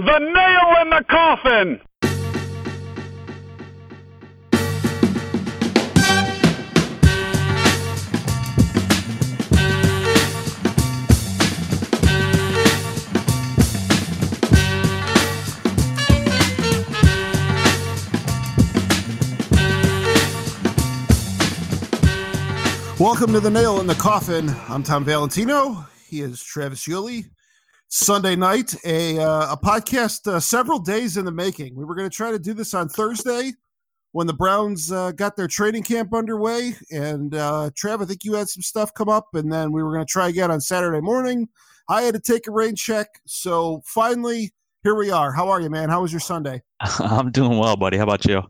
The 0.00 0.18
nail 0.18 0.80
in 0.80 0.88
the 0.88 1.04
coffin! 1.10 1.80
Welcome 22.98 23.34
to 23.34 23.40
the 23.40 23.50
Nail 23.50 23.80
in 23.80 23.86
the 23.86 23.94
Coffin. 23.96 24.48
I'm 24.66 24.82
Tom 24.82 25.04
Valentino. 25.04 25.84
He 26.08 26.22
is 26.22 26.42
Travis 26.42 26.86
Yulee. 26.86 27.26
Sunday 27.92 28.36
night, 28.36 28.72
a 28.84 29.18
uh, 29.18 29.52
a 29.52 29.56
podcast 29.56 30.24
uh, 30.28 30.38
several 30.38 30.78
days 30.78 31.16
in 31.16 31.24
the 31.24 31.32
making. 31.32 31.74
We 31.74 31.84
were 31.84 31.96
going 31.96 32.08
to 32.08 32.16
try 32.16 32.30
to 32.30 32.38
do 32.38 32.54
this 32.54 32.72
on 32.72 32.88
Thursday 32.88 33.52
when 34.12 34.28
the 34.28 34.32
Browns 34.32 34.92
uh, 34.92 35.10
got 35.10 35.34
their 35.34 35.48
training 35.48 35.82
camp 35.82 36.14
underway, 36.14 36.76
and 36.92 37.34
uh, 37.34 37.70
Trav, 37.74 38.00
I 38.00 38.04
think 38.04 38.22
you 38.22 38.34
had 38.34 38.48
some 38.48 38.62
stuff 38.62 38.94
come 38.94 39.08
up, 39.08 39.34
and 39.34 39.52
then 39.52 39.72
we 39.72 39.82
were 39.82 39.92
going 39.92 40.06
to 40.06 40.10
try 40.10 40.28
again 40.28 40.52
on 40.52 40.60
Saturday 40.60 41.00
morning. 41.00 41.48
I 41.88 42.02
had 42.02 42.14
to 42.14 42.20
take 42.20 42.46
a 42.46 42.52
rain 42.52 42.76
check, 42.76 43.08
so 43.26 43.82
finally 43.84 44.52
here 44.84 44.94
we 44.94 45.10
are. 45.10 45.32
How 45.32 45.48
are 45.48 45.60
you, 45.60 45.68
man? 45.68 45.88
How 45.88 46.02
was 46.02 46.12
your 46.12 46.20
Sunday? 46.20 46.62
I'm 46.80 47.32
doing 47.32 47.58
well, 47.58 47.76
buddy. 47.76 47.96
How 47.96 48.04
about 48.04 48.24
you? 48.24 48.40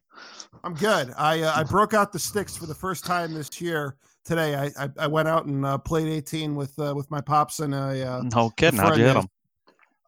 I'm 0.64 0.74
good. 0.74 1.14
I 1.16 1.40
uh, 1.40 1.54
I 1.56 1.62
broke 1.62 1.94
out 1.94 2.12
the 2.12 2.18
sticks 2.18 2.58
for 2.58 2.66
the 2.66 2.74
first 2.74 3.06
time 3.06 3.32
this 3.32 3.58
year 3.58 3.96
today. 4.30 4.54
I 4.54 4.84
I, 4.84 4.88
I 5.00 5.06
went 5.06 5.28
out 5.28 5.46
and 5.46 5.66
uh, 5.66 5.78
played 5.78 6.08
18 6.08 6.54
with 6.54 6.78
uh, 6.78 6.94
with 6.94 7.10
my 7.10 7.20
pops 7.20 7.60
and 7.60 7.74
I. 7.74 8.00
Uh, 8.00 8.22
no 8.34 8.50
kidding. 8.50 8.78
How'd 8.78 8.96
you 8.96 9.04
hit 9.04 9.14
them? 9.14 9.28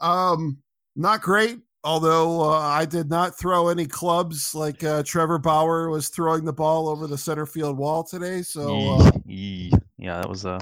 Um, 0.01 0.59
not 0.97 1.21
great. 1.21 1.59
Although 1.85 2.41
uh, 2.43 2.59
I 2.59 2.85
did 2.85 3.11
not 3.11 3.37
throw 3.37 3.69
any 3.69 3.87
clubs 3.87 4.55
like 4.55 4.85
uh, 4.85 5.03
Trevor 5.03 5.38
Bauer 5.38 5.91
was 5.91 6.09
throwing 6.09 6.45
the 6.45 6.52
ball 6.52 6.88
over 6.88 7.09
the 7.09 7.19
center 7.19 7.45
field 7.45 7.77
wall 7.77 8.05
today. 8.05 8.43
So 8.43 8.93
uh, 8.93 9.11
yeah, 9.27 10.21
that 10.21 10.29
was 10.29 10.45
a 10.45 10.51
uh, 10.51 10.61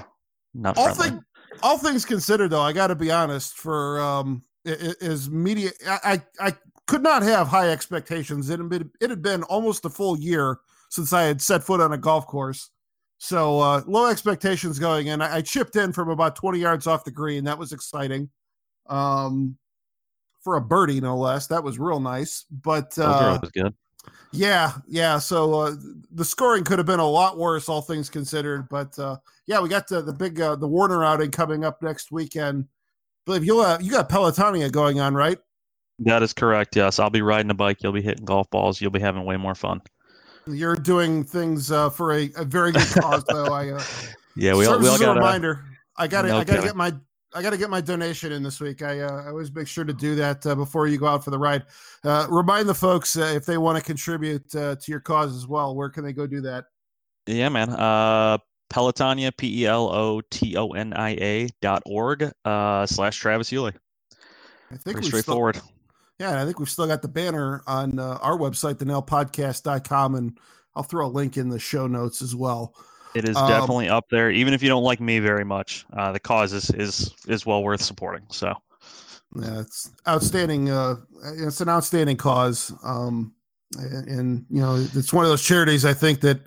not 0.55 0.77
all 0.77 0.93
thing, 0.93 1.23
all 1.61 1.77
things 1.77 2.05
considered, 2.05 2.49
though, 2.49 2.61
I 2.61 2.73
got 2.73 2.87
to 2.87 2.95
be 2.95 3.11
honest. 3.11 3.53
For 3.53 4.01
um, 4.01 4.43
is 4.65 5.29
media, 5.29 5.69
I, 5.87 6.21
I 6.39 6.47
I 6.47 6.53
could 6.87 7.03
not 7.03 7.21
have 7.21 7.47
high 7.47 7.69
expectations. 7.69 8.49
It 8.49 8.59
had 8.59 8.69
been 8.69 8.89
it 8.99 9.09
had 9.11 9.21
been 9.21 9.43
almost 9.43 9.85
a 9.85 9.89
full 9.89 10.17
year 10.17 10.59
since 10.89 11.13
I 11.13 11.23
had 11.23 11.41
set 11.41 11.63
foot 11.63 11.81
on 11.81 11.93
a 11.93 11.97
golf 11.97 12.25
course. 12.25 12.69
So 13.23 13.59
uh, 13.59 13.83
low 13.85 14.07
expectations 14.07 14.79
going 14.79 15.05
in. 15.05 15.21
I, 15.21 15.35
I, 15.35 15.41
chipped 15.41 15.75
in 15.75 15.93
from 15.93 16.09
about 16.09 16.35
20 16.35 16.57
yards 16.57 16.87
off 16.87 17.03
the 17.03 17.11
green. 17.11 17.43
That 17.43 17.59
was 17.59 17.71
exciting. 17.71 18.31
Um, 18.87 19.59
for 20.43 20.55
a 20.55 20.61
birdie, 20.61 20.99
no 20.99 21.15
less. 21.15 21.45
That 21.45 21.63
was 21.63 21.77
real 21.77 21.99
nice. 21.99 22.45
But 22.49 22.97
uh, 22.97 23.37
was 23.39 23.51
good. 23.51 23.75
Yeah, 24.31 24.73
yeah. 24.87 25.19
So 25.19 25.53
uh, 25.53 25.75
the 26.09 26.25
scoring 26.25 26.63
could 26.63 26.79
have 26.79 26.87
been 26.87 26.99
a 26.99 27.07
lot 27.07 27.37
worse, 27.37 27.69
all 27.69 27.83
things 27.83 28.09
considered. 28.09 28.67
But 28.69 28.97
uh, 28.97 29.17
yeah, 29.45 29.61
we 29.61 29.69
got 29.69 29.87
the, 29.87 30.01
the 30.01 30.13
big 30.13 30.41
uh, 30.41 30.55
the 30.55 30.67
Warner 30.67 31.05
outing 31.05 31.29
coming 31.29 31.63
up 31.63 31.83
next 31.83 32.11
weekend. 32.11 32.63
I 32.63 33.21
believe 33.27 33.45
you'll 33.45 33.79
you 33.81 33.91
got 33.91 34.09
Pelotonia 34.09 34.71
going 34.71 34.99
on, 34.99 35.13
right? 35.13 35.37
That 35.99 36.23
is 36.23 36.33
correct. 36.33 36.75
Yes, 36.75 36.97
I'll 36.97 37.11
be 37.11 37.21
riding 37.21 37.51
a 37.51 37.53
bike. 37.53 37.83
You'll 37.83 37.91
be 37.91 38.01
hitting 38.01 38.25
golf 38.25 38.49
balls. 38.49 38.81
You'll 38.81 38.89
be 38.89 38.99
having 38.99 39.25
way 39.25 39.37
more 39.37 39.53
fun. 39.53 39.79
You're 40.55 40.75
doing 40.75 41.23
things 41.23 41.71
uh, 41.71 41.89
for 41.89 42.13
a, 42.13 42.31
a, 42.35 42.45
very 42.45 42.71
good 42.71 42.87
cause, 42.87 43.23
though. 43.27 43.53
I 43.53 43.69
uh, 43.69 43.83
yeah, 44.35 44.55
we 44.55 44.65
all, 44.65 44.79
we 44.79 44.87
all 44.87 44.97
got 44.97 45.17
a 45.17 45.19
reminder. 45.19 45.63
I 45.97 46.07
got 46.07 46.23
to 46.23 46.35
I 46.35 46.43
got 46.43 46.57
to 46.57 46.61
get 46.61 46.75
my 46.75 46.93
I 47.33 47.41
got 47.41 47.51
to 47.51 47.57
get 47.57 47.69
my 47.69 47.79
donation 47.79 48.31
in 48.33 48.43
this 48.43 48.59
week. 48.59 48.81
I, 48.81 48.99
uh, 48.99 49.23
I 49.23 49.27
always 49.29 49.53
make 49.53 49.67
sure 49.67 49.85
to 49.85 49.93
do 49.93 50.15
that 50.15 50.45
uh, 50.45 50.53
before 50.55 50.87
you 50.87 50.97
go 50.97 51.07
out 51.07 51.23
for 51.23 51.31
the 51.31 51.39
ride. 51.39 51.63
Uh, 52.03 52.27
remind 52.29 52.67
the 52.67 52.75
folks 52.75 53.17
uh, 53.17 53.31
if 53.33 53.45
they 53.45 53.57
want 53.57 53.77
to 53.77 53.83
contribute 53.83 54.53
uh, 54.53 54.75
to 54.75 54.91
your 54.91 54.99
cause 54.99 55.35
as 55.35 55.47
well. 55.47 55.75
Where 55.75 55.89
can 55.89 56.03
they 56.03 56.11
go 56.11 56.27
do 56.27 56.41
that? 56.41 56.65
Yeah, 57.27 57.49
man. 57.49 57.69
Uh, 57.69 58.39
Pelotonia, 58.69 59.35
P 59.35 59.63
E 59.63 59.65
L 59.65 59.93
O 59.93 60.21
T 60.29 60.57
O 60.57 60.69
N 60.69 60.93
I 60.93 61.11
A 61.11 61.49
dot 61.61 61.83
org 61.85 62.29
uh, 62.43 62.85
slash 62.85 63.17
Travis 63.17 63.51
Yulee. 63.51 63.73
I 64.71 64.75
think 64.75 64.95
Pretty 64.95 65.07
straightforward. 65.07 65.57
Still, 65.57 65.71
yeah, 66.21 66.39
I 66.39 66.45
think 66.45 66.59
we've 66.59 66.69
still 66.69 66.85
got 66.85 67.01
the 67.01 67.07
banner 67.07 67.63
on 67.65 67.97
uh, 67.97 68.19
our 68.21 68.37
website, 68.37 68.75
thenailpodcast.com, 68.75 70.13
and 70.13 70.37
I'll 70.75 70.83
throw 70.83 71.07
a 71.07 71.09
link 71.09 71.35
in 71.35 71.49
the 71.49 71.57
show 71.57 71.87
notes 71.87 72.21
as 72.21 72.35
well. 72.35 72.75
It 73.15 73.27
is 73.27 73.35
um, 73.35 73.49
definitely 73.49 73.89
up 73.89 74.05
there, 74.11 74.29
even 74.29 74.53
if 74.53 74.61
you 74.61 74.69
don't 74.69 74.83
like 74.83 75.01
me 75.01 75.17
very 75.17 75.43
much. 75.43 75.83
Uh, 75.91 76.11
the 76.11 76.19
cause 76.19 76.53
is 76.53 76.69
is 76.69 77.11
is 77.27 77.43
well 77.43 77.63
worth 77.63 77.81
supporting. 77.81 78.21
So, 78.29 78.53
yeah, 79.35 79.61
it's 79.61 79.89
outstanding. 80.07 80.69
Uh, 80.69 80.97
it's 81.39 81.59
an 81.59 81.69
outstanding 81.69 82.17
cause, 82.17 82.71
um, 82.83 83.33
and, 83.79 84.07
and, 84.07 84.45
you 84.51 84.61
know, 84.61 84.75
it's 84.93 85.11
one 85.11 85.25
of 85.25 85.31
those 85.31 85.43
charities 85.43 85.85
I 85.85 85.93
think 85.93 86.21
that 86.21 86.41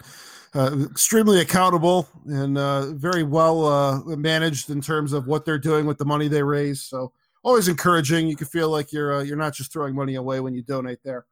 uh, 0.55 0.85
extremely 0.89 1.41
accountable 1.41 2.09
and 2.27 2.57
uh, 2.57 2.93
very 2.93 3.25
well 3.25 3.67
uh, 3.67 3.99
managed 4.17 4.71
in 4.71 4.81
terms 4.81 5.13
of 5.13 5.27
what 5.27 5.45
they're 5.45 5.59
doing 5.59 5.85
with 5.85 5.99
the 5.99 6.05
money 6.05 6.29
they 6.29 6.45
raise. 6.45 6.81
So, 6.81 7.13
always 7.45 7.69
encouraging. 7.69 8.27
You 8.27 8.37
can 8.37 8.49
feel 8.49 8.69
like 8.71 8.93
you're 8.93 9.15
uh, 9.15 9.23
you're 9.23 9.37
not 9.37 9.55
just 9.55 9.73
throwing 9.73 9.95
money 9.95 10.17
away 10.17 10.41
when 10.41 10.55
you 10.55 10.63
donate 10.63 10.99
there. 11.05 11.27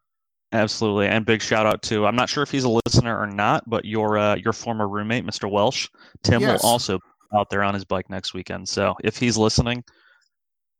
Absolutely, 0.52 1.06
and 1.08 1.24
big 1.24 1.42
shout 1.42 1.66
out 1.66 1.82
to 1.84 2.06
I'm 2.06 2.14
not 2.14 2.28
sure 2.28 2.42
if 2.42 2.50
he's 2.50 2.64
a 2.64 2.80
listener 2.86 3.18
or 3.18 3.26
not, 3.26 3.68
but 3.68 3.84
your 3.84 4.18
uh, 4.18 4.36
your 4.36 4.52
former 4.52 4.86
roommate, 4.86 5.26
Mr. 5.26 5.50
Welsh, 5.50 5.88
Tim 6.22 6.42
yes. 6.42 6.62
will 6.62 6.70
also 6.70 7.00
out 7.34 7.50
there 7.50 7.62
on 7.62 7.74
his 7.74 7.84
bike 7.84 8.08
next 8.10 8.34
weekend. 8.34 8.68
So 8.68 8.94
if 9.02 9.16
he's 9.16 9.38
listening, 9.38 9.82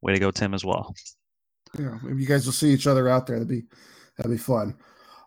way 0.03 0.13
to 0.13 0.19
go, 0.19 0.31
Tim, 0.31 0.53
as 0.55 0.65
well. 0.65 0.95
Yeah, 1.79 1.99
maybe 2.03 2.21
you 2.21 2.29
guys 2.29 2.45
will 2.45 2.53
see 2.53 2.71
each 2.71 2.87
other 2.87 3.09
out 3.09 3.27
there. 3.27 3.37
That'd 3.37 3.49
be 3.49 3.63
that'd 4.17 4.31
be 4.31 4.39
fun. 4.39 4.77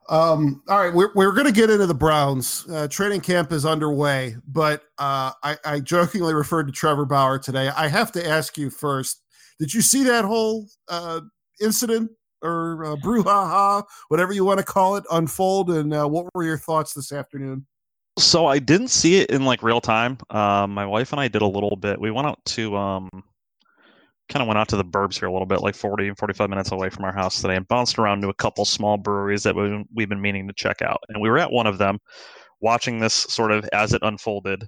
Um, 0.08 0.62
all 0.70 0.78
right, 0.78 0.94
we're 0.94 1.12
we're 1.16 1.32
going 1.32 1.48
to 1.48 1.52
get 1.52 1.72
into 1.72 1.88
the 1.88 1.96
Browns. 1.96 2.68
Uh, 2.70 2.88
training 2.88 3.22
camp 3.22 3.52
is 3.52 3.66
underway, 3.66 4.36
but 4.48 4.84
uh, 5.00 5.32
I, 5.42 5.58
I 5.66 5.80
jokingly 5.80 6.36
referred 6.36 6.68
to 6.68 6.72
Trevor 6.72 7.06
Bauer 7.06 7.40
today. 7.40 7.70
I 7.70 7.88
have 7.88 8.12
to 8.12 8.28
ask 8.28 8.56
you 8.58 8.70
first: 8.70 9.24
Did 9.60 9.74
you 9.74 9.82
see 9.82 10.04
that 10.04 10.26
whole 10.26 10.68
uh, 10.88 11.22
incident 11.62 12.12
or 12.42 12.84
uh, 12.86 12.96
brouhaha, 12.98 13.84
whatever 14.10 14.34
you 14.34 14.46
want 14.46 14.60
to 14.60 14.66
call 14.66 14.96
it, 14.96 15.04
unfold? 15.12 15.70
And 15.70 15.94
uh, 15.94 16.08
what 16.08 16.28
were 16.34 16.44
your 16.44 16.58
thoughts 16.58 16.94
this 16.94 17.12
afternoon? 17.12 17.66
So 18.18 18.46
I 18.46 18.60
didn't 18.60 18.90
see 18.90 19.18
it 19.18 19.30
in 19.30 19.44
like 19.46 19.62
real 19.62 19.82
time. 19.82 20.18
Um, 20.30 20.74
my 20.74 20.86
wife 20.86 21.12
and 21.12 21.20
I 21.20 21.28
did 21.28 21.42
a 21.42 21.48
little 21.48 21.76
bit. 21.76 22.00
We 22.00 22.12
went 22.12 22.28
out 22.28 22.44
to 22.46 22.76
um, 22.78 23.10
kind 24.30 24.42
of 24.42 24.48
went 24.48 24.58
out 24.58 24.68
to 24.70 24.78
the 24.78 24.86
burbs 24.86 25.20
here 25.20 25.28
a 25.28 25.32
little 25.32 25.46
bit, 25.46 25.62
like 25.62 25.76
40, 25.76 26.08
and 26.08 26.18
45 26.18 26.50
minutes 26.50 26.72
away 26.72 26.90
from 26.90 27.06
our 27.06 27.14
house 27.14 27.42
today, 27.42 27.56
and 27.56 27.68
bounced 27.68 28.00
around 28.00 28.22
to 28.22 28.30
a 28.30 28.34
couple 28.34 28.66
small 28.66 28.98
breweries 28.98 29.44
that 29.44 29.56
we, 29.56 29.86
we've 29.94 30.10
been 30.10 30.22
meaning 30.22 30.48
to 30.48 30.54
check 30.54 30.82
out. 30.82 31.04
And 31.10 31.22
we 31.22 31.30
were 31.30 31.38
at 31.38 31.52
one 31.52 31.68
of 31.68 31.78
them, 31.78 32.00
watching 32.62 33.00
this 33.00 33.14
sort 33.14 33.52
of 33.52 33.68
as 33.74 33.94
it 33.94 34.02
unfolded. 34.02 34.64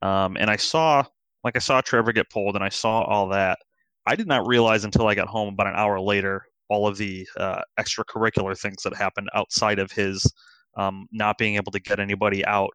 Um, 0.00 0.36
and 0.38 0.50
I 0.50 0.56
saw, 0.56 1.04
like, 1.42 1.56
I 1.56 1.58
saw 1.58 1.80
Trevor 1.80 2.12
get 2.12 2.30
pulled, 2.30 2.54
and 2.54 2.64
I 2.64 2.70
saw 2.70 3.02
all 3.02 3.28
that. 3.28 3.58
I 4.06 4.16
did 4.16 4.26
not 4.26 4.46
realize 4.46 4.84
until 4.84 5.06
I 5.06 5.14
got 5.14 5.28
home 5.28 5.54
about 5.54 5.66
an 5.66 5.74
hour 5.76 6.00
later 6.00 6.46
all 6.68 6.86
of 6.86 6.96
the 6.96 7.26
uh, 7.36 7.62
extracurricular 7.78 8.58
things 8.58 8.82
that 8.82 8.94
happened 8.96 9.28
outside 9.34 9.78
of 9.78 9.92
his 9.92 10.30
um, 10.76 11.06
not 11.12 11.38
being 11.38 11.56
able 11.56 11.72
to 11.72 11.80
get 11.80 12.00
anybody 12.00 12.44
out 12.46 12.70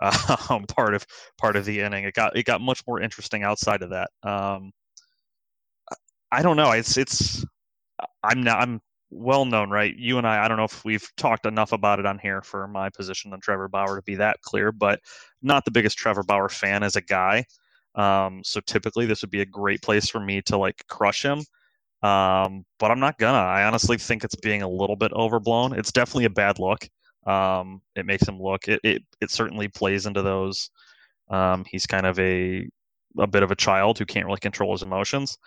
um, 0.50 0.64
part 0.64 0.94
of 0.94 1.06
part 1.38 1.56
of 1.56 1.64
the 1.64 1.80
inning. 1.80 2.04
It 2.04 2.14
got 2.14 2.36
it 2.36 2.44
got 2.44 2.60
much 2.60 2.82
more 2.86 3.00
interesting 3.00 3.42
outside 3.44 3.82
of 3.82 3.90
that. 3.90 4.10
Um, 4.22 4.72
I 6.30 6.42
don't 6.42 6.56
know. 6.56 6.72
It's 6.72 6.96
it's 6.96 7.44
I'm 8.24 8.42
not 8.42 8.60
I'm 8.60 8.80
well 9.10 9.44
known, 9.44 9.70
right? 9.70 9.94
You 9.96 10.18
and 10.18 10.26
I. 10.26 10.44
I 10.44 10.48
don't 10.48 10.56
know 10.56 10.64
if 10.64 10.84
we've 10.84 11.06
talked 11.16 11.46
enough 11.46 11.72
about 11.72 12.00
it 12.00 12.06
on 12.06 12.18
here 12.18 12.42
for 12.42 12.66
my 12.66 12.88
position 12.90 13.32
on 13.32 13.40
Trevor 13.40 13.68
Bauer 13.68 13.96
to 13.96 14.02
be 14.02 14.16
that 14.16 14.40
clear, 14.42 14.72
but 14.72 15.00
not 15.42 15.64
the 15.64 15.70
biggest 15.70 15.98
Trevor 15.98 16.22
Bauer 16.22 16.48
fan 16.48 16.82
as 16.82 16.96
a 16.96 17.00
guy. 17.02 17.44
Um, 17.94 18.42
so 18.44 18.60
typically, 18.60 19.06
this 19.06 19.22
would 19.22 19.30
be 19.30 19.42
a 19.42 19.46
great 19.46 19.82
place 19.82 20.08
for 20.08 20.20
me 20.20 20.42
to 20.42 20.56
like 20.56 20.84
crush 20.88 21.24
him. 21.24 21.44
Um, 22.02 22.64
but 22.78 22.90
I'm 22.90 23.00
not 23.00 23.18
gonna. 23.18 23.38
I 23.38 23.64
honestly 23.64 23.96
think 23.96 24.24
it's 24.24 24.34
being 24.34 24.62
a 24.62 24.68
little 24.68 24.96
bit 24.96 25.12
overblown. 25.12 25.78
It's 25.78 25.92
definitely 25.92 26.24
a 26.24 26.30
bad 26.30 26.58
look. 26.58 26.88
Um, 27.26 27.80
it 27.94 28.06
makes 28.06 28.26
him 28.26 28.40
look. 28.40 28.66
It, 28.68 28.80
it 28.82 29.02
it 29.20 29.30
certainly 29.30 29.68
plays 29.68 30.06
into 30.06 30.22
those. 30.22 30.70
Um, 31.30 31.64
he's 31.70 31.86
kind 31.86 32.06
of 32.06 32.18
a 32.18 32.68
a 33.18 33.26
bit 33.26 33.42
of 33.42 33.50
a 33.50 33.56
child 33.56 33.98
who 33.98 34.06
can't 34.06 34.26
really 34.26 34.40
control 34.40 34.72
his 34.72 34.82
emotions, 34.82 35.38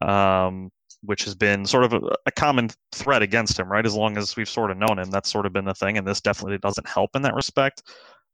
um, 0.00 0.70
which 1.02 1.24
has 1.24 1.34
been 1.34 1.66
sort 1.66 1.84
of 1.84 1.92
a, 1.92 2.00
a, 2.26 2.30
common 2.32 2.70
threat 2.92 3.22
against 3.22 3.58
him, 3.58 3.70
right? 3.70 3.84
As 3.84 3.94
long 3.94 4.16
as 4.16 4.36
we've 4.36 4.48
sort 4.48 4.70
of 4.70 4.78
known 4.78 4.98
him, 4.98 5.10
that's 5.10 5.30
sort 5.30 5.44
of 5.44 5.52
been 5.52 5.64
the 5.64 5.74
thing, 5.74 5.98
and 5.98 6.06
this 6.06 6.20
definitely 6.20 6.58
doesn't 6.58 6.88
help 6.88 7.10
in 7.16 7.22
that 7.22 7.34
respect. 7.34 7.82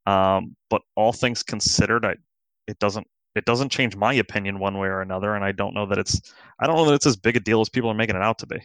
Um, 0.07 0.55
but 0.71 0.83
all 0.97 1.13
things 1.13 1.43
considered, 1.43 2.05
I, 2.05 2.17
it 2.69 2.79
doesn't 2.79 3.07
it 3.35 3.45
doesn't 3.45 3.71
change 3.71 3.97
my 3.97 4.13
opinion 4.15 4.59
one 4.59 4.79
way 4.79 4.89
or 4.89 5.01
another 5.01 5.35
and 5.35 5.45
i 5.45 5.53
don't 5.53 5.75
know 5.75 5.87
that 5.87 5.99
it's 5.99 6.35
i 6.61 6.67
don't 6.67 6.77
know 6.77 6.85
that 6.85 6.95
it's 6.95 7.07
as 7.07 7.17
big 7.17 7.37
a 7.37 7.41
deal 7.41 7.61
as 7.61 7.69
people 7.69 7.91
are 7.91 7.95
making 7.95 8.17
it 8.17 8.23
out 8.23 8.39
to 8.39 8.47
be 8.47 8.59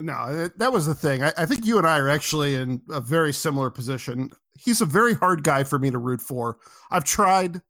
no 0.00 0.48
that 0.56 0.72
was 0.72 0.86
the 0.86 0.94
thing 0.94 1.22
I, 1.22 1.32
I, 1.38 1.46
think 1.46 1.64
you 1.64 1.78
and 1.78 1.86
i 1.86 1.98
are 1.98 2.08
actually 2.08 2.56
in 2.56 2.80
a 2.90 3.00
very 3.00 3.32
similar 3.32 3.70
position 3.70 4.30
he's 4.58 4.80
a 4.80 4.86
very 4.86 5.14
hard 5.14 5.44
guy 5.44 5.64
for 5.64 5.78
me 5.78 5.90
to 5.90 5.98
root 5.98 6.20
for 6.20 6.58
i've 6.90 7.04
tried 7.04 7.60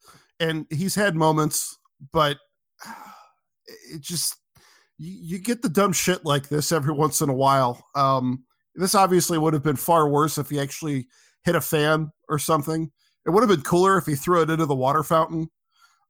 and 0.41 0.67
he's 0.71 0.95
had 0.95 1.15
moments 1.15 1.79
but 2.13 2.39
it 3.93 4.01
just 4.01 4.37
you, 4.99 5.39
get 5.39 5.63
the 5.63 5.69
dumb 5.69 5.93
shit 5.93 6.25
like 6.25 6.49
this 6.49 6.73
every 6.73 6.95
once 6.95 7.21
in 7.21 7.29
a 7.29 7.35
while. 7.35 7.85
Um, 7.95 8.45
this 8.75 8.95
obviously 8.95 9.39
would 9.39 9.55
have 9.55 9.63
been 9.63 9.77
far 9.77 10.09
worse 10.09 10.39
if 10.39 10.51
he 10.51 10.61
actually 10.61 11.09
hit 11.45 11.55
a 11.55 11.61
fan 11.61 12.11
or 12.29 12.39
something. 12.39 12.91
It 13.27 13.31
would 13.31 13.41
have 13.41 13.51
been 13.51 13.63
cooler 13.63 13.99
if 13.99 14.07
he 14.07 14.15
threw 14.15 14.43
it 14.43 14.51
into 14.51 14.67
the 14.67 14.75
water 14.75 15.03
fountain. 15.03 15.49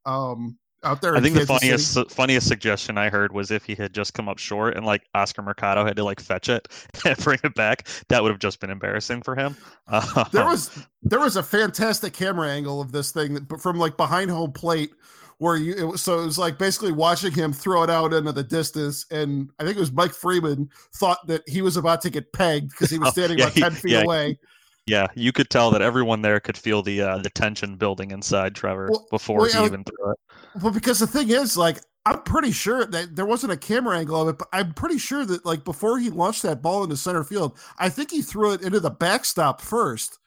Um, 0.06 0.58
out 0.82 1.00
there. 1.00 1.16
I 1.16 1.20
think 1.20 1.34
Kansas 1.34 1.48
the 1.48 1.54
funniest 1.54 1.92
City. 1.94 2.08
funniest 2.10 2.46
suggestion 2.46 2.98
I 2.98 3.08
heard 3.08 3.32
was 3.32 3.50
if 3.50 3.64
he 3.64 3.74
had 3.74 3.94
just 3.94 4.12
come 4.12 4.28
up 4.28 4.38
short 4.38 4.76
and 4.76 4.84
like 4.84 5.02
Oscar 5.14 5.40
Mercado 5.40 5.84
had 5.84 5.96
to 5.96 6.04
like 6.04 6.20
fetch 6.20 6.48
it 6.50 6.68
and 7.06 7.16
bring 7.24 7.38
it 7.42 7.54
back, 7.54 7.88
that 8.08 8.22
would 8.22 8.30
have 8.30 8.38
just 8.38 8.60
been 8.60 8.68
embarrassing 8.70 9.22
for 9.22 9.34
him. 9.34 9.56
there 10.32 10.44
was 10.44 10.86
there 11.02 11.20
was 11.20 11.36
a 11.36 11.42
fantastic 11.42 12.12
camera 12.12 12.50
angle 12.50 12.80
of 12.82 12.92
this 12.92 13.12
thing 13.12 13.34
that, 13.34 13.60
from 13.60 13.78
like 13.78 13.96
behind 13.96 14.30
home 14.30 14.52
plate 14.52 14.90
where 15.38 15.56
you 15.56 15.74
it 15.74 15.82
was, 15.84 16.02
so 16.02 16.20
it 16.20 16.24
was 16.26 16.38
like 16.38 16.58
basically 16.58 16.92
watching 16.92 17.32
him 17.32 17.52
throw 17.52 17.82
it 17.82 17.90
out 17.90 18.12
into 18.12 18.30
the 18.30 18.44
distance 18.44 19.04
and 19.10 19.50
i 19.58 19.64
think 19.64 19.76
it 19.76 19.80
was 19.80 19.90
mike 19.90 20.12
freeman 20.12 20.70
thought 20.94 21.18
that 21.26 21.42
he 21.48 21.60
was 21.60 21.76
about 21.76 22.00
to 22.00 22.08
get 22.08 22.32
pegged 22.32 22.70
because 22.70 22.88
he 22.88 22.98
was 23.00 23.08
Oh, 23.08 23.10
standing 23.10 23.38
yeah, 23.38 23.46
about 23.46 23.54
he- 23.54 23.60
10 23.60 23.72
feet 23.72 23.90
yeah, 23.92 24.02
away 24.02 24.38
yeah, 24.86 25.06
you 25.14 25.32
could 25.32 25.48
tell 25.50 25.70
that 25.70 25.82
everyone 25.82 26.22
there 26.22 26.40
could 26.40 26.56
feel 26.56 26.82
the 26.82 27.00
uh, 27.00 27.18
the 27.18 27.30
tension 27.30 27.76
building 27.76 28.10
inside 28.10 28.54
Trevor 28.54 28.88
Well- 28.90 29.06
before 29.10 29.38
well, 29.38 29.46
he 29.48 29.52
yeah, 29.58 29.64
even 29.66 29.84
threw 29.84 30.12
it. 30.12 30.18
well 30.62 30.72
because 30.72 30.98
the 30.98 31.06
thing 31.06 31.30
is 31.30 31.56
like 31.56 31.80
i'm 32.06 32.22
pretty 32.22 32.52
sure 32.52 32.84
that 32.84 33.16
there 33.16 33.24
wasn't 33.26 33.52
a 33.52 33.56
camera 33.56 33.98
angle 33.98 34.20
of 34.20 34.28
it 34.28 34.38
but 34.38 34.48
i'm 34.52 34.74
pretty 34.74 34.98
sure 34.98 35.24
that 35.24 35.44
like 35.46 35.64
before 35.64 35.98
he 35.98 36.10
launched 36.10 36.42
that 36.42 36.60
ball 36.62 36.84
into 36.84 36.96
center 36.96 37.24
field 37.24 37.58
i 37.78 37.88
think 37.88 38.10
he 38.10 38.20
threw 38.20 38.52
it 38.52 38.60
into 38.62 38.78
the 38.78 38.90
backstop 38.90 39.60
first 39.60 40.18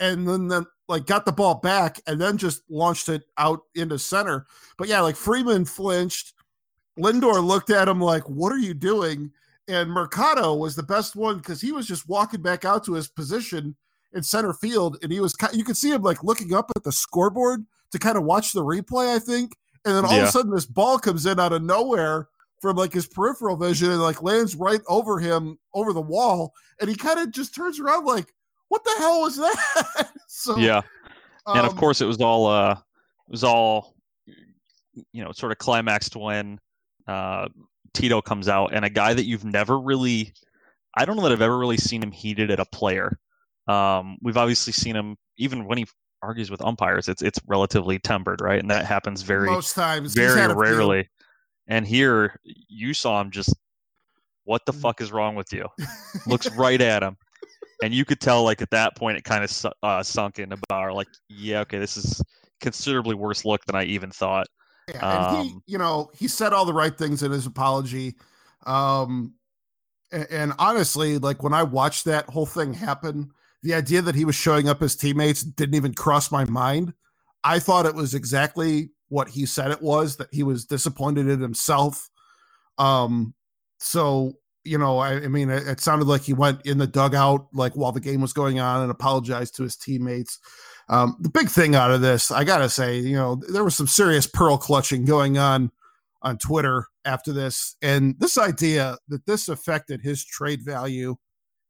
and 0.00 0.26
then 0.26 0.48
then 0.48 0.64
like 0.88 1.06
got 1.06 1.24
the 1.24 1.32
ball 1.32 1.56
back 1.56 2.00
and 2.06 2.20
then 2.20 2.36
just 2.38 2.62
launched 2.70 3.08
it 3.08 3.22
out 3.38 3.60
into 3.74 3.98
center. 3.98 4.46
But 4.78 4.88
yeah 4.88 5.00
like 5.00 5.16
freeman 5.16 5.64
flinched. 5.64 6.34
Lindor 6.98 7.42
looked 7.44 7.70
at 7.70 7.88
him 7.88 8.00
like 8.00 8.22
what 8.28 8.52
are 8.52 8.58
you 8.58 8.72
doing? 8.74 9.30
And 9.68 9.90
mercado 9.90 10.54
was 10.54 10.76
the 10.76 10.82
best 10.82 11.16
one 11.16 11.38
because 11.38 11.60
he 11.60 11.72
was 11.72 11.86
just 11.88 12.08
walking 12.08 12.40
back 12.42 12.64
out 12.64 12.84
to 12.84 12.92
his 12.94 13.08
position 13.08 13.74
in 14.16 14.22
center 14.22 14.52
field 14.52 14.98
and 15.02 15.12
he 15.12 15.20
was 15.20 15.36
you 15.52 15.62
could 15.62 15.76
see 15.76 15.90
him 15.90 16.02
like 16.02 16.24
looking 16.24 16.54
up 16.54 16.70
at 16.74 16.82
the 16.82 16.92
scoreboard 16.92 17.64
to 17.92 17.98
kind 17.98 18.16
of 18.16 18.24
watch 18.24 18.52
the 18.52 18.64
replay 18.64 19.14
i 19.14 19.18
think 19.18 19.52
and 19.84 19.94
then 19.94 20.04
all 20.04 20.18
of 20.18 20.24
a 20.24 20.30
sudden 20.30 20.50
this 20.50 20.66
ball 20.66 20.98
comes 20.98 21.26
in 21.26 21.38
out 21.38 21.52
of 21.52 21.62
nowhere 21.62 22.28
from 22.60 22.76
like 22.76 22.92
his 22.92 23.06
peripheral 23.06 23.56
vision 23.56 23.90
and 23.90 24.00
like 24.00 24.22
lands 24.22 24.56
right 24.56 24.80
over 24.88 25.18
him 25.18 25.58
over 25.74 25.92
the 25.92 26.00
wall 26.00 26.52
and 26.80 26.90
he 26.90 26.96
kind 26.96 27.20
of 27.20 27.30
just 27.30 27.54
turns 27.54 27.78
around 27.78 28.04
like 28.04 28.32
what 28.68 28.84
the 28.84 28.94
hell 28.98 29.20
was 29.20 29.36
that? 29.36 30.10
So 30.28 30.56
Yeah, 30.58 30.82
and 31.46 31.64
of 31.64 31.72
um, 31.72 31.78
course 31.78 32.00
it 32.00 32.04
was 32.04 32.20
all 32.20 32.46
uh, 32.46 32.72
it 32.72 33.30
was 33.30 33.44
all 33.44 33.94
you 35.12 35.24
know 35.24 35.32
sort 35.32 35.52
of 35.52 35.58
climaxed 35.58 36.16
when 36.16 36.58
uh, 37.06 37.48
Tito 37.94 38.20
comes 38.20 38.48
out 38.48 38.74
and 38.74 38.84
a 38.84 38.90
guy 38.90 39.14
that 39.14 39.24
you've 39.24 39.44
never 39.44 39.78
really 39.78 40.34
I 40.96 41.04
don't 41.04 41.16
know 41.16 41.22
that 41.22 41.32
I've 41.32 41.42
ever 41.42 41.56
really 41.56 41.76
seen 41.76 42.02
him 42.02 42.10
heated 42.10 42.50
at 42.50 42.58
a 42.58 42.66
player. 42.66 43.18
Um, 43.66 44.18
we've 44.22 44.36
obviously 44.36 44.72
seen 44.72 44.94
him 44.94 45.16
even 45.38 45.64
when 45.66 45.78
he 45.78 45.86
argues 46.22 46.50
with 46.50 46.62
umpires. 46.62 47.08
It's 47.08 47.22
it's 47.22 47.38
relatively 47.46 47.98
tempered, 47.98 48.40
right? 48.40 48.60
And 48.60 48.70
that 48.70 48.86
happens 48.86 49.22
very 49.22 49.48
most 49.48 49.74
times 49.74 50.14
very 50.14 50.46
few. 50.46 50.54
rarely. 50.54 51.08
And 51.68 51.86
here 51.86 52.38
you 52.42 52.94
saw 52.94 53.20
him 53.20 53.30
just 53.30 53.54
what 54.44 54.64
the 54.66 54.72
fuck 54.72 55.00
is 55.00 55.10
wrong 55.12 55.34
with 55.34 55.52
you? 55.52 55.66
Looks 56.26 56.50
right 56.56 56.80
at 56.80 57.02
him. 57.02 57.16
And 57.82 57.92
you 57.92 58.04
could 58.04 58.20
tell 58.20 58.44
like 58.44 58.62
at 58.62 58.70
that 58.70 58.96
point 58.96 59.18
it 59.18 59.24
kind 59.24 59.44
of 59.44 59.72
uh, 59.82 60.02
sunk 60.02 60.38
into 60.38 60.56
Bauer 60.68 60.92
like 60.92 61.08
yeah, 61.28 61.60
okay, 61.60 61.78
this 61.78 61.96
is 61.96 62.22
considerably 62.60 63.14
worse 63.14 63.44
look 63.44 63.64
than 63.66 63.76
I 63.76 63.84
even 63.84 64.10
thought. 64.10 64.46
Yeah, 64.88 65.00
and 65.02 65.36
he, 65.36 65.52
Um, 65.52 65.62
you 65.66 65.78
know, 65.78 66.10
he 66.14 66.28
said 66.28 66.52
all 66.52 66.64
the 66.64 66.72
right 66.72 66.96
things 66.96 67.22
in 67.22 67.32
his 67.32 67.44
apology. 67.46 68.14
Um, 68.64 69.34
and, 70.12 70.26
and 70.30 70.52
honestly, 70.58 71.18
like 71.18 71.42
when 71.42 71.52
I 71.52 71.64
watched 71.64 72.04
that 72.04 72.30
whole 72.30 72.46
thing 72.46 72.72
happen, 72.72 73.32
the 73.66 73.74
idea 73.74 74.00
that 74.00 74.14
he 74.14 74.24
was 74.24 74.36
showing 74.36 74.68
up 74.68 74.80
his 74.80 74.94
teammates 74.94 75.42
didn't 75.42 75.74
even 75.74 75.92
cross 75.92 76.30
my 76.30 76.44
mind. 76.44 76.94
I 77.42 77.58
thought 77.58 77.84
it 77.84 77.96
was 77.96 78.14
exactly 78.14 78.90
what 79.08 79.28
he 79.28 79.44
said 79.44 79.72
it 79.72 79.82
was 79.82 80.16
that 80.18 80.28
he 80.30 80.44
was 80.44 80.66
disappointed 80.66 81.28
in 81.28 81.40
himself. 81.40 82.08
Um, 82.78 83.34
so 83.80 84.34
you 84.62 84.78
know, 84.78 84.98
I, 84.98 85.14
I 85.14 85.28
mean, 85.28 85.50
it, 85.50 85.66
it 85.66 85.80
sounded 85.80 86.06
like 86.06 86.22
he 86.22 86.32
went 86.32 86.64
in 86.64 86.78
the 86.78 86.86
dugout 86.86 87.48
like 87.52 87.72
while 87.74 87.92
the 87.92 88.00
game 88.00 88.20
was 88.20 88.32
going 88.32 88.60
on 88.60 88.82
and 88.82 88.90
apologized 88.90 89.56
to 89.56 89.64
his 89.64 89.76
teammates. 89.76 90.38
Um, 90.88 91.16
the 91.20 91.28
big 91.28 91.48
thing 91.48 91.74
out 91.74 91.90
of 91.90 92.00
this, 92.00 92.30
I 92.30 92.44
gotta 92.44 92.68
say, 92.68 92.98
you 92.98 93.16
know, 93.16 93.40
there 93.48 93.64
was 93.64 93.74
some 93.74 93.88
serious 93.88 94.28
pearl 94.28 94.58
clutching 94.58 95.04
going 95.04 95.38
on 95.38 95.72
on 96.22 96.38
Twitter 96.38 96.86
after 97.04 97.32
this, 97.32 97.74
and 97.82 98.14
this 98.20 98.38
idea 98.38 98.96
that 99.08 99.26
this 99.26 99.48
affected 99.48 100.02
his 100.02 100.24
trade 100.24 100.64
value, 100.64 101.16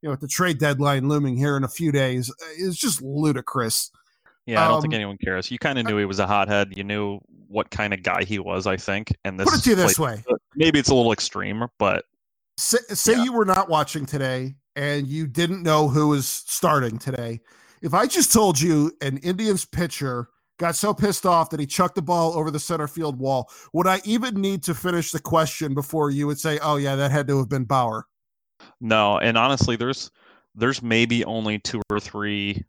you 0.06 0.10
know, 0.10 0.12
with 0.12 0.20
the 0.20 0.28
trade 0.28 0.58
deadline 0.58 1.08
looming 1.08 1.36
here 1.36 1.56
in 1.56 1.64
a 1.64 1.68
few 1.68 1.90
days, 1.90 2.30
uh, 2.30 2.34
is 2.56 2.76
just 2.78 3.02
ludicrous. 3.02 3.90
Yeah, 4.46 4.64
I 4.64 4.68
don't 4.68 4.80
think 4.80 4.94
Um, 4.94 4.98
anyone 4.98 5.18
cares. 5.18 5.50
You 5.50 5.58
kind 5.58 5.80
of 5.80 5.84
knew 5.86 5.98
he 5.98 6.04
was 6.04 6.20
a 6.20 6.28
hothead. 6.28 6.74
You 6.76 6.84
knew 6.84 7.18
what 7.48 7.70
kind 7.72 7.92
of 7.92 8.04
guy 8.04 8.22
he 8.22 8.38
was, 8.38 8.68
I 8.68 8.76
think. 8.76 9.12
And 9.24 9.40
this 9.40 9.50
Put 9.50 9.58
it 9.58 9.62
to 9.64 9.70
you 9.70 9.74
this 9.74 9.94
played- 9.94 10.24
way: 10.28 10.36
maybe 10.54 10.78
it's 10.78 10.90
a 10.90 10.94
little 10.94 11.10
extreme, 11.10 11.64
but 11.80 12.04
say, 12.56 12.78
say 12.90 13.16
Yeah. 13.16 13.24
you 13.24 13.32
were 13.32 13.44
not 13.44 13.68
watching 13.68 14.06
today 14.06 14.54
and 14.76 15.08
you 15.08 15.26
didn't 15.26 15.64
know 15.64 15.88
who 15.88 16.06
was 16.06 16.28
starting 16.28 16.98
today. 16.98 17.40
If 17.82 17.92
I 17.92 18.06
just 18.06 18.32
told 18.32 18.60
you 18.60 18.92
an 19.00 19.16
Indians 19.18 19.64
pitcher 19.64 20.28
got 20.58 20.76
so 20.76 20.94
pissed 20.94 21.26
off 21.26 21.50
that 21.50 21.58
he 21.58 21.66
chucked 21.66 21.96
the 21.96 22.02
ball 22.02 22.38
over 22.38 22.52
the 22.52 22.60
center 22.60 22.86
field 22.86 23.18
wall, 23.18 23.50
would 23.72 23.88
I 23.88 24.00
even 24.04 24.40
need 24.40 24.62
to 24.62 24.74
finish 24.74 25.10
the 25.10 25.18
question 25.20 25.74
before 25.74 26.10
you 26.12 26.28
would 26.28 26.38
say, 26.38 26.60
"Oh 26.62 26.76
yeah, 26.76 26.94
that 26.94 27.10
had 27.10 27.26
to 27.26 27.38
have 27.38 27.48
been 27.48 27.64
Bauer"? 27.64 28.06
No, 28.80 29.18
and 29.18 29.36
honestly, 29.38 29.76
there's 29.76 30.10
there's 30.54 30.82
maybe 30.82 31.24
only 31.24 31.58
two 31.58 31.80
or 31.90 32.00
three 32.00 32.64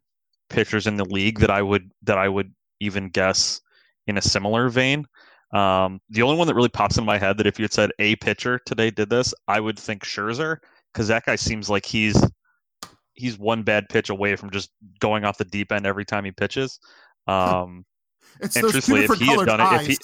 pitchers 0.50 0.86
in 0.86 0.96
the 0.96 1.04
league 1.04 1.40
that 1.40 1.50
I 1.50 1.62
would 1.62 1.90
that 2.02 2.18
I 2.18 2.28
would 2.28 2.52
even 2.80 3.08
guess 3.08 3.60
in 4.06 4.16
a 4.18 4.22
similar 4.22 4.68
vein. 4.68 5.06
Um, 5.52 6.00
the 6.10 6.22
only 6.22 6.36
one 6.36 6.46
that 6.46 6.54
really 6.54 6.68
pops 6.68 6.98
in 6.98 7.04
my 7.04 7.18
head 7.18 7.38
that 7.38 7.46
if 7.46 7.58
you 7.58 7.64
had 7.64 7.72
said 7.72 7.90
a 7.98 8.16
pitcher 8.16 8.60
today 8.66 8.90
did 8.90 9.08
this, 9.10 9.32
I 9.46 9.60
would 9.60 9.78
think 9.78 10.04
Scherzer 10.04 10.58
because 10.92 11.08
that 11.08 11.24
guy 11.24 11.36
seems 11.36 11.70
like 11.70 11.86
he's 11.86 12.22
he's 13.14 13.38
one 13.38 13.62
bad 13.62 13.88
pitch 13.88 14.10
away 14.10 14.36
from 14.36 14.50
just 14.50 14.70
going 15.00 15.24
off 15.24 15.38
the 15.38 15.44
deep 15.44 15.72
end 15.72 15.86
every 15.86 16.04
time 16.04 16.24
he 16.24 16.30
pitches. 16.32 16.78
Um, 17.26 17.84
It's 18.40 18.56
And 18.56 18.64
those 18.64 18.72
two 18.72 18.80
truthfully, 18.80 19.04
if 19.04 19.14
he 19.18 19.26
had 19.26 19.46
done 19.46 19.60
it- 19.60 19.80
if 19.80 19.86
he- 19.86 19.98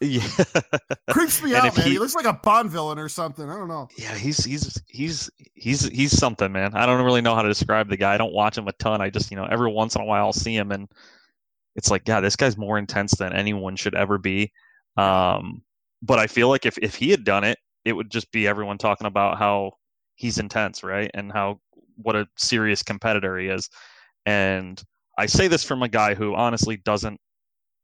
yeah, 0.00 0.26
Creeps 1.10 1.42
me 1.42 1.54
and 1.54 1.66
out, 1.66 1.76
man. 1.76 1.86
He, 1.86 1.92
he- 1.92 1.98
looks 1.98 2.14
like 2.14 2.26
a 2.26 2.32
Bond 2.32 2.70
villain 2.70 2.98
or 2.98 3.08
something. 3.08 3.48
I 3.48 3.56
don't 3.56 3.68
know. 3.68 3.88
yeah, 3.96 4.14
he's 4.14 4.44
he's 4.44 4.80
he's 4.88 5.30
he's 5.54 5.86
he's 5.88 6.12
something, 6.16 6.50
man. 6.52 6.74
I 6.74 6.86
don't 6.86 7.04
really 7.04 7.20
know 7.20 7.34
how 7.34 7.42
to 7.42 7.48
describe 7.48 7.88
the 7.88 7.96
guy. 7.96 8.14
I 8.14 8.18
don't 8.18 8.32
watch 8.32 8.58
him 8.58 8.68
a 8.68 8.72
ton. 8.72 9.00
I 9.00 9.10
just 9.10 9.30
you 9.30 9.36
know 9.36 9.46
every 9.46 9.72
once 9.72 9.94
in 9.94 10.02
a 10.02 10.04
while 10.04 10.26
I'll 10.26 10.32
see 10.32 10.56
him, 10.56 10.72
and 10.72 10.88
it's 11.76 11.90
like, 11.90 12.02
yeah, 12.06 12.20
this 12.20 12.36
guy's 12.36 12.56
more 12.56 12.78
intense 12.78 13.12
than 13.12 13.32
anyone 13.32 13.76
should 13.76 13.94
ever 13.94 14.18
be. 14.18 14.52
Um, 14.96 15.62
but 16.02 16.18
I 16.18 16.26
feel 16.26 16.48
like 16.48 16.66
if 16.66 16.78
if 16.78 16.94
he 16.94 17.10
had 17.10 17.24
done 17.24 17.44
it, 17.44 17.58
it 17.84 17.92
would 17.92 18.10
just 18.10 18.30
be 18.32 18.46
everyone 18.46 18.78
talking 18.78 19.06
about 19.06 19.38
how 19.38 19.72
he's 20.16 20.38
intense, 20.38 20.82
right, 20.82 21.10
and 21.14 21.32
how 21.32 21.60
what 21.96 22.16
a 22.16 22.26
serious 22.36 22.82
competitor 22.82 23.38
he 23.38 23.48
is. 23.48 23.68
And 24.26 24.82
I 25.18 25.26
say 25.26 25.48
this 25.48 25.62
from 25.64 25.82
a 25.82 25.88
guy 25.88 26.14
who 26.14 26.34
honestly 26.34 26.76
doesn't 26.78 27.20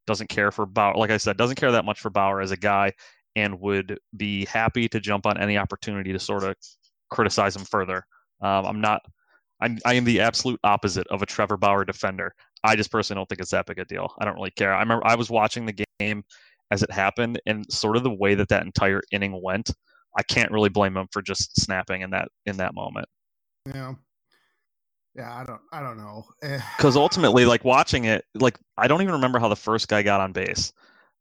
doesn't 0.07 0.29
care 0.29 0.51
for 0.51 0.67
Bauer. 0.67 0.97
Like 0.97 1.11
I 1.11 1.17
said, 1.17 1.37
doesn't 1.37 1.57
care 1.57 1.73
that 1.73 1.85
much 1.85 2.01
for 2.01 2.11
Bauer 2.11 2.41
as 2.41 2.51
a 2.51 2.57
guy, 2.57 2.93
and 3.37 3.61
would 3.61 3.99
be 4.17 4.45
happy 4.47 4.89
to 4.89 5.01
jump 5.01 5.27
on 5.27 5.41
any 5.41 5.57
opportunity 5.57 6.13
to 6.13 6.19
sort 6.19 6.45
of 6.45 6.55
criticize 7.11 7.57
him 7.57 7.65
further. 7.65 8.05
Um, 8.41 8.67
I'm 8.67 8.81
not. 8.81 9.03
I'm, 9.63 9.79
I 9.85 9.95
am 9.95 10.05
the 10.05 10.21
absolute 10.21 10.59
opposite 10.65 11.07
of 11.09 11.21
a 11.21 11.27
Trevor 11.27 11.59
Bauer 11.59 11.85
defender. 11.85 12.33
I 12.65 12.77
just 12.77 12.91
personally 12.91 13.19
don't 13.19 13.29
think 13.29 13.43
it's 13.43 13.51
that 13.51 13.67
big 13.67 13.79
a 13.79 13.85
deal. 13.85 14.13
I 14.19 14.25
don't 14.25 14.35
really 14.35 14.53
care. 14.53 14.73
I 14.73 14.81
remember 14.81 15.07
I 15.07 15.17
was 15.17 15.29
watching 15.29 15.67
the 15.67 15.85
game 15.99 16.25
as 16.71 16.83
it 16.83 16.91
happened, 16.91 17.41
and 17.47 17.71
sort 17.71 17.97
of 17.97 18.03
the 18.03 18.11
way 18.11 18.35
that 18.35 18.49
that 18.49 18.65
entire 18.65 19.03
inning 19.13 19.41
went. 19.43 19.71
I 20.19 20.23
can't 20.23 20.51
really 20.51 20.69
blame 20.69 20.97
him 20.97 21.09
for 21.13 21.23
just 21.23 21.61
snapping 21.61 22.03
in 22.03 22.11
that 22.11 22.29
in 22.47 22.57
that 22.57 22.75
moment. 22.75 23.07
Yeah. 23.67 23.95
Yeah, 25.15 25.35
I 25.35 25.45
don't. 25.45 25.61
I 25.73 25.81
don't 25.81 25.97
know. 25.97 26.25
Because 26.77 26.97
ultimately, 26.97 27.45
like 27.45 27.65
watching 27.65 28.05
it, 28.05 28.25
like 28.35 28.59
I 28.79 28.89
don't 28.89 29.03
even 29.03 29.15
remember 29.15 29.39
how 29.39 29.49
the 29.49 29.57
first 29.57 29.89
guy 29.89 30.03
got 30.03 30.21
on 30.21 30.33
base. 30.33 30.73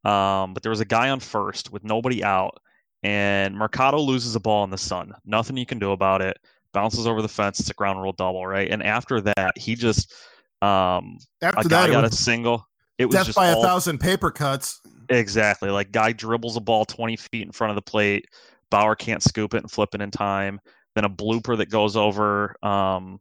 Um, 0.06 0.54
but 0.54 0.64
there 0.64 0.70
was 0.70 0.80
a 0.80 0.86
guy 0.86 1.10
on 1.10 1.20
first 1.20 1.72
with 1.72 1.84
nobody 1.84 2.24
out, 2.24 2.62
and 3.04 3.56
Mercado 3.56 3.98
loses 4.00 4.36
a 4.36 4.40
ball 4.40 4.64
in 4.64 4.70
the 4.70 4.78
sun. 4.78 5.14
Nothing 5.26 5.58
you 5.58 5.66
can 5.66 5.80
do 5.80 5.92
about 5.92 6.22
it. 6.22 6.38
Bounces 6.72 7.08
over 7.08 7.22
the 7.22 7.28
fence. 7.28 7.60
It's 7.60 7.70
a 7.70 7.74
ground 7.74 8.02
rule 8.02 8.14
double, 8.14 8.46
right? 8.46 8.70
And 8.70 8.84
after 8.84 9.20
that, 9.22 9.58
he 9.58 9.76
just 9.76 10.14
um, 10.62 11.18
After 11.42 11.62
a 11.62 11.70
guy 11.70 11.88
it 11.88 11.92
got 11.92 12.06
a 12.06 12.12
single. 12.12 12.66
It 12.98 13.06
was 13.06 13.16
just 13.26 13.36
by 13.36 13.48
a 13.48 13.56
all, 13.56 13.64
thousand 13.64 14.00
paper 14.00 14.30
cuts. 14.30 14.82
exactly 15.10 15.70
like 15.70 15.92
guy 15.92 16.12
dribbles 16.12 16.58
a 16.58 16.60
ball 16.60 16.86
twenty 16.86 17.16
feet 17.16 17.46
in 17.46 17.52
front 17.52 17.72
of 17.72 17.76
the 17.76 17.82
plate. 17.82 18.26
Bauer 18.70 18.96
can't 18.96 19.24
scoop 19.24 19.54
it 19.54 19.64
and 19.64 19.72
flip 19.72 19.96
it 19.96 20.02
in 20.02 20.12
time. 20.12 20.60
Then 20.96 21.06
a 21.06 21.10
blooper 21.10 21.58
that 21.58 21.70
goes 21.70 21.96
over. 21.96 22.56
Um, 22.62 23.20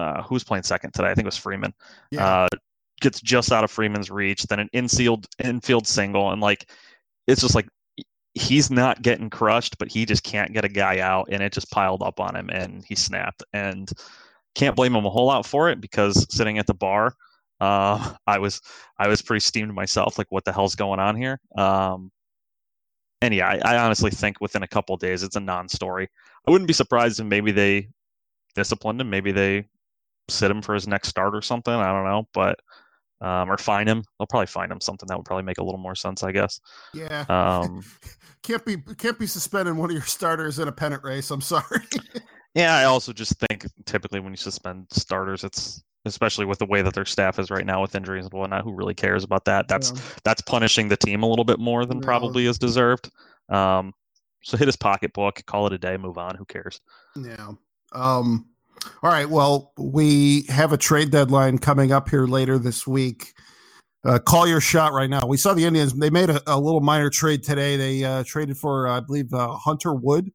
uh, 0.00 0.22
who's 0.22 0.44
playing 0.44 0.62
second 0.64 0.92
today? 0.92 1.10
I 1.10 1.14
think 1.14 1.24
it 1.24 1.26
was 1.26 1.36
Freeman 1.36 1.74
Yeah. 2.10 2.26
uh, 2.26 2.48
gets 3.00 3.20
just 3.20 3.52
out 3.52 3.64
of 3.64 3.70
Freeman's 3.70 4.10
reach, 4.10 4.42
then 4.44 4.60
an 4.60 4.68
infield 4.72 5.26
infield 5.42 5.86
single, 5.86 6.30
and 6.30 6.40
like 6.40 6.70
it's 7.26 7.40
just 7.40 7.54
like 7.54 7.68
he's 8.34 8.70
not 8.70 9.02
getting 9.02 9.28
crushed, 9.30 9.76
but 9.78 9.88
he 9.88 10.06
just 10.06 10.22
can't 10.22 10.52
get 10.52 10.64
a 10.64 10.68
guy 10.68 11.00
out, 11.00 11.28
and 11.30 11.42
it 11.42 11.52
just 11.52 11.70
piled 11.70 12.02
up 12.02 12.20
on 12.20 12.36
him, 12.36 12.48
and 12.50 12.84
he 12.86 12.94
snapped. 12.94 13.42
And 13.52 13.90
can't 14.54 14.76
blame 14.76 14.94
him 14.94 15.06
a 15.06 15.10
whole 15.10 15.26
lot 15.26 15.46
for 15.46 15.70
it 15.70 15.80
because 15.80 16.26
sitting 16.34 16.58
at 16.58 16.66
the 16.66 16.74
bar, 16.74 17.14
uh, 17.60 18.14
I 18.26 18.38
was 18.38 18.60
I 18.98 19.08
was 19.08 19.22
pretty 19.22 19.40
steamed 19.40 19.74
myself. 19.74 20.18
Like, 20.18 20.30
what 20.30 20.44
the 20.44 20.52
hell's 20.52 20.74
going 20.74 21.00
on 21.00 21.16
here? 21.16 21.40
Um, 21.56 22.10
and 23.22 23.34
yeah, 23.34 23.48
I, 23.48 23.74
I 23.74 23.84
honestly 23.84 24.10
think 24.10 24.40
within 24.40 24.62
a 24.62 24.68
couple 24.68 24.96
days, 24.96 25.22
it's 25.22 25.36
a 25.36 25.40
non-story. 25.40 26.08
I 26.46 26.50
wouldn't 26.50 26.68
be 26.68 26.72
surprised 26.74 27.20
if 27.20 27.26
maybe 27.26 27.52
they 27.52 27.88
disciplined 28.54 29.00
him, 29.00 29.10
maybe 29.10 29.30
they 29.32 29.66
sit 30.30 30.50
him 30.50 30.62
for 30.62 30.74
his 30.74 30.88
next 30.88 31.08
start 31.08 31.34
or 31.34 31.42
something. 31.42 31.74
I 31.74 31.92
don't 31.92 32.04
know, 32.04 32.28
but 32.32 32.58
um, 33.20 33.50
or 33.50 33.58
find 33.58 33.88
him. 33.88 34.02
They'll 34.18 34.26
probably 34.26 34.46
find 34.46 34.72
him 34.72 34.80
something 34.80 35.06
that 35.08 35.16
would 35.16 35.26
probably 35.26 35.44
make 35.44 35.58
a 35.58 35.64
little 35.64 35.80
more 35.80 35.94
sense, 35.94 36.22
I 36.22 36.32
guess. 36.32 36.60
Yeah. 36.94 37.24
Um, 37.28 37.84
can't 38.42 38.64
be 38.64 38.78
can't 38.96 39.18
be 39.18 39.26
suspending 39.26 39.76
one 39.76 39.90
of 39.90 39.94
your 39.94 40.04
starters 40.04 40.58
in 40.58 40.68
a 40.68 40.72
pennant 40.72 41.04
race. 41.04 41.30
I'm 41.30 41.40
sorry. 41.40 41.82
yeah, 42.54 42.76
I 42.76 42.84
also 42.84 43.12
just 43.12 43.38
think 43.38 43.66
typically 43.84 44.20
when 44.20 44.32
you 44.32 44.38
suspend 44.38 44.86
starters, 44.90 45.44
it's 45.44 45.82
especially 46.06 46.46
with 46.46 46.58
the 46.58 46.66
way 46.66 46.80
that 46.80 46.94
their 46.94 47.04
staff 47.04 47.38
is 47.38 47.50
right 47.50 47.66
now 47.66 47.82
with 47.82 47.94
injuries 47.94 48.24
and 48.24 48.32
whatnot. 48.32 48.64
Who 48.64 48.72
really 48.72 48.94
cares 48.94 49.22
about 49.22 49.44
that? 49.44 49.68
That's 49.68 49.92
yeah. 49.92 50.00
that's 50.24 50.40
punishing 50.42 50.88
the 50.88 50.96
team 50.96 51.22
a 51.22 51.28
little 51.28 51.44
bit 51.44 51.58
more 51.58 51.84
than 51.84 51.98
yeah. 51.98 52.04
probably 52.04 52.46
is 52.46 52.58
deserved. 52.58 53.10
Um, 53.50 53.92
so 54.42 54.56
hit 54.56 54.68
his 54.68 54.76
pocketbook, 54.76 55.44
call 55.44 55.66
it 55.66 55.74
a 55.74 55.78
day, 55.78 55.98
move 55.98 56.16
on. 56.16 56.36
Who 56.36 56.46
cares? 56.46 56.80
Yeah. 57.14 57.50
Um, 57.92 58.46
all 59.02 59.10
right. 59.10 59.28
Well, 59.28 59.72
we 59.78 60.44
have 60.48 60.72
a 60.72 60.76
trade 60.76 61.10
deadline 61.10 61.58
coming 61.58 61.92
up 61.92 62.08
here 62.08 62.26
later 62.26 62.58
this 62.58 62.86
week. 62.86 63.34
Uh, 64.04 64.18
call 64.18 64.46
your 64.46 64.60
shot 64.60 64.92
right 64.92 65.10
now. 65.10 65.26
We 65.26 65.36
saw 65.36 65.52
the 65.52 65.64
Indians; 65.64 65.92
they 65.92 66.10
made 66.10 66.30
a, 66.30 66.42
a 66.46 66.58
little 66.58 66.80
minor 66.80 67.10
trade 67.10 67.42
today. 67.42 67.76
They 67.76 68.04
uh, 68.04 68.24
traded 68.26 68.56
for, 68.56 68.88
uh, 68.88 68.96
I 68.96 69.00
believe, 69.00 69.32
uh, 69.34 69.48
Hunter 69.56 69.94
Wood 69.94 70.32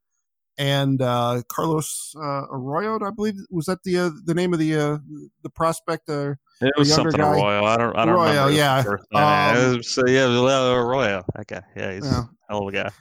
and 0.58 1.02
uh, 1.02 1.42
Carlos 1.48 2.14
uh, 2.16 2.44
Arroyo. 2.52 3.00
I 3.04 3.10
believe 3.10 3.36
was 3.50 3.66
that 3.66 3.82
the 3.84 4.16
the 4.26 4.34
name 4.36 4.54
of 4.54 4.60
the 4.60 5.02
the 5.42 5.50
prospect. 5.50 6.10
it 6.10 6.38
was 6.78 6.94
something 6.94 7.20
guy? 7.20 7.40
Arroyo. 7.40 7.64
I 7.64 7.78
don't. 7.78 7.98
I 7.98 8.06
don't 8.06 8.16
Arroyo. 8.16 8.48
Yeah. 8.48 8.84
Um, 9.14 9.82
so 9.82 10.04
yeah, 10.08 10.26
Arroyo. 10.26 11.24
Okay. 11.40 11.62
Yeah, 11.76 11.94
he's 11.94 12.06
yeah. 12.06 12.20
a 12.20 12.30
hell 12.50 12.68
of 12.68 12.68
a 12.68 12.72
guy. 12.72 12.92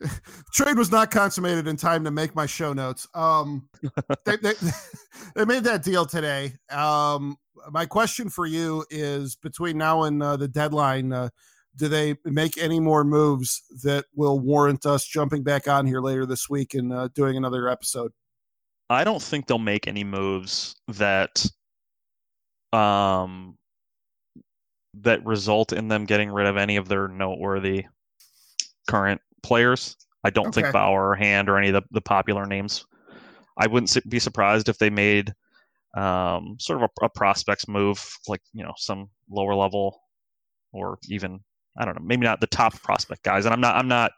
trade 0.52 0.76
was 0.76 0.90
not 0.90 1.10
consummated 1.10 1.66
in 1.66 1.76
time 1.76 2.04
to 2.04 2.10
make 2.10 2.34
my 2.34 2.46
show 2.46 2.72
notes. 2.72 3.06
Um, 3.14 3.68
they, 4.24 4.36
they, 4.36 4.52
they, 5.34 5.44
made 5.44 5.64
that 5.64 5.82
deal 5.82 6.06
today. 6.06 6.54
Um, 6.70 7.36
my 7.70 7.86
question 7.86 8.28
for 8.28 8.46
you 8.46 8.84
is 8.90 9.36
between 9.36 9.78
now 9.78 10.04
and 10.04 10.22
uh, 10.22 10.36
the 10.36 10.48
deadline, 10.48 11.12
uh, 11.12 11.28
do 11.76 11.88
they 11.88 12.14
make 12.24 12.56
any 12.58 12.80
more 12.80 13.04
moves 13.04 13.62
that 13.82 14.06
will 14.14 14.38
warrant 14.40 14.86
us 14.86 15.06
jumping 15.06 15.42
back 15.42 15.68
on 15.68 15.86
here 15.86 16.00
later 16.00 16.24
this 16.24 16.48
week 16.48 16.74
and 16.74 16.92
uh, 16.92 17.08
doing 17.14 17.36
another 17.36 17.68
episode? 17.68 18.12
I 18.88 19.04
don't 19.04 19.22
think 19.22 19.46
they'll 19.46 19.58
make 19.58 19.88
any 19.88 20.04
moves 20.04 20.76
that 20.88 21.44
um 22.72 23.56
that 24.94 25.24
result 25.24 25.72
in 25.72 25.88
them 25.88 26.04
getting 26.04 26.30
rid 26.30 26.46
of 26.46 26.56
any 26.56 26.76
of 26.76 26.88
their 26.88 27.08
noteworthy 27.08 27.84
current 28.88 29.20
players. 29.46 29.96
I 30.24 30.30
don't 30.30 30.48
okay. 30.48 30.62
think 30.62 30.72
Bauer 30.72 31.10
or 31.10 31.14
Hand 31.14 31.48
or 31.48 31.56
any 31.56 31.68
of 31.68 31.74
the, 31.74 31.82
the 31.92 32.00
popular 32.00 32.46
names. 32.46 32.84
I 33.56 33.68
wouldn't 33.68 33.96
be 34.08 34.18
surprised 34.18 34.68
if 34.68 34.78
they 34.78 34.90
made 34.90 35.32
um, 35.96 36.56
sort 36.58 36.82
of 36.82 36.90
a, 36.90 37.04
a, 37.06 37.08
prospects 37.08 37.68
move, 37.68 38.04
like 38.28 38.42
you 38.52 38.64
know 38.64 38.74
some 38.76 39.08
lower 39.30 39.54
level, 39.54 39.98
or 40.72 40.98
even 41.08 41.40
I 41.78 41.84
don't 41.84 41.94
know, 41.96 42.04
maybe 42.04 42.24
not 42.24 42.40
the 42.40 42.48
top 42.48 42.74
prospect 42.82 43.22
guys. 43.22 43.44
And 43.44 43.54
I'm 43.54 43.60
not 43.60 43.76
I'm 43.76 43.88
not 43.88 44.12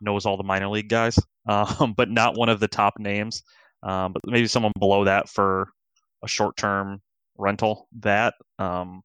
knows 0.00 0.26
all 0.26 0.36
the 0.36 0.42
minor 0.42 0.68
league 0.68 0.88
guys, 0.88 1.18
um, 1.48 1.94
but 1.96 2.10
not 2.10 2.36
one 2.36 2.48
of 2.48 2.58
the 2.58 2.68
top 2.68 2.94
names. 2.98 3.42
Um, 3.82 4.14
but 4.14 4.22
maybe 4.26 4.46
someone 4.46 4.72
below 4.78 5.04
that 5.04 5.28
for 5.28 5.68
a 6.24 6.28
short 6.28 6.56
term 6.56 7.00
rental. 7.36 7.86
That 8.00 8.34
um, 8.58 9.02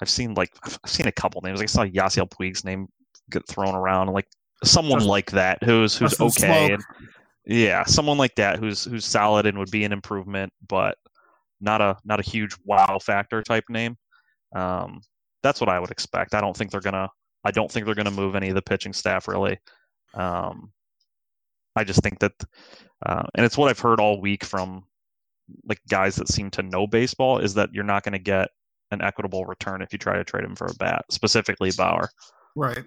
I've 0.00 0.10
seen 0.10 0.34
like 0.34 0.50
I've 0.64 0.90
seen 0.90 1.08
a 1.08 1.12
couple 1.12 1.42
names. 1.42 1.58
Like 1.58 1.68
I 1.68 1.72
saw 1.72 1.84
Yasiel 1.84 2.30
Puig's 2.30 2.64
name 2.64 2.86
get 3.32 3.48
thrown 3.48 3.74
around, 3.74 4.12
like 4.12 4.28
someone 4.64 5.04
like 5.04 5.30
that 5.32 5.62
who's 5.62 5.96
who's 5.96 6.20
okay. 6.20 6.72
And, 6.72 6.82
yeah, 7.46 7.84
someone 7.84 8.18
like 8.18 8.34
that 8.36 8.58
who's 8.58 8.84
who's 8.84 9.04
solid 9.04 9.46
and 9.46 9.58
would 9.58 9.70
be 9.70 9.84
an 9.84 9.92
improvement, 9.92 10.52
but 10.68 10.96
not 11.60 11.80
a 11.80 11.96
not 12.04 12.20
a 12.20 12.22
huge 12.22 12.54
wow 12.64 12.98
factor 13.00 13.42
type 13.42 13.64
name. 13.68 13.96
Um, 14.54 15.00
that's 15.42 15.60
what 15.60 15.70
I 15.70 15.80
would 15.80 15.90
expect. 15.90 16.34
I 16.34 16.40
don't 16.40 16.56
think 16.56 16.70
they're 16.70 16.80
gonna. 16.80 17.08
I 17.44 17.50
don't 17.50 17.70
think 17.70 17.86
they're 17.86 17.94
gonna 17.94 18.10
move 18.10 18.36
any 18.36 18.48
of 18.48 18.54
the 18.54 18.62
pitching 18.62 18.92
staff 18.92 19.26
really. 19.26 19.58
Um, 20.14 20.72
I 21.74 21.84
just 21.84 22.02
think 22.02 22.18
that, 22.20 22.32
uh, 23.06 23.22
and 23.34 23.46
it's 23.46 23.56
what 23.56 23.70
I've 23.70 23.78
heard 23.78 23.98
all 23.98 24.20
week 24.20 24.44
from 24.44 24.84
like 25.64 25.80
guys 25.88 26.16
that 26.16 26.28
seem 26.28 26.50
to 26.50 26.62
know 26.62 26.86
baseball 26.86 27.38
is 27.38 27.54
that 27.54 27.70
you're 27.72 27.84
not 27.84 28.02
going 28.02 28.12
to 28.12 28.18
get 28.18 28.48
an 28.90 29.02
equitable 29.02 29.46
return 29.46 29.82
if 29.82 29.92
you 29.92 29.98
try 29.98 30.16
to 30.16 30.24
trade 30.24 30.44
him 30.44 30.54
for 30.54 30.66
a 30.66 30.74
bat, 30.74 31.04
specifically 31.10 31.70
Bauer. 31.76 32.10
Right. 32.54 32.84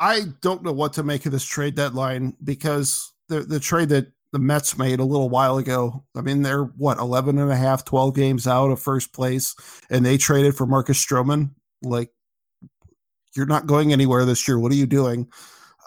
I 0.00 0.22
don't 0.40 0.64
know 0.64 0.72
what 0.72 0.94
to 0.94 1.02
make 1.02 1.26
of 1.26 1.32
this 1.32 1.44
trade 1.44 1.74
deadline 1.74 2.34
because 2.42 3.12
the 3.28 3.40
the 3.40 3.60
trade 3.60 3.90
that 3.90 4.06
the 4.32 4.38
Mets 4.38 4.78
made 4.78 5.00
a 5.00 5.04
little 5.04 5.28
while 5.28 5.58
ago. 5.58 6.04
I 6.16 6.20
mean, 6.22 6.42
they're 6.42 6.64
what 6.64 6.98
11 6.98 7.38
and 7.38 7.50
a 7.50 7.56
half, 7.56 7.84
12 7.84 8.14
games 8.14 8.46
out 8.46 8.70
of 8.70 8.80
first 8.80 9.12
place, 9.12 9.54
and 9.90 10.06
they 10.06 10.16
traded 10.16 10.54
for 10.56 10.66
Marcus 10.66 11.04
Stroman. 11.04 11.50
Like, 11.82 12.10
you're 13.34 13.46
not 13.46 13.66
going 13.66 13.92
anywhere 13.92 14.24
this 14.24 14.46
year. 14.46 14.58
What 14.58 14.72
are 14.72 14.76
you 14.76 14.86
doing? 14.86 15.28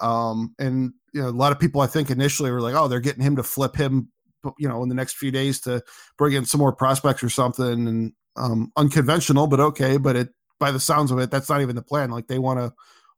Um, 0.01 0.53
and 0.59 0.93
you 1.13 1.21
know, 1.21 1.29
a 1.29 1.31
lot 1.31 1.51
of 1.51 1.59
people 1.59 1.81
I 1.81 1.87
think 1.87 2.09
initially 2.09 2.51
were 2.51 2.61
like, 2.61 2.75
oh, 2.75 2.87
they're 2.87 2.99
getting 2.99 3.23
him 3.23 3.37
to 3.37 3.43
flip 3.43 3.75
him, 3.75 4.09
you 4.57 4.67
know, 4.67 4.83
in 4.83 4.89
the 4.89 4.95
next 4.95 5.15
few 5.17 5.31
days 5.31 5.61
to 5.61 5.81
bring 6.17 6.33
in 6.33 6.45
some 6.45 6.59
more 6.59 6.73
prospects 6.73 7.23
or 7.23 7.29
something, 7.29 7.87
and 7.87 8.13
um, 8.35 8.71
unconventional, 8.75 9.47
but 9.47 9.59
okay. 9.59 9.97
But 9.97 10.15
it, 10.15 10.29
by 10.59 10.71
the 10.71 10.79
sounds 10.79 11.11
of 11.11 11.19
it, 11.19 11.31
that's 11.31 11.49
not 11.49 11.61
even 11.61 11.75
the 11.75 11.81
plan. 11.81 12.11
Like 12.11 12.27
they 12.27 12.39
want 12.39 12.59
to 12.59 12.73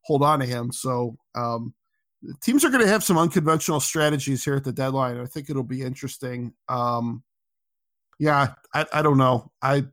hold 0.06 0.24
on 0.24 0.40
to 0.40 0.46
him. 0.46 0.72
So 0.72 1.18
um, 1.36 1.74
teams 2.42 2.64
are 2.64 2.70
going 2.70 2.84
to 2.84 2.90
have 2.90 3.04
some 3.04 3.18
unconventional 3.18 3.80
strategies 3.80 4.44
here 4.44 4.56
at 4.56 4.64
the 4.64 4.72
deadline. 4.72 5.20
I 5.20 5.26
think 5.26 5.50
it'll 5.50 5.64
be 5.64 5.82
interesting. 5.82 6.54
Um, 6.70 7.24
yeah, 8.20 8.54
I, 8.74 8.86
I 8.94 9.02
don't 9.02 9.18
know. 9.18 9.52
I 9.62 9.86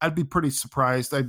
I'd 0.00 0.14
be 0.14 0.24
pretty 0.24 0.50
surprised. 0.50 1.14
I 1.14 1.24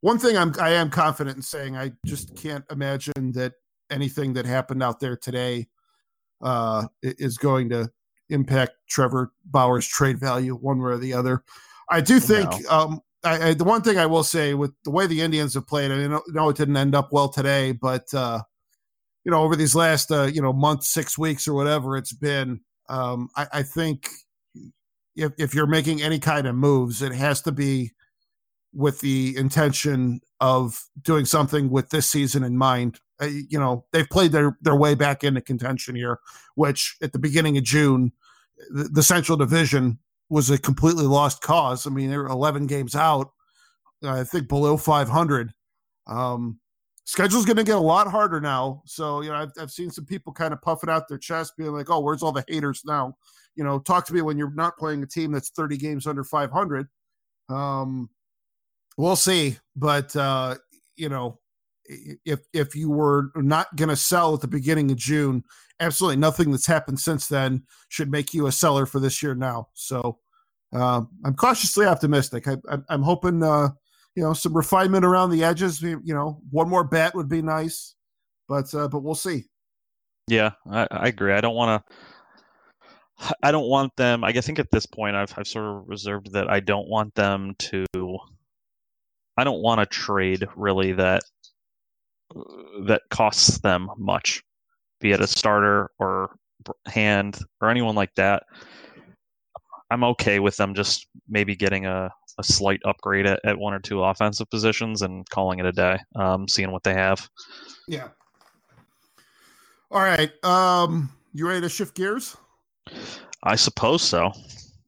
one 0.00 0.18
thing 0.18 0.36
I'm 0.36 0.54
I 0.60 0.70
am 0.70 0.90
confident 0.90 1.36
in 1.36 1.42
saying 1.42 1.76
I 1.76 1.92
just 2.04 2.36
can't 2.36 2.64
imagine 2.70 3.32
that 3.32 3.54
anything 3.90 4.34
that 4.34 4.46
happened 4.46 4.82
out 4.82 5.00
there 5.00 5.16
today 5.16 5.66
uh, 6.42 6.86
is 7.02 7.38
going 7.38 7.70
to 7.70 7.90
impact 8.28 8.72
Trevor 8.88 9.32
Bauer's 9.44 9.86
trade 9.86 10.18
value 10.18 10.54
one 10.54 10.80
way 10.80 10.92
or 10.92 10.98
the 10.98 11.14
other. 11.14 11.42
I 11.90 12.00
do 12.00 12.20
think 12.20 12.50
no. 12.64 12.68
um, 12.68 13.00
I, 13.26 13.48
I, 13.48 13.54
the 13.54 13.64
one 13.64 13.82
thing 13.82 13.98
I 13.98 14.06
will 14.06 14.22
say 14.22 14.54
with 14.54 14.72
the 14.84 14.90
way 14.90 15.06
the 15.06 15.20
Indians 15.20 15.54
have 15.54 15.66
played, 15.66 15.90
I 15.90 16.06
know, 16.06 16.48
it 16.48 16.56
didn't 16.56 16.76
end 16.76 16.94
up 16.94 17.12
well 17.12 17.28
today, 17.28 17.72
but 17.72 18.12
uh, 18.14 18.40
you 19.24 19.32
know, 19.32 19.42
over 19.42 19.56
these 19.56 19.74
last 19.74 20.12
uh, 20.12 20.24
you 20.24 20.40
know 20.40 20.52
month, 20.52 20.84
six 20.84 21.18
weeks 21.18 21.48
or 21.48 21.54
whatever 21.54 21.96
it's 21.96 22.12
been, 22.12 22.60
um, 22.88 23.28
I, 23.36 23.46
I 23.52 23.62
think 23.62 24.08
if 25.16 25.32
if 25.38 25.54
you're 25.54 25.66
making 25.66 26.02
any 26.02 26.18
kind 26.18 26.46
of 26.46 26.54
moves, 26.54 27.02
it 27.02 27.12
has 27.12 27.42
to 27.42 27.52
be 27.52 27.92
with 28.72 29.00
the 29.00 29.34
intention 29.36 30.20
of 30.40 30.80
doing 31.02 31.24
something 31.24 31.70
with 31.70 31.90
this 31.90 32.08
season 32.08 32.44
in 32.44 32.56
mind. 32.56 33.00
Uh, 33.20 33.26
you 33.26 33.58
know, 33.58 33.86
they've 33.92 34.08
played 34.08 34.32
their 34.32 34.56
their 34.60 34.76
way 34.76 34.94
back 34.94 35.24
into 35.24 35.40
contention 35.40 35.96
here, 35.96 36.20
which 36.54 36.96
at 37.02 37.12
the 37.12 37.18
beginning 37.18 37.58
of 37.58 37.64
June, 37.64 38.12
the, 38.70 38.84
the 38.84 39.02
Central 39.02 39.36
Division 39.36 39.98
was 40.28 40.50
a 40.50 40.58
completely 40.58 41.04
lost 41.04 41.42
cause. 41.42 41.86
I 41.86 41.90
mean, 41.90 42.10
they 42.10 42.16
were 42.16 42.26
11 42.26 42.66
games 42.66 42.94
out, 42.94 43.30
I 44.04 44.24
think 44.24 44.48
below 44.48 44.76
500. 44.76 45.52
Um, 46.06 46.60
schedule's 47.04 47.44
going 47.46 47.56
to 47.56 47.64
get 47.64 47.76
a 47.76 47.80
lot 47.80 48.08
harder 48.08 48.40
now. 48.40 48.82
So, 48.86 49.22
you 49.22 49.30
know, 49.30 49.36
I've, 49.36 49.52
I've 49.58 49.70
seen 49.70 49.90
some 49.90 50.04
people 50.04 50.32
kind 50.32 50.52
of 50.52 50.60
puffing 50.60 50.90
out 50.90 51.08
their 51.08 51.18
chest, 51.18 51.56
being 51.56 51.72
like, 51.72 51.90
oh, 51.90 52.00
where's 52.00 52.22
all 52.22 52.32
the 52.32 52.44
haters 52.48 52.82
now? 52.84 53.16
You 53.54 53.64
know, 53.64 53.78
talk 53.78 54.04
to 54.06 54.14
me 54.14 54.20
when 54.20 54.36
you're 54.36 54.54
not 54.54 54.76
playing 54.76 55.02
a 55.02 55.06
team 55.06 55.32
that's 55.32 55.50
30 55.50 55.76
games 55.78 56.06
under 56.06 56.24
500. 56.24 56.88
Um, 57.48 58.10
we'll 58.98 59.16
see. 59.16 59.58
But, 59.74 60.14
uh, 60.14 60.56
you 60.96 61.08
know, 61.08 61.38
if 62.24 62.40
if 62.52 62.74
you 62.74 62.90
were 62.90 63.30
not 63.36 63.74
going 63.76 63.88
to 63.88 63.96
sell 63.96 64.34
at 64.34 64.40
the 64.40 64.48
beginning 64.48 64.90
of 64.90 64.96
June, 64.96 65.44
absolutely 65.80 66.16
nothing 66.16 66.50
that's 66.50 66.66
happened 66.66 67.00
since 67.00 67.28
then 67.28 67.62
should 67.88 68.10
make 68.10 68.34
you 68.34 68.46
a 68.46 68.52
seller 68.52 68.86
for 68.86 69.00
this 69.00 69.22
year 69.22 69.34
now. 69.34 69.68
So 69.74 70.18
uh, 70.74 71.02
I'm 71.24 71.34
cautiously 71.34 71.86
optimistic. 71.86 72.46
I, 72.48 72.56
am 72.90 73.02
hoping 73.02 73.42
uh, 73.42 73.70
you 74.14 74.22
know 74.22 74.32
some 74.32 74.56
refinement 74.56 75.04
around 75.04 75.30
the 75.30 75.44
edges. 75.44 75.80
You 75.82 76.00
know, 76.04 76.40
one 76.50 76.68
more 76.68 76.84
bat 76.84 77.14
would 77.14 77.28
be 77.28 77.42
nice, 77.42 77.94
but 78.48 78.72
uh, 78.74 78.88
but 78.88 79.02
we'll 79.02 79.14
see. 79.14 79.44
Yeah, 80.28 80.52
I, 80.70 80.88
I 80.90 81.08
agree. 81.08 81.32
I 81.32 81.40
don't 81.40 81.54
want 81.54 81.84
to. 81.86 81.94
I 83.42 83.50
don't 83.50 83.68
want 83.68 83.96
them. 83.96 84.24
I 84.24 84.32
think 84.32 84.58
at 84.58 84.70
this 84.70 84.86
point, 84.86 85.16
I've 85.16 85.32
I've 85.38 85.46
sort 85.46 85.64
of 85.64 85.88
reserved 85.88 86.32
that 86.32 86.50
I 86.50 86.60
don't 86.60 86.88
want 86.88 87.14
them 87.14 87.54
to. 87.58 87.86
I 89.38 89.44
don't 89.44 89.62
want 89.62 89.80
to 89.80 89.86
trade 89.86 90.46
really 90.56 90.92
that 90.92 91.22
that 92.86 93.02
costs 93.10 93.58
them 93.58 93.90
much, 93.96 94.42
be 95.00 95.12
it 95.12 95.20
a 95.20 95.26
starter 95.26 95.90
or 95.98 96.36
hand 96.86 97.38
or 97.60 97.70
anyone 97.70 97.94
like 97.94 98.14
that. 98.16 98.44
I'm 99.90 100.02
okay 100.04 100.40
with 100.40 100.56
them 100.56 100.74
just 100.74 101.06
maybe 101.28 101.54
getting 101.54 101.86
a, 101.86 102.10
a 102.38 102.42
slight 102.42 102.80
upgrade 102.84 103.26
at, 103.26 103.40
at 103.44 103.58
one 103.58 103.72
or 103.72 103.78
two 103.78 104.02
offensive 104.02 104.50
positions 104.50 105.02
and 105.02 105.28
calling 105.30 105.60
it 105.60 105.66
a 105.66 105.72
day, 105.72 105.98
um, 106.16 106.48
seeing 106.48 106.72
what 106.72 106.82
they 106.82 106.94
have. 106.94 107.28
Yeah. 107.86 108.08
All 109.90 110.00
right. 110.00 110.32
Um, 110.44 111.10
you 111.32 111.46
ready 111.46 111.60
to 111.60 111.68
shift 111.68 111.94
gears? 111.94 112.36
I 113.42 113.54
suppose 113.54 114.02
so. 114.02 114.32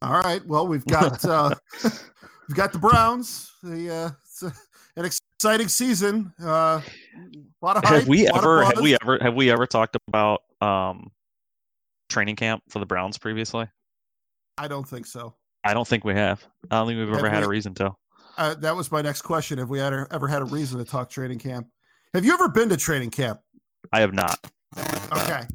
All 0.02 0.21
right. 0.21 0.45
Well, 0.47 0.67
we've 0.67 0.87
got 0.87 1.25
uh, 1.25 1.55
we've 1.85 2.57
got 2.57 2.73
the 2.73 2.78
Browns. 2.78 3.52
The 3.62 4.14
uh, 4.43 4.50
an 4.99 5.05
exciting 5.05 5.69
season. 5.69 6.33
Uh, 6.43 6.81
a 6.81 7.64
lot 7.64 7.76
of 7.76 7.85
hype, 7.85 8.00
have 8.00 8.09
we 8.09 8.26
a 8.26 8.33
lot 8.33 8.38
of 8.38 8.45
ever 8.45 8.64
have 8.64 8.81
we 8.81 8.97
ever 9.00 9.19
have 9.21 9.35
we 9.35 9.50
ever 9.50 9.67
talked 9.67 9.97
about 10.09 10.43
um, 10.61 11.11
training 12.09 12.37
camp 12.37 12.62
for 12.69 12.81
the 12.81 12.87
Browns 12.87 13.17
previously? 13.19 13.67
I 14.59 14.69
don't 14.69 14.87
think 14.87 15.07
so. 15.07 15.35
I 15.64 15.75
don't 15.75 15.87
think 15.87 16.05
we 16.05 16.14
have. 16.14 16.45
I 16.71 16.76
don't 16.76 16.88
think 16.88 16.99
we've 16.99 17.09
Have 17.09 17.19
ever 17.19 17.31
had 17.31 17.45
a 17.45 17.49
reason 17.49 17.75
to. 17.75 17.93
Uh, 18.37 18.55
that 18.55 18.75
was 18.75 18.90
my 18.93 19.02
next 19.02 19.23
question. 19.23 19.59
Have 19.59 19.71
we 19.71 19.78
had 19.78 19.93
ever 20.11 20.28
had 20.28 20.43
a 20.43 20.45
reason 20.45 20.78
to 20.78 20.85
talk 20.85 21.11
training 21.11 21.38
camp? 21.38 21.69
Have 22.14 22.25
you 22.25 22.33
ever 22.33 22.49
been 22.49 22.69
to 22.69 22.76
training 22.76 23.11
camp? 23.11 23.40
I 23.93 24.00
have 24.00 24.14
not. 24.14 24.38
Okay. 24.76 25.40
Um, 25.40 25.49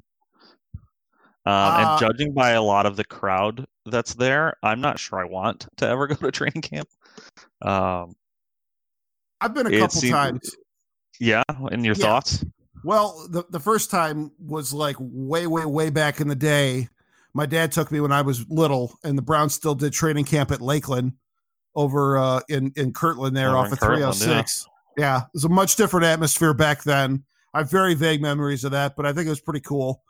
Uh, 1.45 1.97
and 1.99 1.99
judging 1.99 2.33
by 2.33 2.51
a 2.51 2.61
lot 2.61 2.85
of 2.85 2.95
the 2.95 3.03
crowd 3.03 3.65
that's 3.85 4.13
there, 4.13 4.55
I'm 4.63 4.79
not 4.79 4.99
sure 4.99 5.19
I 5.19 5.25
want 5.25 5.67
to 5.77 5.87
ever 5.87 6.07
go 6.07 6.15
to 6.15 6.31
training 6.31 6.61
camp. 6.61 6.87
Um, 7.61 8.13
I've 9.43 9.53
been 9.53 9.67
a 9.67 9.79
couple 9.79 10.01
seemed- 10.01 10.13
times. 10.13 10.55
yeah, 11.19 11.43
and 11.71 11.85
your 11.85 11.95
Yeah. 11.95 12.05
thoughts? 12.05 12.43
Well, 12.83 13.27
the 13.29 13.43
the 13.49 13.59
first 13.59 13.89
time 13.91 14.31
was 14.39 14.73
like 14.73 14.95
way, 14.99 15.47
way, 15.47 15.65
way 15.65 15.89
back 15.89 16.19
in 16.19 16.27
the 16.27 16.35
day. 16.35 16.89
My 17.33 17.45
dad 17.45 17.71
took 17.71 17.91
me 17.91 17.99
when 17.99 18.11
I 18.11 18.21
was 18.21 18.45
little, 18.49 18.97
and 19.03 19.17
the 19.17 19.21
Browns 19.21 19.53
still 19.53 19.73
did 19.75 19.93
training 19.93 20.25
camp 20.25 20.51
at 20.51 20.61
Lakeland 20.61 21.13
over 21.75 22.17
uh, 22.17 22.41
in 22.49 22.71
in 22.75 22.93
Kirtland 22.93 23.35
there 23.35 23.49
Over 23.49 23.57
off 23.57 23.71
of 23.71 23.79
Kirtland, 23.79 24.15
three 24.15 24.27
hundred 24.27 24.39
six. 24.49 24.67
Yeah, 24.97 25.21
it 25.21 25.27
was 25.33 25.43
a 25.45 25.49
much 25.49 25.75
different 25.75 26.05
atmosphere 26.05 26.53
back 26.53 26.83
then. 26.83 27.23
I 27.53 27.59
have 27.59 27.71
very 27.71 27.93
vague 27.95 28.21
memories 28.21 28.63
of 28.63 28.71
that, 28.71 28.95
but 28.95 29.05
I 29.05 29.13
think 29.13 29.27
it 29.27 29.29
was 29.31 29.41
pretty 29.41 29.61
cool. 29.61 30.03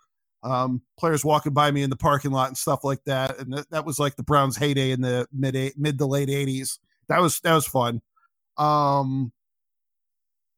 Um, 0.43 0.81
players 0.99 1.23
walking 1.23 1.53
by 1.53 1.71
me 1.71 1.83
in 1.83 1.89
the 1.89 1.95
parking 1.95 2.31
lot 2.31 2.49
and 2.49 2.57
stuff 2.57 2.83
like 2.83 3.01
that, 3.05 3.39
and 3.39 3.53
that, 3.53 3.69
that 3.69 3.85
was 3.85 3.99
like 3.99 4.15
the 4.17 4.23
Browns' 4.23 4.57
heyday 4.57 4.91
in 4.91 4.99
the 4.99 5.25
mid 5.31 5.55
eight, 5.55 5.75
mid 5.77 5.97
to 5.99 6.05
late 6.05 6.29
eighties. 6.29 6.79
That 7.07 7.21
was 7.21 7.39
that 7.41 7.53
was 7.53 7.65
fun. 7.67 8.01
Um, 8.57 9.31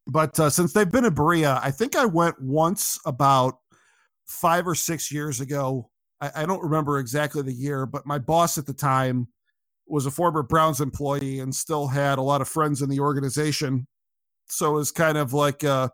but 0.07 0.39
uh, 0.39 0.49
since 0.49 0.73
they've 0.73 0.89
been 0.89 1.05
in 1.05 1.13
Berea, 1.13 1.59
I 1.63 1.71
think 1.71 1.95
I 1.95 2.05
went 2.05 2.41
once 2.41 2.99
about 3.05 3.55
five 4.27 4.67
or 4.67 4.75
six 4.75 5.11
years 5.11 5.41
ago. 5.41 5.89
I, 6.21 6.31
I 6.35 6.45
don't 6.45 6.63
remember 6.63 6.99
exactly 6.99 7.41
the 7.41 7.53
year, 7.53 7.85
but 7.85 8.05
my 8.05 8.19
boss 8.19 8.57
at 8.57 8.65
the 8.65 8.73
time 8.73 9.27
was 9.87 10.05
a 10.05 10.11
former 10.11 10.43
Browns 10.43 10.81
employee 10.81 11.39
and 11.39 11.53
still 11.53 11.87
had 11.87 12.17
a 12.17 12.23
lot 12.23 12.41
of 12.41 12.47
friends 12.47 12.81
in 12.81 12.89
the 12.89 12.99
organization. 12.99 13.87
So 14.47 14.71
it 14.71 14.77
was 14.77 14.91
kind 14.91 15.17
of 15.17 15.33
like, 15.33 15.63
uh, 15.63 15.89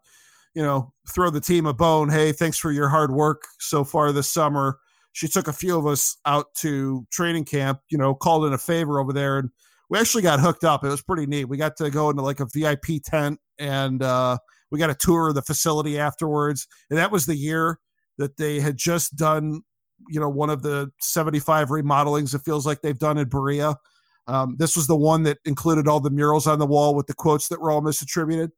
you 0.53 0.62
know, 0.62 0.93
throw 1.10 1.29
the 1.29 1.41
team 1.41 1.65
a 1.65 1.74
bone. 1.74 2.10
Hey, 2.10 2.31
thanks 2.31 2.58
for 2.58 2.72
your 2.72 2.89
hard 2.89 3.12
work 3.12 3.43
so 3.60 3.84
far 3.84 4.12
this 4.12 4.27
summer. 4.27 4.79
She 5.13 5.27
took 5.27 5.48
a 5.48 5.53
few 5.53 5.77
of 5.77 5.88
us 5.88 6.17
out 6.25 6.53
to 6.55 7.05
training 7.12 7.46
camp, 7.46 7.79
you 7.89 7.98
know, 7.98 8.13
called 8.13 8.46
in 8.46 8.53
a 8.53 8.58
favor 8.58 9.00
over 9.00 9.13
there. 9.13 9.39
And 9.39 9.50
we 9.91 10.00
actually 10.00 10.24
got 10.24 10.39
hooked 10.39 10.63
up. 10.63 10.86
It 10.86 10.88
was 10.88 11.03
pretty 11.03 11.25
neat. 11.25 11.45
We 11.45 11.57
got 11.57 11.75
to 11.75 11.89
go 11.89 12.10
into 12.10 12.21
like 12.21 12.39
a 12.39 12.48
VIP 12.53 13.03
tent 13.03 13.39
and 13.60 14.01
uh, 14.01 14.38
we 14.71 14.79
got 14.79 14.89
a 14.89 14.95
tour 14.95 15.27
of 15.27 15.36
the 15.36 15.41
facility 15.41 16.00
afterwards. 16.00 16.65
And 16.89 16.98
that 16.98 17.12
was 17.12 17.25
the 17.25 17.36
year 17.36 17.77
that 18.17 18.38
they 18.38 18.62
had 18.62 18.77
just 18.77 19.17
done, 19.17 19.62
you 20.07 20.21
know, 20.21 20.29
one 20.29 20.50
of 20.50 20.63
the 20.63 20.89
75 21.01 21.67
remodelings 21.67 22.33
it 22.33 22.41
feels 22.45 22.65
like 22.65 22.81
they've 22.81 22.98
done 22.98 23.17
in 23.17 23.27
Berea. 23.27 23.75
Um, 24.27 24.56
this 24.58 24.77
was 24.77 24.88
the 24.88 24.95
one 24.95 25.23
that 25.23 25.39
included 25.43 25.89
all 25.89 25.99
the 25.99 26.10
murals 26.10 26.47
on 26.47 26.58
the 26.58 26.65
wall 26.65 26.95
with 26.95 27.08
the 27.08 27.13
quotes 27.13 27.49
that 27.49 27.60
were 27.60 27.69
all 27.69 27.82
misattributed. 27.82 28.51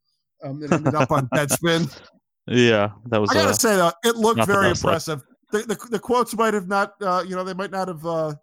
Um, 0.43 0.59
that 0.59 0.71
ended 0.71 0.93
up 0.93 1.11
on 1.11 1.27
Deadspin. 1.33 1.91
Yeah, 2.45 2.89
that 3.05 3.21
was. 3.21 3.29
I 3.29 3.35
gotta 3.35 3.51
uh, 3.51 3.53
say 3.53 3.77
though, 3.77 3.93
it 4.03 4.17
looked 4.17 4.45
very 4.45 4.71
impressive. 4.71 5.21
The, 5.53 5.59
the 5.59 5.87
the 5.91 5.97
quotes 5.97 6.35
might 6.35 6.53
have 6.53 6.67
not, 6.67 6.91
uh, 7.01 7.23
you 7.25 7.37
know, 7.37 7.45
they 7.45 7.53
might 7.53 7.71
not 7.71 7.87
have 7.87 8.05
uh, 8.05 8.33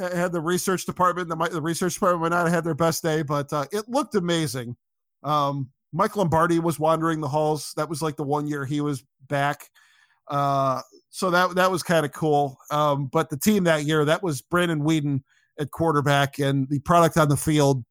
had 0.00 0.32
the 0.32 0.40
research 0.40 0.86
department. 0.86 1.28
The, 1.28 1.36
the 1.50 1.62
research 1.62 1.94
department 1.94 2.22
might 2.22 2.36
not 2.36 2.46
have 2.46 2.54
had 2.54 2.64
their 2.64 2.74
best 2.74 3.02
day, 3.02 3.22
but 3.22 3.52
uh, 3.52 3.66
it 3.72 3.88
looked 3.88 4.14
amazing. 4.14 4.76
Um, 5.22 5.70
Mike 5.92 6.16
Lombardi 6.16 6.58
was 6.58 6.78
wandering 6.78 7.20
the 7.20 7.28
halls. 7.28 7.72
That 7.76 7.88
was 7.88 8.00
like 8.02 8.16
the 8.16 8.22
one 8.22 8.46
year 8.46 8.64
he 8.64 8.80
was 8.80 9.02
back. 9.28 9.68
Uh, 10.28 10.80
so 11.10 11.30
that 11.30 11.56
that 11.56 11.70
was 11.70 11.82
kind 11.82 12.06
of 12.06 12.12
cool. 12.12 12.56
Um, 12.70 13.06
but 13.06 13.30
the 13.30 13.36
team 13.36 13.64
that 13.64 13.84
year, 13.84 14.04
that 14.04 14.22
was 14.22 14.40
Brandon 14.42 14.80
Weeden 14.80 15.22
at 15.58 15.72
quarterback, 15.72 16.38
and 16.38 16.68
the 16.68 16.78
product 16.80 17.16
on 17.16 17.28
the 17.28 17.36
field, 17.36 17.84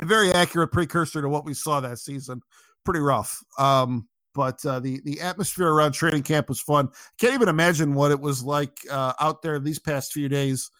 a 0.00 0.04
very 0.04 0.30
accurate 0.32 0.70
precursor 0.70 1.22
to 1.22 1.28
what 1.28 1.44
we 1.44 1.54
saw 1.54 1.80
that 1.80 1.98
season. 1.98 2.42
Pretty 2.84 3.00
rough. 3.00 3.42
Um, 3.58 4.06
but 4.34 4.64
uh, 4.66 4.80
the 4.80 5.00
the 5.04 5.20
atmosphere 5.20 5.68
around 5.68 5.92
training 5.92 6.24
camp 6.24 6.48
was 6.48 6.60
fun. 6.60 6.88
Can't 7.18 7.34
even 7.34 7.48
imagine 7.48 7.94
what 7.94 8.10
it 8.10 8.20
was 8.20 8.42
like 8.42 8.78
uh, 8.90 9.14
out 9.20 9.40
there 9.40 9.58
these 9.58 9.78
past 9.78 10.12
few 10.12 10.28
days. 10.28 10.70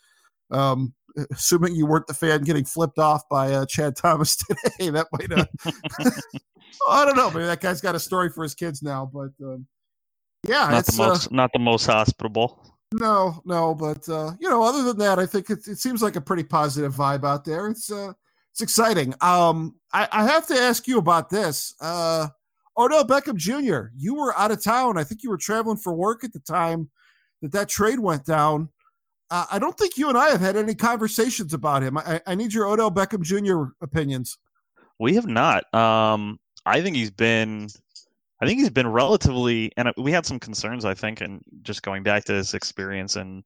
Um, 0.51 0.95
assuming 1.33 1.75
you 1.75 1.87
weren't 1.87 2.07
the 2.07 2.15
fan 2.15 2.43
getting 2.43 2.65
flipped 2.65 2.99
off 2.99 3.23
by 3.29 3.53
uh, 3.53 3.67
Chad 3.67 3.97
Thomas 3.97 4.37
today, 4.79 4.91
that 4.91 5.07
might. 5.13 5.33
Uh, 5.33 5.45
I 6.89 7.05
don't 7.05 7.17
know. 7.17 7.31
Maybe 7.31 7.47
that 7.47 7.61
guy's 7.61 7.81
got 7.81 7.95
a 7.95 8.01
story 8.01 8.31
for 8.31 8.43
his 8.43 8.55
kids 8.55 8.83
now. 8.83 9.11
But 9.13 9.31
um, 9.45 9.67
yeah, 10.47 10.69
not 10.69 10.81
it's 10.81 10.97
the 10.97 11.03
uh, 11.03 11.09
most 11.09 11.33
not 11.33 11.51
the 11.53 11.59
most 11.59 11.87
hospitable. 11.87 12.77
no, 12.93 13.41
no. 13.45 13.75
But 13.75 14.09
uh, 14.09 14.33
you 14.41 14.49
know, 14.49 14.63
other 14.63 14.83
than 14.83 14.99
that, 14.99 15.19
I 15.19 15.27
think 15.27 15.51
it, 15.51 15.67
it 15.67 15.79
seems 15.79 16.03
like 16.03 16.17
a 16.17 16.21
pretty 16.21 16.45
positive 16.45 16.95
vibe 16.95 17.25
out 17.25 17.45
there. 17.45 17.69
It's 17.69 17.91
uh, 17.91 18.13
it's 18.53 18.61
exciting. 18.61 19.15
Um, 19.21 19.77
I, 19.93 20.09
I 20.13 20.25
have 20.25 20.47
to 20.49 20.55
ask 20.55 20.87
you 20.87 20.99
about 20.99 21.31
this. 21.31 21.75
Uh, 21.81 22.29
Odell 22.77 23.05
Beckham 23.05 23.37
Jr. 23.37 23.89
You 23.97 24.15
were 24.15 24.37
out 24.39 24.51
of 24.51 24.63
town. 24.63 24.99
I 24.99 25.05
think 25.05 25.23
you 25.23 25.31
were 25.31 25.39
traveling 25.39 25.77
for 25.77 25.95
work 25.95 26.25
at 26.25 26.33
the 26.33 26.41
time 26.41 26.91
that 27.43 27.53
that 27.53 27.69
trade 27.69 28.01
went 28.01 28.25
down. 28.25 28.69
I 29.31 29.59
don't 29.59 29.77
think 29.77 29.97
you 29.97 30.09
and 30.09 30.19
I 30.19 30.31
have 30.31 30.41
had 30.41 30.57
any 30.57 30.75
conversations 30.75 31.55
about 31.55 31.83
him. 31.83 31.99
I, 31.99 32.21
I 32.27 32.35
need 32.35 32.53
your 32.53 32.67
Odell 32.67 32.91
Beckham 32.91 33.23
Jr. 33.23 33.73
opinions. 33.83 34.39
We 34.99 35.15
have 35.15 35.27
not. 35.27 35.73
Um, 35.75 36.39
I 36.67 36.81
think 36.83 36.97
he's 36.97 37.11
been. 37.11 37.69
I 38.41 38.47
think 38.47 38.59
he's 38.59 38.71
been 38.71 38.89
relatively, 38.89 39.73
and 39.77 39.91
we 39.97 40.13
had 40.13 40.27
some 40.27 40.39
concerns. 40.39 40.85
I 40.85 40.95
think, 40.95 41.21
and 41.21 41.41
just 41.63 41.83
going 41.83 42.03
back 42.03 42.25
to 42.25 42.33
his 42.33 42.55
experience 42.55 43.17
in 43.17 43.43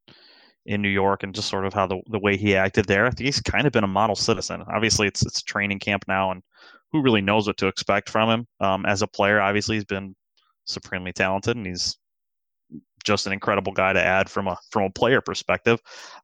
in 0.66 0.82
New 0.82 0.88
York 0.88 1.22
and 1.22 1.34
just 1.34 1.48
sort 1.48 1.64
of 1.64 1.72
how 1.72 1.86
the 1.86 2.00
the 2.08 2.18
way 2.18 2.36
he 2.36 2.56
acted 2.56 2.86
there. 2.86 3.06
I 3.06 3.10
think 3.10 3.26
he's 3.26 3.40
kind 3.40 3.66
of 3.66 3.72
been 3.72 3.84
a 3.84 3.88
model 3.88 4.16
citizen. 4.16 4.64
Obviously, 4.72 5.06
it's 5.06 5.24
it's 5.24 5.42
training 5.42 5.78
camp 5.78 6.04
now, 6.08 6.30
and 6.30 6.42
who 6.92 7.02
really 7.02 7.20
knows 7.20 7.46
what 7.46 7.56
to 7.58 7.66
expect 7.66 8.08
from 8.08 8.30
him 8.30 8.46
um, 8.60 8.86
as 8.86 9.02
a 9.02 9.06
player? 9.06 9.40
Obviously, 9.40 9.76
he's 9.76 9.84
been 9.84 10.14
supremely 10.64 11.12
talented, 11.12 11.56
and 11.56 11.66
he's 11.66 11.97
just 13.04 13.26
an 13.26 13.32
incredible 13.32 13.72
guy 13.72 13.92
to 13.92 14.02
add 14.02 14.28
from 14.28 14.48
a 14.48 14.56
from 14.70 14.84
a 14.84 14.90
player 14.90 15.20
perspective. 15.20 15.80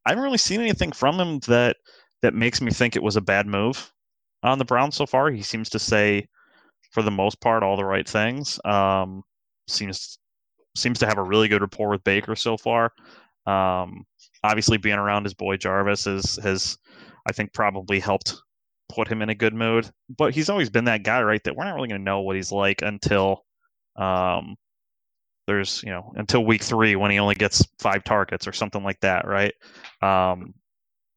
I 0.07 0.11
haven't 0.11 0.25
really 0.25 0.39
seen 0.39 0.61
anything 0.61 0.93
from 0.93 1.19
him 1.19 1.39
that 1.47 1.77
that 2.23 2.35
makes 2.35 2.61
me 2.61 2.71
think 2.71 2.97
it 2.97 3.03
was 3.03 3.17
a 3.17 3.21
bad 3.21 3.47
move 3.47 3.93
on 4.43 4.59
the 4.59 4.65
Browns 4.65 4.95
so 4.95 5.07
far. 5.07 5.31
He 5.31 5.43
seems 5.43 5.69
to 5.71 5.79
say, 5.79 6.29
for 6.91 7.03
the 7.03 7.11
most 7.11 7.41
part, 7.41 7.63
all 7.63 7.77
the 7.77 7.85
right 7.85 8.09
things. 8.09 8.61
Um, 8.65 9.23
seems 9.69 10.19
seems 10.77 10.99
to 10.99 11.07
have 11.07 11.19
a 11.19 11.23
really 11.23 11.49
good 11.49 11.63
rapport 11.63 11.89
with 11.91 12.05
Baker 12.05 12.37
so 12.37 12.57
far. 12.57 12.93
Um, 13.47 14.05
obviously, 14.43 14.79
being 14.79 14.99
around 14.99 15.25
his 15.25 15.35
boy 15.35 15.57
Jarvis 15.57 16.07
is 16.07 16.37
has, 16.43 16.79
I 17.27 17.33
think, 17.33 17.53
probably 17.53 18.01
helped 18.01 18.35
put 18.89 19.09
him 19.09 19.23
in 19.23 19.31
a 19.31 19.35
good 19.35 19.55
mood. 19.55 19.91
But 20.17 20.35
he's 20.35 20.51
always 20.51 20.71
been 20.71 20.85
that 20.85 21.03
guy, 21.03 21.23
right? 21.23 21.43
That 21.45 21.57
we're 21.57 21.65
not 21.65 21.75
really 21.75 21.89
going 21.89 22.01
to 22.01 22.05
know 22.05 22.21
what 22.21 22.37
he's 22.37 22.53
like 22.53 22.83
until 22.83 23.45
um, 23.97 24.57
there's 25.47 25.83
you 25.83 25.91
know 25.91 26.13
until 26.17 26.45
week 26.45 26.63
three 26.63 26.97
when 26.97 27.11
he 27.11 27.19
only 27.19 27.35
gets 27.35 27.67
five 27.79 28.05
targets 28.05 28.47
or 28.47 28.53
something 28.53 28.83
like 28.83 29.01
that, 29.01 29.27
right? 29.27 29.55
Um, 30.03 30.55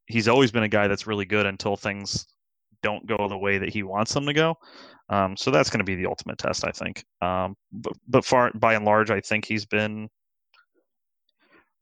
he's 0.08 0.28
always 0.28 0.52
been 0.52 0.64
a 0.64 0.70
guy 0.70 0.88
that's 0.88 1.08
really 1.08 1.26
good 1.26 1.46
until 1.46 1.76
things 1.76 2.26
don't 2.84 3.06
go 3.06 3.28
the 3.28 3.38
way 3.38 3.58
that 3.58 3.70
he 3.70 3.84
wants 3.84 4.14
them 4.14 4.26
to 4.26 4.34
go. 4.34 4.56
Um, 5.10 5.38
so 5.38 5.52
that's 5.52 5.70
going 5.70 5.80
to 5.80 5.86
be 5.86 5.96
the 5.96 6.06
ultimate 6.06 6.38
test, 6.38 6.66
I 6.66 6.72
think. 6.72 7.06
Um, 7.22 7.56
but 7.72 7.94
but 8.08 8.26
far 8.26 8.52
by 8.54 8.74
and 8.74 8.86
large, 8.86 9.10
I 9.10 9.22
think 9.22 9.46
he's 9.46 9.66
been 9.66 10.10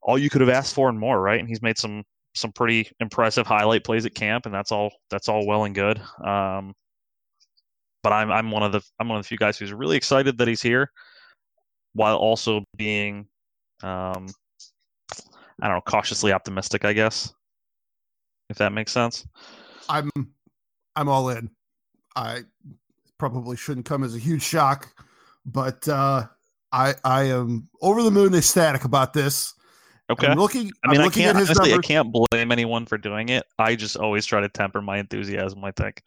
all 0.02 0.18
you 0.18 0.30
could 0.30 0.40
have 0.40 0.50
asked 0.50 0.74
for 0.74 0.88
and 0.88 0.98
more, 0.98 1.20
right? 1.20 1.40
And 1.40 1.48
he's 1.48 1.62
made 1.62 1.78
some 1.78 2.04
some 2.34 2.52
pretty 2.52 2.90
impressive 3.00 3.46
highlight 3.46 3.84
plays 3.84 4.06
at 4.06 4.14
camp, 4.14 4.46
and 4.46 4.54
that's 4.54 4.70
all 4.70 4.92
that's 5.10 5.28
all 5.28 5.46
well 5.46 5.64
and 5.64 5.74
good. 5.74 6.00
Um, 6.24 6.74
but 8.02 8.12
I'm 8.12 8.30
I'm 8.30 8.50
one 8.52 8.62
of 8.62 8.72
the 8.72 8.82
I'm 9.00 9.08
one 9.08 9.18
of 9.18 9.24
the 9.24 9.28
few 9.28 9.38
guys 9.38 9.58
who's 9.58 9.72
really 9.72 9.96
excited 9.96 10.38
that 10.38 10.46
he's 10.46 10.62
here, 10.62 10.92
while 11.96 12.16
also 12.16 12.64
being, 12.76 13.26
um, 13.82 14.26
I 15.60 15.68
don't 15.68 15.76
know, 15.76 15.82
cautiously 15.86 16.32
optimistic, 16.32 16.84
I 16.84 16.92
guess, 16.92 17.34
if 18.50 18.58
that 18.58 18.72
makes 18.72 18.92
sense. 18.92 19.26
I'm 19.88 20.10
I'm 20.94 21.08
all 21.08 21.28
in. 21.30 21.50
I 22.14 22.40
probably 23.18 23.56
shouldn't 23.56 23.86
come 23.86 24.04
as 24.04 24.14
a 24.14 24.18
huge 24.18 24.42
shock 24.42 24.92
but 25.46 25.88
uh, 25.88 26.26
I 26.72 26.94
I 27.04 27.24
am 27.24 27.68
over 27.80 28.02
the 28.02 28.10
moon 28.10 28.34
ecstatic 28.34 28.84
about 28.84 29.12
this. 29.12 29.54
Okay. 30.10 30.26
I'm 30.26 30.38
looking. 30.38 30.70
I 30.84 30.90
mean, 30.90 31.00
I'm 31.00 31.06
I 31.06 31.10
can't 31.10 31.36
honestly, 31.36 31.72
I 31.72 31.78
can't 31.78 32.12
blame 32.12 32.52
anyone 32.52 32.86
for 32.86 32.98
doing 32.98 33.28
it. 33.30 33.44
I 33.58 33.76
just 33.76 33.96
always 33.96 34.26
try 34.26 34.40
to 34.40 34.48
temper 34.48 34.82
my 34.82 34.98
enthusiasm. 34.98 35.64
I 35.64 35.70
think, 35.70 36.02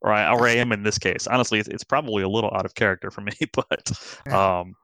or 0.00 0.12
I, 0.12 0.32
or 0.32 0.48
I 0.48 0.52
am 0.52 0.72
in 0.72 0.82
this 0.82 0.98
case. 0.98 1.26
Honestly, 1.26 1.58
it's, 1.58 1.68
it's 1.68 1.84
probably 1.84 2.22
a 2.22 2.28
little 2.28 2.50
out 2.54 2.64
of 2.64 2.74
character 2.74 3.10
for 3.10 3.20
me, 3.20 3.32
but 3.52 3.92
um, 4.32 4.74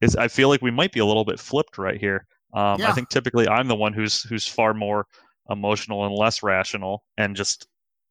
it's, 0.00 0.16
I 0.16 0.28
feel 0.28 0.48
like 0.48 0.62
we 0.62 0.70
might 0.70 0.92
be 0.92 1.00
a 1.00 1.06
little 1.06 1.24
bit 1.24 1.38
flipped 1.40 1.78
right 1.78 1.98
here. 1.98 2.26
Um, 2.54 2.80
Yeah. 2.80 2.88
I 2.88 2.92
think 2.92 3.08
typically 3.10 3.48
I'm 3.48 3.68
the 3.68 3.76
one 3.76 3.92
who's 3.92 4.22
who's 4.22 4.46
far 4.46 4.74
more 4.74 5.06
emotional 5.48 6.04
and 6.06 6.14
less 6.14 6.42
rational, 6.42 7.04
and 7.16 7.36
just 7.36 7.66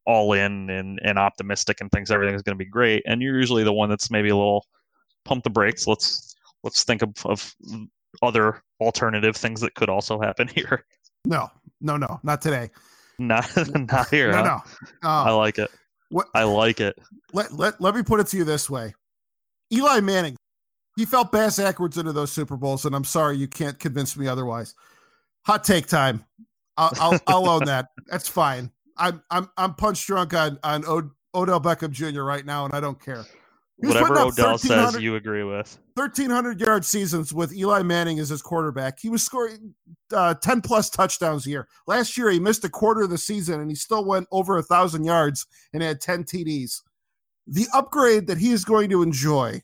all 0.05 0.33
in 0.33 0.69
and, 0.69 0.99
and 1.03 1.19
optimistic 1.19 1.81
and 1.81 1.91
thinks 1.91 2.09
everything's 2.09 2.41
going 2.41 2.57
to 2.57 2.63
be 2.63 2.69
great. 2.69 3.03
And 3.05 3.21
you're 3.21 3.37
usually 3.37 3.63
the 3.63 3.73
one 3.73 3.89
that's 3.89 4.09
maybe 4.09 4.29
a 4.29 4.35
little 4.35 4.65
pump 5.25 5.43
the 5.43 5.49
brakes. 5.49 5.87
Let's 5.87 6.35
let's 6.63 6.83
think 6.83 7.01
of, 7.01 7.13
of 7.25 7.53
other 8.21 8.61
alternative 8.81 9.35
things 9.35 9.61
that 9.61 9.75
could 9.75 9.89
also 9.89 10.19
happen 10.19 10.47
here. 10.55 10.83
No, 11.25 11.49
no, 11.81 11.97
no, 11.97 12.19
not 12.23 12.41
today. 12.41 12.69
Not 13.19 13.45
not 13.91 14.09
here. 14.09 14.31
No, 14.31 14.37
huh? 14.37 14.61
no. 15.03 15.09
I 15.09 15.29
Uh, 15.29 15.35
like 15.37 15.59
it. 15.59 15.69
what? 16.09 16.27
I 16.33 16.43
like 16.43 16.79
it. 16.79 16.97
Let, 17.33 17.51
let 17.53 17.79
let 17.81 17.93
me 17.93 18.01
put 18.03 18.19
it 18.21 18.27
to 18.27 18.37
you 18.37 18.45
this 18.45 18.69
way: 18.69 18.93
Eli 19.73 19.99
Manning, 19.99 20.37
he 20.99 21.05
felt 21.05 21.31
bass 21.31 21.55
backwards 21.55 21.97
into 21.97 22.11
those 22.11 22.29
Super 22.29 22.57
Bowls, 22.57 22.83
and 22.83 22.93
I'm 22.93 23.05
sorry 23.05 23.37
you 23.37 23.47
can't 23.47 23.79
convince 23.79 24.17
me 24.17 24.27
otherwise. 24.27 24.75
Hot 25.45 25.63
take 25.63 25.87
time. 25.87 26.25
I'll 26.75 26.91
I'll, 26.99 27.19
I'll 27.25 27.49
own 27.49 27.65
that. 27.65 27.87
That's 28.07 28.27
fine. 28.27 28.69
I'm 28.97 29.23
I'm 29.31 29.49
I'm 29.55 29.75
punch 29.75 30.05
drunk 30.05 30.33
on 30.33 30.59
on 30.61 30.83
Od- 30.83 31.11
Odell 31.33 31.61
Beckham 31.61 31.91
Jr. 31.91 32.23
right 32.23 32.45
now, 32.45 32.65
and 32.65 32.73
I 32.73 32.81
don't 32.81 33.01
care. 33.01 33.23
Whatever 33.77 34.19
Odell 34.19 34.57
says, 34.57 34.99
you 34.99 35.15
agree 35.15 35.45
with. 35.45 35.79
1,300 35.93 36.59
yard 36.59 36.83
seasons 36.83 37.33
with 37.33 37.55
Eli 37.55 37.81
Manning 37.81 38.19
as 38.19 38.27
his 38.27 38.41
quarterback. 38.41 38.99
He 38.99 39.07
was 39.07 39.23
scoring 39.23 39.73
uh, 40.13 40.33
10 40.33 40.59
plus 40.59 40.89
touchdowns 40.89 41.47
a 41.47 41.49
year. 41.49 41.67
Last 41.87 42.17
year, 42.17 42.29
he 42.29 42.41
missed 42.41 42.65
a 42.65 42.69
quarter 42.69 43.03
of 43.03 43.09
the 43.09 43.17
season 43.17 43.61
and 43.61 43.71
he 43.71 43.75
still 43.75 44.03
went 44.03 44.27
over 44.33 44.55
a 44.55 44.57
1,000 44.57 45.05
yards 45.05 45.47
and 45.71 45.81
had 45.81 46.01
10 46.01 46.25
TDs. 46.25 46.81
The 47.47 47.67
upgrade 47.73 48.27
that 48.27 48.37
he 48.37 48.51
is 48.51 48.65
going 48.65 48.89
to 48.89 49.01
enjoy 49.01 49.61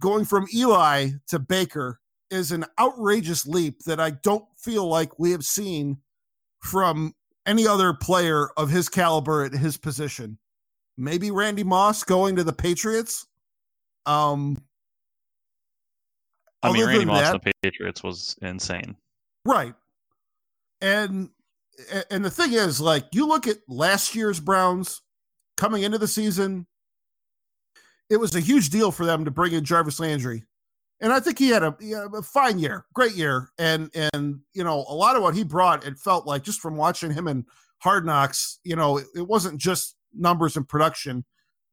going 0.00 0.24
from 0.24 0.46
Eli 0.54 1.10
to 1.28 1.38
Baker 1.38 2.00
is 2.30 2.52
an 2.52 2.64
outrageous 2.78 3.46
leap 3.46 3.80
that 3.84 4.00
I 4.00 4.10
don't 4.10 4.44
feel 4.58 4.86
like 4.88 5.18
we 5.18 5.30
have 5.32 5.44
seen 5.44 5.98
from 6.60 7.14
any 7.46 7.66
other 7.66 7.94
player 7.94 8.48
of 8.56 8.70
his 8.70 8.88
caliber 8.88 9.44
at 9.44 9.52
his 9.52 9.76
position. 9.76 10.38
Maybe 10.98 11.30
Randy 11.30 11.62
Moss 11.62 12.02
going 12.02 12.36
to 12.36 12.44
the 12.44 12.52
Patriots. 12.52 13.26
Um, 14.06 14.56
I 16.62 16.72
mean, 16.72 16.86
Randy 16.86 17.04
Moss 17.04 17.20
that- 17.20 17.34
and 17.34 17.42
the 17.44 17.52
Patriots 17.62 18.02
was 18.02 18.36
insane. 18.42 18.96
Right. 19.44 19.74
And 20.80 21.30
and 22.10 22.24
the 22.24 22.30
thing 22.30 22.54
is, 22.54 22.80
like, 22.80 23.04
you 23.12 23.26
look 23.26 23.46
at 23.46 23.58
last 23.68 24.14
year's 24.14 24.40
Browns 24.40 25.02
coming 25.56 25.82
into 25.82 25.98
the 25.98 26.08
season, 26.08 26.66
it 28.10 28.18
was 28.18 28.34
a 28.34 28.40
huge 28.40 28.70
deal 28.70 28.90
for 28.90 29.04
them 29.04 29.24
to 29.24 29.30
bring 29.30 29.52
in 29.52 29.64
Jarvis 29.64 30.00
Landry. 30.00 30.44
And 31.00 31.12
I 31.12 31.20
think 31.20 31.38
he 31.38 31.48
had 31.50 31.62
a, 31.62 31.76
a 32.14 32.22
fine 32.22 32.58
year, 32.58 32.86
great 32.94 33.14
year. 33.14 33.50
And 33.58 33.90
and 34.12 34.40
you 34.54 34.64
know, 34.64 34.84
a 34.88 34.94
lot 34.94 35.16
of 35.16 35.22
what 35.22 35.34
he 35.34 35.44
brought, 35.44 35.86
it 35.86 35.98
felt 35.98 36.26
like 36.26 36.42
just 36.42 36.60
from 36.60 36.76
watching 36.76 37.12
him 37.12 37.28
in 37.28 37.44
hard 37.78 38.06
knocks, 38.06 38.58
you 38.64 38.76
know, 38.76 38.98
it, 38.98 39.06
it 39.14 39.26
wasn't 39.26 39.58
just 39.58 39.96
numbers 40.14 40.56
and 40.56 40.66
production. 40.66 41.24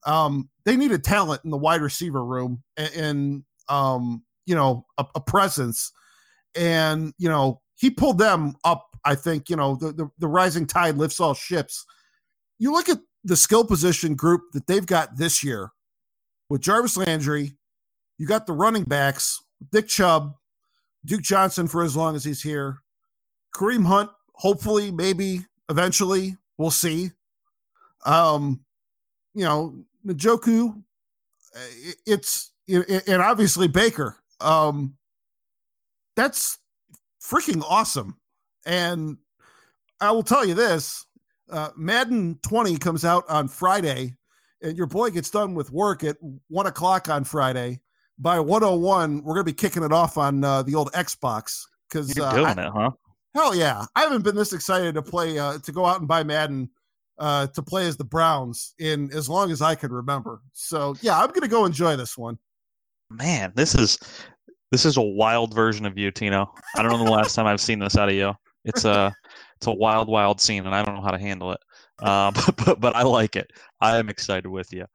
Um, 0.05 0.49
they 0.65 0.75
needed 0.75 1.03
talent 1.03 1.41
in 1.45 1.49
the 1.49 1.57
wide 1.57 1.81
receiver 1.81 2.25
room 2.25 2.61
and, 2.75 2.93
and 2.93 3.43
um, 3.69 4.23
you 4.45 4.55
know, 4.55 4.85
a, 4.97 5.05
a 5.15 5.21
presence 5.21 5.93
and 6.55 7.13
you 7.17 7.29
know 7.29 7.61
he 7.75 7.89
pulled 7.89 8.17
them 8.17 8.55
up 8.63 8.87
i 9.05 9.15
think 9.15 9.49
you 9.49 9.55
know 9.55 9.75
the, 9.75 9.91
the, 9.91 10.09
the 10.19 10.27
rising 10.27 10.65
tide 10.65 10.97
lifts 10.97 11.19
all 11.19 11.33
ships 11.33 11.85
you 12.59 12.71
look 12.71 12.89
at 12.89 12.99
the 13.23 13.35
skill 13.35 13.65
position 13.65 14.15
group 14.15 14.41
that 14.53 14.67
they've 14.67 14.85
got 14.85 15.17
this 15.17 15.43
year 15.43 15.71
with 16.49 16.61
jarvis 16.61 16.97
landry 16.97 17.53
you 18.17 18.27
got 18.27 18.45
the 18.45 18.53
running 18.53 18.83
backs 18.83 19.41
nick 19.71 19.87
chubb 19.87 20.35
duke 21.05 21.21
johnson 21.21 21.67
for 21.67 21.83
as 21.83 21.95
long 21.95 22.15
as 22.15 22.23
he's 22.23 22.41
here. 22.41 22.79
Kareem 23.55 23.85
hunt 23.85 24.09
hopefully 24.33 24.91
maybe 24.91 25.45
eventually 25.69 26.37
we'll 26.57 26.71
see. 26.71 27.11
Um 28.05 28.61
you 29.33 29.43
know 29.43 29.83
Njoku, 30.05 30.83
it's 32.05 32.51
and 32.67 33.21
obviously 33.21 33.67
baker. 33.67 34.17
Um 34.39 34.95
that's 36.15 36.59
freaking 37.21 37.63
awesome. 37.67 38.17
And 38.65 39.17
I 39.99 40.11
will 40.11 40.23
tell 40.23 40.45
you 40.45 40.53
this 40.53 41.05
uh, 41.49 41.69
Madden 41.75 42.39
20 42.43 42.77
comes 42.77 43.05
out 43.05 43.25
on 43.29 43.47
Friday, 43.47 44.15
and 44.63 44.77
your 44.77 44.87
boy 44.87 45.11
gets 45.11 45.29
done 45.29 45.53
with 45.53 45.71
work 45.71 46.03
at 46.03 46.17
one 46.47 46.65
o'clock 46.65 47.09
on 47.09 47.23
Friday. 47.23 47.81
By 48.17 48.39
101, 48.39 49.23
we're 49.23 49.33
going 49.33 49.45
to 49.45 49.51
be 49.51 49.53
kicking 49.53 49.83
it 49.83 49.91
off 49.91 50.17
on 50.17 50.43
uh, 50.43 50.63
the 50.63 50.75
old 50.75 50.91
Xbox. 50.93 51.61
Because 51.89 52.15
You're 52.15 52.25
uh, 52.25 52.33
doing 52.33 52.59
I- 52.59 52.67
it, 52.67 52.71
huh? 52.73 52.91
hell 53.35 53.55
yeah, 53.55 53.85
I 53.95 54.01
haven't 54.01 54.23
been 54.23 54.35
this 54.35 54.53
excited 54.53 54.95
to 54.95 55.01
play, 55.01 55.37
uh, 55.37 55.57
to 55.59 55.71
go 55.71 55.85
out 55.85 55.99
and 55.99 56.07
buy 56.07 56.23
Madden 56.23 56.69
uh, 57.19 57.47
to 57.47 57.61
play 57.61 57.87
as 57.87 57.97
the 57.97 58.03
Browns 58.03 58.73
in 58.79 59.11
as 59.13 59.29
long 59.29 59.51
as 59.51 59.61
I 59.61 59.75
can 59.75 59.91
remember. 59.91 60.41
So 60.53 60.95
yeah, 61.01 61.19
I'm 61.19 61.29
going 61.29 61.41
to 61.41 61.47
go 61.47 61.65
enjoy 61.65 61.95
this 61.95 62.17
one. 62.17 62.37
Man, 63.09 63.51
this 63.55 63.75
is 63.75 63.97
this 64.71 64.85
is 64.85 64.97
a 64.97 65.01
wild 65.01 65.53
version 65.53 65.85
of 65.85 65.97
you, 65.97 66.09
Tino. 66.09 66.51
I 66.75 66.81
don't 66.81 66.91
know 66.91 67.03
the 67.03 67.11
last 67.11 67.35
time 67.35 67.45
I've 67.45 67.61
seen 67.61 67.79
this 67.79 67.95
out 67.95 68.09
of 68.09 68.15
you. 68.15 68.33
It's 68.65 68.85
a 68.85 69.13
it's 69.57 69.67
a 69.67 69.71
wild, 69.71 70.07
wild 70.07 70.41
scene, 70.41 70.65
and 70.65 70.73
I 70.73 70.83
don't 70.83 70.95
know 70.95 71.01
how 71.01 71.11
to 71.11 71.19
handle 71.19 71.51
it. 71.51 71.59
Um, 71.99 72.33
but, 72.65 72.79
but 72.79 72.95
I 72.95 73.03
like 73.03 73.35
it. 73.35 73.51
I 73.81 73.97
am 73.97 74.09
excited 74.09 74.47
with 74.47 74.71
you. 74.73 74.85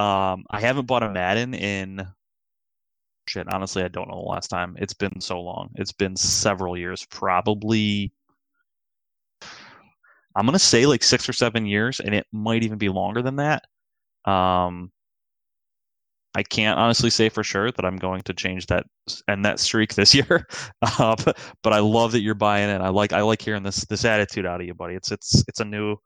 Um, 0.00 0.44
I 0.50 0.60
haven't 0.60 0.86
bought 0.86 1.02
a 1.02 1.10
Madden 1.10 1.54
in 1.54 2.06
shit. 3.28 3.52
Honestly, 3.52 3.82
I 3.82 3.88
don't 3.88 4.08
know 4.08 4.16
the 4.16 4.30
last 4.30 4.48
time. 4.48 4.76
It's 4.78 4.94
been 4.94 5.20
so 5.20 5.40
long. 5.40 5.70
It's 5.76 5.92
been 5.92 6.16
several 6.16 6.76
years, 6.76 7.06
probably. 7.06 8.12
I'm 10.34 10.44
gonna 10.44 10.58
say 10.58 10.84
like 10.86 11.02
six 11.02 11.28
or 11.28 11.32
seven 11.32 11.64
years, 11.66 11.98
and 11.98 12.14
it 12.14 12.26
might 12.30 12.62
even 12.62 12.78
be 12.78 12.90
longer 12.90 13.22
than 13.22 13.36
that. 13.36 13.62
Um, 14.30 14.92
I 16.36 16.42
can't 16.42 16.78
honestly 16.78 17.08
say 17.08 17.30
for 17.30 17.42
sure 17.42 17.72
that 17.72 17.84
I'm 17.86 17.96
going 17.96 18.20
to 18.22 18.34
change 18.34 18.66
that 18.66 18.84
and 19.26 19.42
that 19.46 19.58
streak 19.58 19.94
this 19.94 20.14
year. 20.14 20.46
Uh, 20.82 21.16
but, 21.24 21.38
but 21.62 21.72
I 21.72 21.78
love 21.78 22.12
that 22.12 22.20
you're 22.20 22.34
buying 22.34 22.68
it. 22.68 22.82
I 22.82 22.90
like 22.90 23.14
I 23.14 23.22
like 23.22 23.40
hearing 23.40 23.62
this 23.62 23.86
this 23.86 24.04
attitude 24.04 24.44
out 24.44 24.60
of 24.60 24.66
you, 24.66 24.74
buddy. 24.74 24.94
It's 24.94 25.10
it's 25.10 25.42
it's 25.48 25.60
a 25.60 25.64
new 25.64 25.96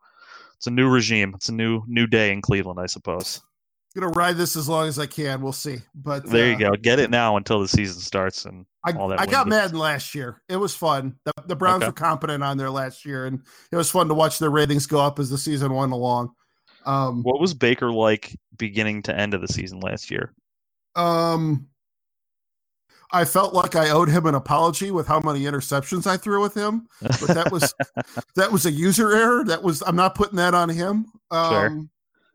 it's 0.60 0.66
a 0.66 0.70
new 0.70 0.90
regime. 0.90 1.32
It's 1.34 1.48
a 1.48 1.54
new 1.54 1.82
new 1.86 2.06
day 2.06 2.32
in 2.32 2.42
Cleveland, 2.42 2.78
I 2.78 2.84
suppose. 2.84 3.40
I'm 3.96 4.02
Gonna 4.02 4.12
ride 4.12 4.36
this 4.36 4.56
as 4.56 4.68
long 4.68 4.88
as 4.88 4.98
I 4.98 5.06
can. 5.06 5.40
We'll 5.40 5.54
see. 5.54 5.78
But 5.94 6.26
There 6.26 6.48
uh, 6.48 6.50
you 6.50 6.58
go. 6.58 6.70
Get 6.72 6.98
it 6.98 7.08
now 7.10 7.38
until 7.38 7.60
the 7.60 7.66
season 7.66 7.98
starts 8.02 8.44
and 8.44 8.66
I, 8.84 8.92
all 8.92 9.08
that 9.08 9.18
I 9.18 9.24
got. 9.24 9.48
Madden 9.48 9.78
last 9.78 10.14
year. 10.14 10.42
It 10.50 10.56
was 10.56 10.74
fun. 10.76 11.16
The, 11.24 11.32
the 11.46 11.56
Browns 11.56 11.82
Okay. 11.84 11.88
were 11.88 11.94
competent 11.94 12.44
on 12.44 12.58
there 12.58 12.68
last 12.70 13.06
year, 13.06 13.24
and 13.24 13.40
it 13.72 13.76
was 13.76 13.90
fun 13.90 14.08
to 14.08 14.14
watch 14.14 14.38
their 14.38 14.50
ratings 14.50 14.86
go 14.86 15.00
up 15.00 15.18
as 15.18 15.30
the 15.30 15.38
season 15.38 15.72
went 15.72 15.92
along. 15.92 16.34
Um, 16.84 17.22
What 17.22 17.40
was 17.40 17.54
Baker 17.54 17.90
like 17.90 18.36
beginning 18.58 19.00
to 19.04 19.18
end 19.18 19.32
of 19.32 19.40
the 19.40 19.48
season 19.48 19.80
last 19.80 20.10
year? 20.10 20.34
um, 20.94 21.68
I 23.12 23.24
felt 23.24 23.54
like 23.54 23.74
I 23.74 23.90
owed 23.90 24.08
him 24.08 24.26
an 24.26 24.34
apology 24.34 24.90
with 24.90 25.06
how 25.06 25.20
many 25.20 25.40
interceptions 25.40 26.06
I 26.06 26.16
threw 26.16 26.40
with 26.40 26.54
him, 26.54 26.86
but 27.00 27.28
that 27.28 27.50
was 27.50 27.74
that 28.36 28.52
was 28.52 28.66
a 28.66 28.70
user 28.70 29.12
error. 29.12 29.44
That 29.44 29.62
was 29.62 29.82
I'm 29.86 29.96
not 29.96 30.14
putting 30.14 30.36
that 30.36 30.54
on 30.54 30.68
him. 30.68 31.06
Um, 31.30 31.50
Sure. 31.50 31.84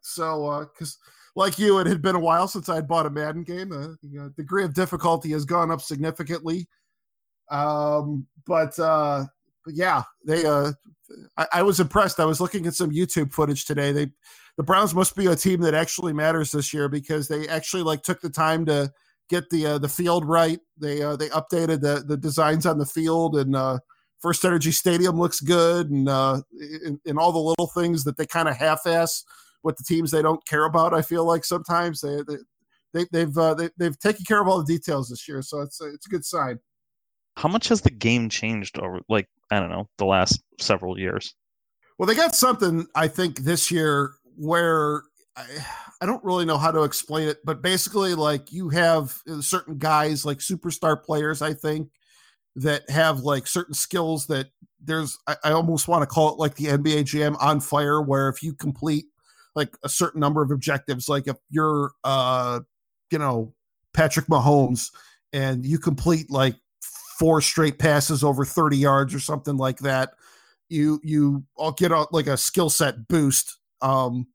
So, 0.02 0.70
because 0.72 0.98
like 1.36 1.58
you, 1.58 1.80
it 1.80 1.88
had 1.88 2.02
been 2.02 2.16
a 2.16 2.20
while 2.20 2.48
since 2.48 2.70
I'd 2.70 2.88
bought 2.88 3.08
a 3.08 3.10
Madden 3.10 3.44
game. 3.44 3.72
Uh, 3.72 3.96
the 4.04 4.26
uh, 4.26 4.30
degree 4.38 4.64
of 4.64 4.74
difficulty 4.74 5.32
has 5.32 5.46
gone 5.46 5.72
up 5.72 5.82
significantly. 5.82 6.68
Um, 7.50 8.28
but 8.46 8.78
uh, 8.80 9.26
but 9.64 9.74
yeah, 9.74 10.04
they. 10.26 10.46
Uh, 10.46 10.74
I, 11.38 11.48
I 11.54 11.62
was 11.62 11.80
impressed. 11.80 12.20
I 12.20 12.26
was 12.26 12.40
looking 12.40 12.66
at 12.68 12.76
some 12.76 12.92
YouTube 12.92 13.32
footage 13.34 13.66
today. 13.66 13.92
They, 13.92 14.12
the 14.58 14.64
Browns 14.64 14.96
must 14.96 15.16
be 15.16 15.28
a 15.28 15.36
team 15.36 15.62
that 15.62 15.74
actually 15.74 16.14
matters 16.14 16.52
this 16.52 16.74
year 16.74 16.88
because 16.88 17.28
they 17.28 17.48
actually 17.48 17.84
like 17.84 18.02
took 18.02 18.22
the 18.22 18.30
time 18.30 18.66
to 18.68 18.92
get 19.30 19.50
the 19.50 19.66
uh, 19.66 19.78
the 19.78 19.90
field 19.90 20.26
right. 20.26 20.60
They 20.78 21.02
uh, 21.02 21.16
they 21.16 21.30
updated 21.30 21.82
the 21.82 22.04
the 22.06 22.18
designs 22.18 22.66
on 22.66 22.78
the 22.78 22.86
field 22.86 23.38
and 23.38 23.56
uh, 23.56 23.80
First 24.20 24.46
Energy 24.46 24.72
Stadium 24.72 25.20
looks 25.20 25.40
good 25.40 25.90
and 25.90 26.10
uh, 26.10 26.42
and, 26.84 27.00
and 27.06 27.20
all 27.20 27.32
the 27.32 27.40
little 27.40 27.68
things 27.68 28.04
that 28.04 28.18
they 28.18 28.26
kind 28.26 28.48
of 28.50 28.56
half-ass 28.56 29.24
with 29.64 29.78
the 29.78 29.84
teams 29.84 30.12
they 30.12 30.22
don't 30.22 30.46
care 30.48 30.66
about. 30.66 30.94
I 30.94 31.02
feel 31.02 31.26
like 31.26 31.46
sometimes 31.46 32.02
they 32.02 32.22
they, 32.28 32.38
they 32.94 33.06
they've 33.12 33.38
uh, 33.38 33.54
they, 33.54 33.70
they've 33.78 34.00
taken 34.00 34.26
care 34.26 34.42
of 34.42 34.48
all 34.48 34.64
the 34.64 34.74
details 34.74 35.10
this 35.10 35.28
year, 35.28 35.42
so 35.42 35.62
it's 35.62 35.82
a, 35.82 35.94
it's 35.94 36.08
a 36.08 36.10
good 36.10 36.26
sign. 36.26 36.60
How 37.38 37.50
much 37.50 37.68
has 37.68 37.82
the 37.82 37.92
game 37.92 38.30
changed 38.30 38.80
over 38.80 39.02
like 39.10 39.28
I 39.52 39.60
don't 39.60 39.70
know 39.70 39.90
the 39.98 40.06
last 40.06 40.42
several 40.60 40.98
years? 40.98 41.36
Well, 41.98 42.08
they 42.08 42.16
got 42.16 42.36
something 42.36 42.88
I 42.96 43.08
think 43.08 43.40
this 43.40 43.72
year 43.72 44.14
where 44.38 45.04
I, 45.36 45.46
I 46.02 46.06
don't 46.06 46.24
really 46.24 46.46
know 46.46 46.58
how 46.58 46.72
to 46.72 46.84
explain 46.84 47.30
it, 47.30 47.38
but 47.46 47.62
basically, 47.62 48.16
like 48.16 48.52
you 48.52 48.70
have 48.70 49.22
uh, 49.30 49.42
certain 49.42 49.78
guys, 49.78 50.26
like 50.26 50.40
superstar 50.40 51.02
players, 51.02 51.42
I 51.42 51.54
think, 51.54 51.90
that 52.58 52.90
have 52.90 53.22
like 53.22 53.48
certain 53.48 53.74
skills 53.74 54.28
that 54.28 54.48
there's, 54.84 55.18
I, 55.26 55.36
I 55.46 55.52
almost 55.52 55.88
want 55.88 56.02
to 56.02 56.08
call 56.08 56.34
it 56.34 56.40
like 56.40 56.56
the 56.56 56.66
NBA 56.66 57.06
Jam 57.06 57.38
on 57.40 57.60
fire, 57.60 58.02
where 58.02 58.30
if 58.30 58.44
you 58.44 58.54
complete 58.54 59.06
like 59.56 59.76
a 59.84 59.90
certain 59.90 60.20
number 60.20 60.42
of 60.42 60.52
objectives, 60.52 61.08
like 61.08 61.28
if 61.28 61.38
you're, 61.50 61.92
uh, 62.04 62.60
you 63.10 63.18
know, 63.18 63.54
Patrick 63.94 64.28
Mahomes 64.28 64.92
and 65.32 65.66
you 65.66 65.80
complete 65.80 66.30
like 66.30 66.56
four 67.18 67.40
straight 67.40 67.80
passes 67.80 68.24
over 68.24 68.44
30 68.44 68.78
yards 68.78 69.16
or 69.16 69.20
something 69.20 69.56
like 69.56 69.80
that, 69.80 70.12
you, 70.68 71.00
you 71.04 71.46
all 71.56 71.72
get 71.72 71.92
a, 71.92 72.06
like 72.12 72.28
a 72.28 72.36
skill 72.36 72.70
set 72.70 73.08
boost. 73.08 73.58
Um, 73.82 74.28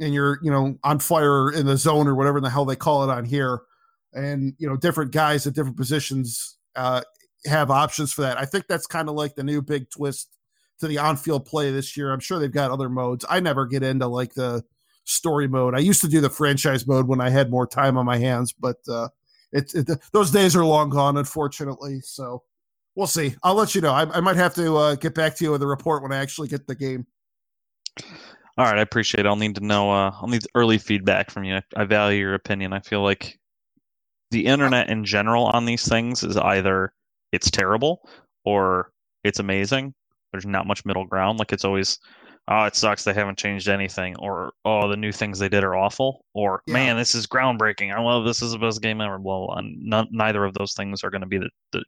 and 0.00 0.12
you're 0.12 0.38
you 0.42 0.50
know 0.50 0.76
on 0.84 0.98
fire 0.98 1.52
in 1.52 1.66
the 1.66 1.76
zone 1.76 2.08
or 2.08 2.14
whatever 2.14 2.40
the 2.40 2.50
hell 2.50 2.64
they 2.64 2.76
call 2.76 3.08
it 3.08 3.12
on 3.12 3.24
here. 3.24 3.60
And 4.12 4.54
you 4.58 4.68
know 4.68 4.76
different 4.76 5.12
guys 5.12 5.46
at 5.46 5.54
different 5.54 5.76
positions 5.76 6.56
uh, 6.76 7.02
have 7.46 7.70
options 7.70 8.12
for 8.12 8.22
that. 8.22 8.38
I 8.38 8.44
think 8.44 8.66
that's 8.68 8.86
kind 8.86 9.08
of 9.08 9.14
like 9.14 9.34
the 9.34 9.44
new 9.44 9.62
big 9.62 9.90
twist 9.90 10.30
to 10.80 10.88
the 10.88 10.98
on-field 10.98 11.46
play 11.46 11.70
this 11.70 11.96
year. 11.96 12.12
I'm 12.12 12.20
sure 12.20 12.38
they've 12.38 12.50
got 12.50 12.70
other 12.70 12.88
modes. 12.88 13.24
I 13.28 13.40
never 13.40 13.66
get 13.66 13.82
into 13.82 14.06
like 14.06 14.34
the 14.34 14.64
story 15.04 15.46
mode. 15.46 15.74
I 15.74 15.78
used 15.78 16.00
to 16.00 16.08
do 16.08 16.20
the 16.20 16.30
franchise 16.30 16.86
mode 16.86 17.06
when 17.06 17.20
i 17.20 17.28
had 17.28 17.50
more 17.50 17.66
time 17.66 17.98
on 17.98 18.06
my 18.06 18.16
hands 18.16 18.54
but 18.54 18.76
uh 18.88 19.08
it, 19.52 19.72
it 19.74 19.88
those 20.12 20.30
days 20.30 20.56
are 20.56 20.64
long 20.64 20.90
gone 20.90 21.16
unfortunately. 21.16 22.00
So 22.00 22.42
we'll 22.96 23.06
see. 23.06 23.36
I'll 23.42 23.54
let 23.54 23.74
you 23.74 23.80
know. 23.80 23.92
I, 23.92 24.02
I 24.16 24.20
might 24.20 24.36
have 24.36 24.54
to 24.54 24.76
uh, 24.76 24.94
get 24.96 25.14
back 25.14 25.36
to 25.36 25.44
you 25.44 25.52
with 25.52 25.62
a 25.62 25.66
report 25.66 26.02
when 26.02 26.12
i 26.12 26.16
actually 26.16 26.48
get 26.48 26.66
the 26.66 26.74
game 26.74 27.06
all 28.56 28.64
right, 28.66 28.78
I 28.78 28.82
appreciate 28.82 29.26
it. 29.26 29.28
I'll 29.28 29.36
need 29.36 29.56
to 29.56 29.64
know. 29.64 29.90
Uh, 29.90 30.12
I'll 30.20 30.28
need 30.28 30.46
early 30.54 30.78
feedback 30.78 31.30
from 31.30 31.44
you. 31.44 31.60
I 31.76 31.84
value 31.84 32.20
your 32.20 32.34
opinion. 32.34 32.72
I 32.72 32.80
feel 32.80 33.02
like 33.02 33.38
the 34.30 34.46
internet 34.46 34.88
in 34.90 35.04
general 35.04 35.46
on 35.46 35.64
these 35.64 35.88
things 35.88 36.22
is 36.22 36.36
either 36.36 36.92
it's 37.32 37.50
terrible 37.50 38.08
or 38.44 38.92
it's 39.24 39.40
amazing. 39.40 39.94
There's 40.32 40.46
not 40.46 40.66
much 40.66 40.84
middle 40.84 41.04
ground. 41.04 41.40
Like 41.40 41.52
it's 41.52 41.64
always, 41.64 41.98
oh, 42.46 42.64
it 42.64 42.76
sucks 42.76 43.02
they 43.02 43.12
haven't 43.12 43.38
changed 43.38 43.68
anything, 43.68 44.16
or 44.18 44.52
oh, 44.64 44.88
the 44.88 44.96
new 44.96 45.12
things 45.12 45.38
they 45.40 45.48
did 45.48 45.64
are 45.64 45.76
awful, 45.76 46.24
or 46.32 46.62
yeah. 46.66 46.74
man, 46.74 46.96
this 46.96 47.14
is 47.16 47.26
groundbreaking. 47.26 47.92
I 47.92 48.00
love 48.00 48.24
this 48.24 48.40
is 48.40 48.52
the 48.52 48.58
best 48.58 48.82
game 48.82 49.00
ever. 49.00 49.18
Blah 49.18 49.46
blah. 49.46 49.60
None, 49.62 50.08
neither 50.12 50.44
of 50.44 50.54
those 50.54 50.74
things 50.74 51.02
are 51.02 51.10
going 51.10 51.22
to 51.22 51.26
be 51.26 51.38
the, 51.38 51.50
the 51.72 51.84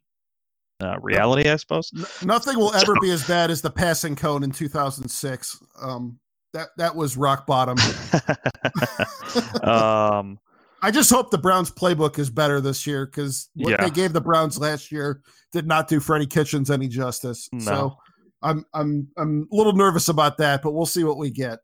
uh, 0.81 0.99
reality, 1.01 1.49
I 1.49 1.55
suppose. 1.55 1.91
Nothing 2.23 2.57
will 2.57 2.73
ever 2.73 2.95
be 3.01 3.11
as 3.11 3.25
bad 3.25 3.51
as 3.51 3.61
the 3.61 3.71
passing 3.71 4.15
cone 4.15 4.43
in 4.43 4.51
2006. 4.51 5.63
Um, 5.81 6.19
that 6.53 6.69
that 6.77 6.95
was 6.95 7.17
rock 7.17 7.45
bottom. 7.45 7.77
um, 9.63 10.39
I 10.81 10.91
just 10.91 11.09
hope 11.09 11.31
the 11.31 11.37
Browns 11.37 11.71
playbook 11.71 12.19
is 12.19 12.29
better 12.29 12.61
this 12.61 12.85
year 12.85 13.05
because 13.05 13.49
what 13.55 13.71
yeah. 13.71 13.83
they 13.83 13.89
gave 13.89 14.13
the 14.13 14.21
Browns 14.21 14.59
last 14.59 14.91
year 14.91 15.21
did 15.51 15.67
not 15.67 15.87
do 15.87 15.99
Freddie 15.99 16.27
Kitchens 16.27 16.69
any 16.69 16.87
justice. 16.87 17.49
No. 17.51 17.59
So 17.59 17.97
I'm 18.41 18.65
I'm 18.73 19.07
I'm 19.17 19.47
a 19.51 19.55
little 19.55 19.73
nervous 19.73 20.09
about 20.09 20.37
that, 20.37 20.61
but 20.61 20.71
we'll 20.71 20.85
see 20.85 21.03
what 21.03 21.17
we 21.17 21.31
get. 21.31 21.59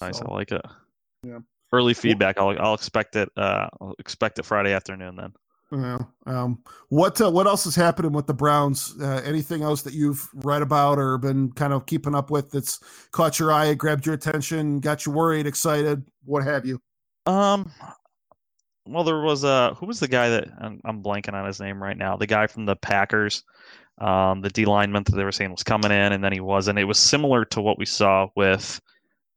Nice, 0.00 0.18
so, 0.18 0.26
I 0.28 0.34
like 0.34 0.52
it. 0.52 0.62
Yeah. 1.22 1.38
Early 1.72 1.94
feedback. 1.94 2.38
I'll 2.38 2.56
I'll 2.60 2.74
expect 2.74 3.16
it. 3.16 3.28
Uh, 3.36 3.68
I'll 3.80 3.94
expect 3.98 4.38
it 4.38 4.44
Friday 4.44 4.72
afternoon 4.72 5.16
then. 5.16 5.32
Yeah. 5.72 5.98
Um, 6.26 6.62
what 6.88 7.20
uh, 7.20 7.30
what 7.30 7.46
else 7.46 7.66
is 7.66 7.74
happening 7.74 8.12
with 8.12 8.26
the 8.26 8.34
Browns? 8.34 8.94
Uh, 9.00 9.22
anything 9.24 9.62
else 9.62 9.82
that 9.82 9.92
you've 9.92 10.28
read 10.34 10.62
about 10.62 10.98
or 10.98 11.18
been 11.18 11.50
kind 11.52 11.72
of 11.72 11.86
keeping 11.86 12.14
up 12.14 12.30
with 12.30 12.50
that's 12.50 12.78
caught 13.10 13.38
your 13.38 13.52
eye, 13.52 13.74
grabbed 13.74 14.06
your 14.06 14.14
attention, 14.14 14.78
got 14.78 15.04
you 15.04 15.12
worried, 15.12 15.46
excited, 15.46 16.06
what 16.24 16.44
have 16.44 16.64
you? 16.64 16.80
Um. 17.26 17.70
Well, 18.86 19.04
there 19.04 19.20
was 19.20 19.44
uh 19.44 19.74
who 19.74 19.86
was 19.86 19.98
the 19.98 20.08
guy 20.08 20.28
that 20.28 20.48
I'm, 20.60 20.80
I'm 20.84 21.02
blanking 21.02 21.32
on 21.32 21.46
his 21.46 21.58
name 21.58 21.82
right 21.82 21.96
now? 21.96 22.16
The 22.16 22.26
guy 22.26 22.46
from 22.46 22.66
the 22.66 22.76
Packers, 22.76 23.42
um, 23.98 24.42
the 24.42 24.50
D 24.50 24.66
lineman 24.66 25.04
that 25.04 25.16
they 25.16 25.24
were 25.24 25.32
saying 25.32 25.50
was 25.50 25.62
coming 25.62 25.90
in, 25.90 26.12
and 26.12 26.22
then 26.22 26.32
he 26.32 26.40
wasn't. 26.40 26.78
It 26.78 26.84
was 26.84 26.98
similar 26.98 27.46
to 27.46 27.62
what 27.62 27.78
we 27.78 27.86
saw 27.86 28.28
with 28.36 28.80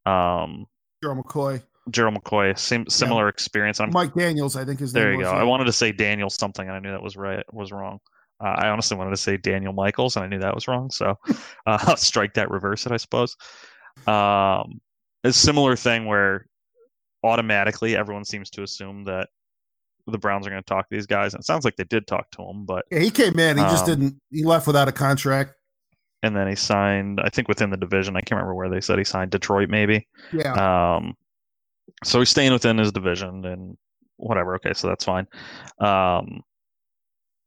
um 0.05 0.65
Gerald 1.01 1.25
McCoy. 1.25 1.63
Gerald 1.91 2.15
McCoy, 2.15 2.57
same 2.57 2.87
similar 2.89 3.25
yeah. 3.25 3.29
experience. 3.29 3.79
I'm, 3.79 3.91
Mike 3.91 4.13
Daniels, 4.13 4.55
I 4.55 4.65
think 4.65 4.81
is 4.81 4.93
there. 4.93 5.11
you 5.11 5.21
go. 5.21 5.31
Yeah. 5.31 5.37
I 5.37 5.43
wanted 5.43 5.65
to 5.65 5.73
say 5.73 5.91
Daniel 5.91 6.29
something, 6.29 6.67
and 6.67 6.75
I 6.75 6.79
knew 6.79 6.91
that 6.91 7.01
was 7.01 7.15
right. 7.15 7.43
Was 7.53 7.71
wrong. 7.71 7.99
Uh, 8.43 8.55
I 8.57 8.69
honestly 8.69 8.97
wanted 8.97 9.11
to 9.11 9.17
say 9.17 9.37
Daniel 9.37 9.73
Michaels, 9.73 10.15
and 10.15 10.25
I 10.25 10.27
knew 10.27 10.39
that 10.39 10.53
was 10.53 10.67
wrong. 10.67 10.89
So 10.91 11.15
uh, 11.65 11.95
strike 11.95 12.33
that, 12.35 12.51
reverse 12.51 12.85
it, 12.85 12.91
I 12.91 12.97
suppose. 12.97 13.35
Um, 14.05 14.79
a 15.23 15.31
similar 15.31 15.75
thing 15.75 16.05
where 16.05 16.45
automatically 17.23 17.95
everyone 17.95 18.25
seems 18.25 18.49
to 18.51 18.63
assume 18.63 19.03
that 19.05 19.29
the 20.05 20.17
Browns 20.17 20.45
are 20.45 20.51
going 20.51 20.61
to 20.61 20.65
talk 20.65 20.87
to 20.89 20.95
these 20.95 21.07
guys, 21.07 21.33
and 21.33 21.41
it 21.41 21.45
sounds 21.45 21.65
like 21.65 21.75
they 21.75 21.83
did 21.85 22.07
talk 22.07 22.29
to 22.31 22.43
him. 22.43 22.65
But 22.65 22.85
yeah, 22.91 22.99
he 22.99 23.09
came 23.09 23.39
in, 23.39 23.57
he 23.57 23.63
um, 23.63 23.69
just 23.69 23.85
didn't. 23.85 24.19
He 24.29 24.43
left 24.43 24.67
without 24.67 24.87
a 24.87 24.93
contract 24.93 25.53
and 26.23 26.35
then 26.35 26.47
he 26.47 26.55
signed 26.55 27.19
i 27.23 27.29
think 27.29 27.47
within 27.47 27.69
the 27.69 27.77
division 27.77 28.15
i 28.15 28.21
can't 28.21 28.37
remember 28.37 28.55
where 28.55 28.69
they 28.69 28.81
said 28.81 28.97
he 28.97 29.03
signed 29.03 29.31
detroit 29.31 29.69
maybe 29.69 30.07
yeah 30.33 30.95
um 30.95 31.13
so 32.03 32.19
he's 32.19 32.29
staying 32.29 32.53
within 32.53 32.77
his 32.77 32.91
division 32.91 33.45
and 33.45 33.77
whatever. 34.17 34.55
Okay, 34.55 34.73
so 34.73 34.87
that's 34.87 35.05
fine. 35.05 35.27
Um, 35.79 36.41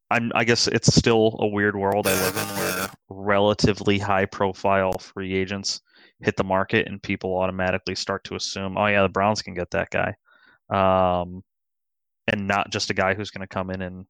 I'm, 0.09 0.31
I 0.35 0.43
guess 0.43 0.67
it's 0.67 0.93
still 0.93 1.37
a 1.39 1.47
weird 1.47 1.75
world 1.75 2.07
I 2.07 2.13
live 2.13 2.35
in 2.35 2.57
where 2.57 2.89
relatively 3.09 3.97
high 3.97 4.25
profile 4.25 4.93
free 4.93 5.33
agents 5.33 5.81
hit 6.21 6.35
the 6.35 6.43
market 6.43 6.87
and 6.87 7.01
people 7.01 7.37
automatically 7.37 7.95
start 7.95 8.23
to 8.25 8.35
assume, 8.35 8.77
oh 8.77 8.87
yeah, 8.87 9.03
the 9.03 9.09
Browns 9.09 9.41
can 9.41 9.53
get 9.53 9.71
that 9.71 9.89
guy, 9.89 10.13
um, 10.69 11.43
and 12.27 12.47
not 12.47 12.71
just 12.71 12.89
a 12.89 12.93
guy 12.93 13.13
who's 13.13 13.31
going 13.31 13.47
to 13.47 13.53
come 13.53 13.69
in 13.69 13.81
and 13.81 14.05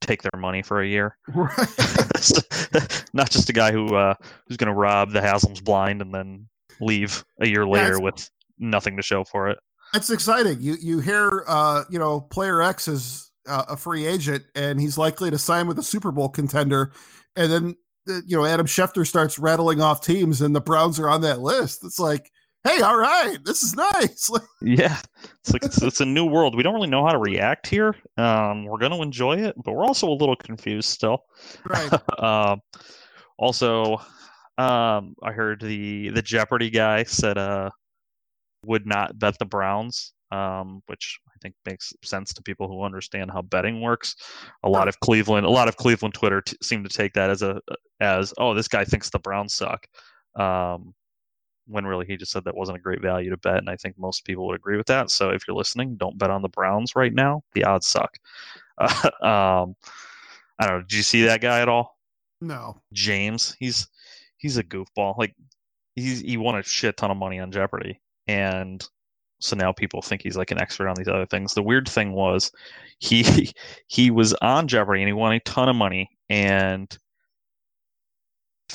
take 0.00 0.22
their 0.22 0.38
money 0.38 0.62
for 0.62 0.80
a 0.82 0.86
year. 0.86 1.16
Right. 1.34 3.04
not 3.12 3.30
just 3.30 3.48
a 3.48 3.52
guy 3.52 3.72
who 3.72 3.94
uh, 3.94 4.14
who's 4.46 4.56
going 4.56 4.72
to 4.72 4.78
rob 4.78 5.10
the 5.10 5.20
Haslam's 5.20 5.60
blind 5.60 6.02
and 6.02 6.14
then 6.14 6.46
leave 6.80 7.24
a 7.40 7.48
year 7.48 7.66
later 7.66 7.94
yeah, 7.94 8.04
with 8.04 8.30
nothing 8.60 8.96
to 8.96 9.02
show 9.02 9.24
for 9.24 9.48
it. 9.48 9.58
That's 9.92 10.10
exciting. 10.10 10.60
You 10.60 10.76
you 10.80 11.00
hear 11.00 11.44
uh, 11.48 11.84
you 11.90 11.98
know, 11.98 12.20
player 12.20 12.62
X 12.62 12.86
is 12.86 13.30
uh, 13.48 13.64
a 13.68 13.76
free 13.76 14.06
agent 14.06 14.44
and 14.54 14.80
he's 14.80 14.96
likely 14.96 15.30
to 15.30 15.38
sign 15.38 15.66
with 15.66 15.78
a 15.78 15.82
Super 15.82 16.12
Bowl 16.12 16.28
contender, 16.28 16.92
and 17.34 17.50
then 17.50 17.76
uh, 18.08 18.20
you 18.26 18.36
know 18.36 18.44
Adam 18.44 18.66
Schefter 18.66 19.06
starts 19.06 19.38
rattling 19.38 19.80
off 19.80 20.00
teams 20.00 20.40
and 20.40 20.54
the 20.54 20.60
Browns 20.60 21.00
are 21.00 21.08
on 21.08 21.22
that 21.22 21.40
list. 21.40 21.84
It's 21.84 21.98
like, 21.98 22.30
hey, 22.62 22.80
all 22.82 22.96
right, 22.96 23.38
this 23.44 23.62
is 23.64 23.74
nice. 23.74 24.30
yeah, 24.62 24.98
it's 25.40 25.52
like 25.52 25.64
it's, 25.64 25.82
it's 25.82 26.00
a 26.00 26.06
new 26.06 26.24
world. 26.24 26.56
We 26.56 26.62
don't 26.62 26.74
really 26.74 26.88
know 26.88 27.04
how 27.04 27.12
to 27.12 27.18
react 27.18 27.66
here. 27.66 27.96
Um, 28.16 28.66
we're 28.66 28.78
going 28.78 28.92
to 28.92 29.02
enjoy 29.02 29.38
it, 29.38 29.56
but 29.64 29.72
we're 29.72 29.84
also 29.84 30.08
a 30.08 30.14
little 30.14 30.36
confused 30.36 30.88
still. 30.88 31.24
Right. 31.64 31.92
uh, 32.18 32.56
also, 33.38 33.96
um, 34.56 35.14
I 35.22 35.32
heard 35.32 35.60
the 35.60 36.10
the 36.10 36.22
Jeopardy 36.22 36.70
guy 36.70 37.02
said 37.04 37.38
uh 37.38 37.70
would 38.64 38.86
not 38.86 39.18
bet 39.18 39.38
the 39.38 39.44
Browns, 39.44 40.12
um, 40.30 40.82
which 40.86 41.18
I 41.28 41.36
think 41.42 41.54
makes 41.66 41.92
sense 42.04 42.32
to 42.34 42.42
people 42.42 42.68
who 42.68 42.82
understand 42.82 43.30
how 43.30 43.42
betting 43.42 43.80
works. 43.80 44.16
A 44.62 44.68
lot 44.68 44.88
of 44.88 45.00
Cleveland, 45.00 45.46
a 45.46 45.50
lot 45.50 45.68
of 45.68 45.76
Cleveland 45.76 46.14
Twitter 46.14 46.40
t- 46.40 46.56
seem 46.62 46.84
to 46.84 46.88
take 46.88 47.14
that 47.14 47.30
as 47.30 47.42
a 47.42 47.60
as 48.00 48.32
oh 48.38 48.54
this 48.54 48.68
guy 48.68 48.84
thinks 48.84 49.10
the 49.10 49.18
Browns 49.18 49.54
suck, 49.54 49.86
um, 50.36 50.94
when 51.66 51.86
really 51.86 52.06
he 52.06 52.16
just 52.16 52.32
said 52.32 52.44
that 52.44 52.56
wasn't 52.56 52.78
a 52.78 52.80
great 52.80 53.02
value 53.02 53.30
to 53.30 53.36
bet, 53.36 53.58
and 53.58 53.70
I 53.70 53.76
think 53.76 53.98
most 53.98 54.24
people 54.24 54.46
would 54.48 54.56
agree 54.56 54.76
with 54.76 54.86
that. 54.86 55.10
So 55.10 55.30
if 55.30 55.46
you're 55.46 55.56
listening, 55.56 55.96
don't 55.96 56.18
bet 56.18 56.30
on 56.30 56.42
the 56.42 56.48
Browns 56.48 56.94
right 56.96 57.12
now. 57.12 57.42
The 57.54 57.64
odds 57.64 57.86
suck. 57.86 58.16
Uh, 58.78 59.10
um, 59.22 59.76
I 60.58 60.66
don't 60.66 60.78
know. 60.78 60.82
Did 60.82 60.92
you 60.92 61.02
see 61.02 61.22
that 61.24 61.40
guy 61.40 61.60
at 61.60 61.68
all? 61.68 61.96
No. 62.40 62.80
James, 62.92 63.56
he's 63.58 63.88
he's 64.36 64.58
a 64.58 64.64
goofball. 64.64 65.18
Like 65.18 65.34
he's 65.96 66.20
he 66.20 66.36
won 66.36 66.56
a 66.56 66.62
shit 66.62 66.96
ton 66.96 67.10
of 67.10 67.16
money 67.16 67.40
on 67.40 67.50
Jeopardy 67.50 68.00
and 68.30 68.88
so 69.40 69.56
now 69.56 69.72
people 69.72 70.02
think 70.02 70.22
he's 70.22 70.36
like 70.36 70.52
an 70.52 70.60
expert 70.60 70.88
on 70.88 70.94
these 70.94 71.08
other 71.08 71.26
things. 71.26 71.52
The 71.52 71.62
weird 71.62 71.88
thing 71.88 72.12
was 72.12 72.52
he 73.00 73.52
he 73.88 74.10
was 74.10 74.34
on 74.34 74.68
Jeopardy 74.68 75.02
and 75.02 75.08
he 75.08 75.12
won 75.12 75.32
a 75.32 75.40
ton 75.40 75.68
of 75.68 75.74
money 75.76 76.08
and 76.28 76.96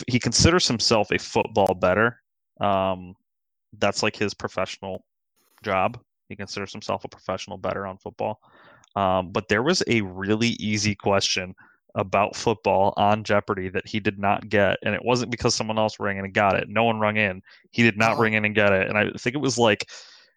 he 0.07 0.19
considers 0.19 0.67
himself 0.67 1.11
a 1.11 1.17
football 1.17 1.73
better. 1.73 2.21
Um, 2.59 3.15
that's 3.77 4.03
like 4.03 4.15
his 4.15 4.33
professional 4.33 5.05
job. 5.63 5.99
He 6.27 6.35
considers 6.35 6.73
himself 6.73 7.05
a 7.05 7.09
professional 7.09 7.57
better 7.57 7.87
on 7.87 7.97
football. 7.97 8.41
Um, 8.97 9.31
but 9.31 9.47
there 9.47 9.63
was 9.63 9.83
a 9.87 10.01
really 10.01 10.49
easy 10.59 10.95
question 10.95 11.55
about 11.95 12.36
football 12.36 12.93
on 12.97 13.23
Jeopardy 13.23 13.69
that 13.69 13.88
he 13.88 13.99
did 13.99 14.19
not 14.19 14.47
get, 14.49 14.77
and 14.84 14.93
it 14.93 15.03
wasn't 15.03 15.31
because 15.31 15.55
someone 15.55 15.79
else 15.79 15.99
rang 15.99 16.17
in 16.17 16.25
and 16.25 16.34
got 16.34 16.55
it. 16.55 16.69
No 16.69 16.84
one 16.84 16.99
rung 16.99 17.17
in. 17.17 17.41
He 17.71 17.84
did 17.84 17.97
not 17.97 18.17
oh. 18.17 18.19
ring 18.19 18.34
in 18.34 18.45
and 18.45 18.53
get 18.53 18.73
it, 18.73 18.88
and 18.89 18.97
I 18.97 19.10
think 19.17 19.36
it 19.36 19.41
was 19.41 19.58
like 19.58 19.86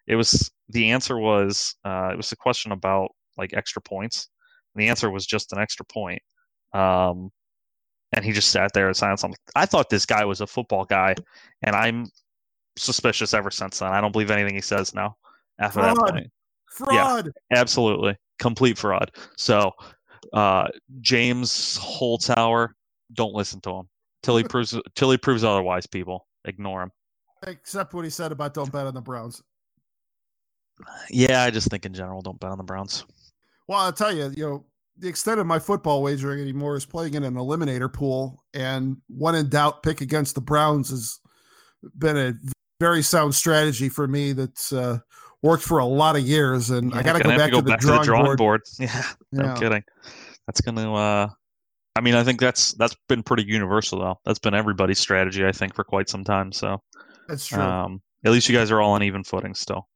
it 0.07 0.15
was 0.15 0.51
the 0.69 0.91
answer 0.91 1.17
was 1.19 1.75
uh, 1.85 2.09
it 2.11 2.17
was 2.17 2.31
a 2.31 2.37
question 2.37 2.71
about 2.71 3.11
like 3.37 3.53
extra 3.53 3.81
points. 3.81 4.29
And 4.73 4.83
the 4.83 4.89
answer 4.89 5.09
was 5.09 5.25
just 5.25 5.53
an 5.53 5.59
extra 5.59 5.85
point. 5.85 6.21
Um, 6.73 7.31
and 8.13 8.25
he 8.25 8.31
just 8.31 8.51
sat 8.51 8.71
there 8.73 8.87
and 8.87 8.95
silence. 8.95 9.23
I'm 9.23 9.31
like, 9.31 9.39
I 9.55 9.65
thought 9.65 9.89
this 9.89 10.05
guy 10.05 10.25
was 10.25 10.41
a 10.41 10.47
football 10.47 10.85
guy, 10.85 11.15
and 11.63 11.75
I'm 11.75 12.07
suspicious 12.77 13.33
ever 13.33 13.51
since 13.51 13.79
then. 13.79 13.91
I 13.91 14.01
don't 14.01 14.11
believe 14.11 14.31
anything 14.31 14.55
he 14.55 14.61
says 14.61 14.93
now. 14.93 15.15
after 15.59 15.81
that 15.81 15.95
Fraud. 15.95 16.11
point. 16.11 16.27
Fraud. 16.71 17.31
Absolutely. 17.51 18.15
Complete 18.39 18.77
fraud. 18.77 19.11
So 19.37 19.71
uh 20.33 20.67
James 21.01 21.79
Holzhauer, 21.79 22.69
don't 23.13 23.33
listen 23.33 23.61
to 23.61 23.71
him. 23.71 23.89
Till 24.23 24.37
he 24.37 24.43
proves 24.43 24.77
till 24.95 25.11
he 25.11 25.17
proves 25.17 25.43
otherwise, 25.43 25.85
people. 25.87 26.27
Ignore 26.45 26.83
him. 26.83 26.91
Except 27.47 27.93
what 27.93 28.03
he 28.03 28.09
said 28.09 28.31
about 28.31 28.53
don't 28.53 28.71
bet 28.71 28.87
on 28.87 28.93
the 28.93 29.01
Browns. 29.01 29.41
Yeah, 31.09 31.43
I 31.43 31.51
just 31.51 31.69
think 31.69 31.85
in 31.85 31.93
general, 31.93 32.21
don't 32.21 32.39
bet 32.39 32.51
on 32.51 32.57
the 32.57 32.63
Browns. 32.63 33.05
Well, 33.67 33.79
I'll 33.79 33.93
tell 33.93 34.15
you, 34.15 34.31
you 34.35 34.43
know, 34.43 34.65
the 34.97 35.07
extent 35.07 35.39
of 35.39 35.47
my 35.47 35.59
football 35.59 36.01
wagering 36.01 36.41
anymore 36.41 36.75
is 36.75 36.85
playing 36.85 37.13
in 37.13 37.23
an 37.23 37.35
eliminator 37.35 37.91
pool, 37.91 38.43
and 38.53 38.97
one 39.07 39.35
in 39.35 39.49
doubt, 39.49 39.83
pick 39.83 40.01
against 40.01 40.35
the 40.35 40.41
Browns 40.41 40.89
has 40.89 41.19
been 41.97 42.17
a 42.17 42.33
very 42.79 43.01
sound 43.01 43.35
strategy 43.35 43.89
for 43.89 44.07
me 44.07 44.33
that's 44.33 44.73
uh, 44.73 44.99
worked 45.41 45.63
for 45.63 45.79
a 45.79 45.85
lot 45.85 46.15
of 46.15 46.21
years. 46.23 46.69
And 46.69 46.93
I 46.93 47.01
got 47.03 47.13
to 47.13 47.19
gonna 47.19 47.23
go 47.23 47.29
have 47.31 47.51
back 47.51 47.51
to 47.51 47.61
the 47.61 48.03
drawing 48.05 48.35
board. 48.35 48.61
Yeah, 48.79 49.03
no 49.31 49.43
Yeah. 49.45 49.53
kidding. 49.55 49.83
That's 50.47 50.61
gonna 50.61 50.93
uh 50.93 51.29
I 51.95 52.01
mean, 52.01 52.15
I 52.15 52.23
think 52.23 52.39
that's 52.39 52.73
that's 52.73 52.95
been 53.07 53.23
pretty 53.23 53.43
universal 53.43 53.99
though. 53.99 54.19
That's 54.25 54.39
been 54.39 54.53
everybody's 54.53 54.99
strategy, 54.99 55.45
I 55.45 55.51
think, 55.51 55.75
for 55.75 55.83
quite 55.83 56.09
some 56.09 56.23
time. 56.23 56.51
So 56.51 56.81
That's 57.27 57.45
true. 57.47 57.61
um 57.61 58.01
at 58.25 58.31
least 58.31 58.49
you 58.49 58.55
guys 58.57 58.71
are 58.71 58.81
all 58.81 58.91
on 58.93 59.03
even 59.03 59.23
footing 59.23 59.53
still. 59.53 59.87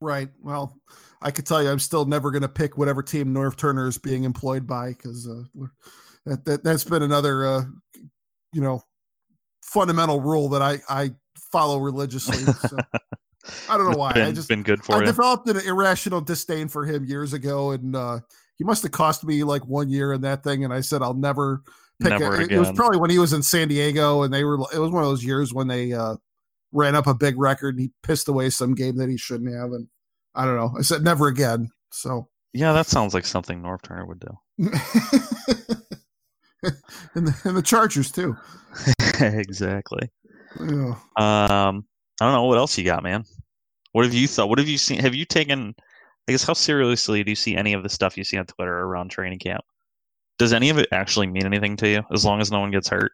Right. 0.00 0.28
Well, 0.42 0.78
I 1.22 1.30
could 1.30 1.46
tell 1.46 1.62
you, 1.62 1.70
I'm 1.70 1.78
still 1.78 2.04
never 2.04 2.30
going 2.30 2.42
to 2.42 2.48
pick 2.50 2.76
whatever 2.76 3.02
team 3.02 3.32
Norv 3.32 3.56
Turner 3.56 3.88
is 3.88 3.96
being 3.96 4.24
employed 4.24 4.66
by 4.66 4.90
because 4.90 5.26
uh, 5.26 5.42
that, 6.26 6.44
that 6.44 6.62
that's 6.62 6.84
been 6.84 7.02
another, 7.02 7.46
uh, 7.46 7.62
you 8.52 8.60
know, 8.60 8.82
fundamental 9.62 10.20
rule 10.20 10.50
that 10.50 10.60
I 10.60 10.80
I 10.88 11.12
follow 11.50 11.78
religiously. 11.78 12.44
So 12.68 12.76
I 13.68 13.76
don't 13.76 13.90
know 13.90 13.98
why. 13.98 14.12
been, 14.12 14.22
I 14.22 14.32
just 14.32 14.48
been 14.48 14.62
good 14.62 14.84
for 14.84 14.96
I 14.96 15.00
you. 15.00 15.06
developed 15.06 15.48
an 15.48 15.58
irrational 15.58 16.20
disdain 16.20 16.68
for 16.68 16.84
him 16.84 17.04
years 17.04 17.32
ago, 17.32 17.72
and 17.72 17.94
uh, 17.94 18.20
he 18.56 18.64
must 18.64 18.82
have 18.82 18.92
cost 18.92 19.24
me 19.24 19.44
like 19.44 19.66
one 19.66 19.88
year 19.88 20.12
in 20.12 20.20
that 20.22 20.42
thing. 20.42 20.64
And 20.64 20.72
I 20.72 20.80
said 20.80 21.02
I'll 21.02 21.14
never 21.14 21.62
pick. 22.00 22.10
Never 22.10 22.40
it. 22.40 22.52
It 22.52 22.58
was 22.58 22.72
probably 22.72 22.98
when 22.98 23.10
he 23.10 23.18
was 23.18 23.32
in 23.32 23.42
San 23.42 23.68
Diego, 23.68 24.22
and 24.22 24.32
they 24.32 24.44
were. 24.44 24.58
It 24.74 24.78
was 24.78 24.90
one 24.90 25.02
of 25.02 25.08
those 25.08 25.24
years 25.24 25.52
when 25.52 25.68
they 25.68 25.92
uh, 25.92 26.16
ran 26.72 26.94
up 26.94 27.06
a 27.06 27.14
big 27.14 27.38
record, 27.38 27.74
and 27.74 27.82
he 27.82 27.90
pissed 28.02 28.28
away 28.28 28.50
some 28.50 28.74
game 28.74 28.96
that 28.96 29.08
he 29.08 29.16
shouldn't 29.16 29.54
have. 29.54 29.72
And 29.72 29.88
I 30.34 30.44
don't 30.44 30.56
know. 30.56 30.74
I 30.78 30.82
said 30.82 31.02
never 31.02 31.28
again. 31.28 31.70
So. 31.90 32.28
Yeah, 32.52 32.72
that 32.72 32.86
sounds 32.86 33.12
like 33.12 33.26
something 33.26 33.60
Norv 33.60 33.82
Turner 33.82 34.06
would 34.06 34.20
do. 34.20 34.38
and, 37.14 37.26
the, 37.26 37.40
and 37.44 37.56
the 37.56 37.62
Chargers 37.62 38.10
too. 38.10 38.34
exactly. 39.20 40.10
Yeah. 40.58 40.94
Um 41.16 41.84
I 42.20 42.24
don't 42.24 42.34
know 42.34 42.44
what 42.44 42.58
else 42.58 42.76
you 42.78 42.84
got, 42.84 43.02
man. 43.02 43.24
What 43.92 44.04
have 44.04 44.14
you 44.14 44.28
thought? 44.28 44.48
What 44.48 44.58
have 44.58 44.68
you 44.68 44.78
seen? 44.78 45.00
Have 45.00 45.14
you 45.14 45.24
taken 45.24 45.74
I 46.28 46.32
guess 46.32 46.44
how 46.44 46.54
seriously 46.54 47.22
do 47.22 47.30
you 47.30 47.36
see 47.36 47.56
any 47.56 47.72
of 47.72 47.82
the 47.82 47.88
stuff 47.88 48.16
you 48.18 48.24
see 48.24 48.36
on 48.36 48.46
Twitter 48.46 48.76
around 48.76 49.10
training 49.10 49.38
camp? 49.38 49.62
Does 50.38 50.52
any 50.52 50.70
of 50.70 50.78
it 50.78 50.88
actually 50.92 51.28
mean 51.28 51.46
anything 51.46 51.76
to 51.78 51.88
you 51.88 52.02
as 52.12 52.24
long 52.24 52.40
as 52.40 52.50
no 52.50 52.60
one 52.60 52.70
gets 52.72 52.88
hurt? 52.88 53.12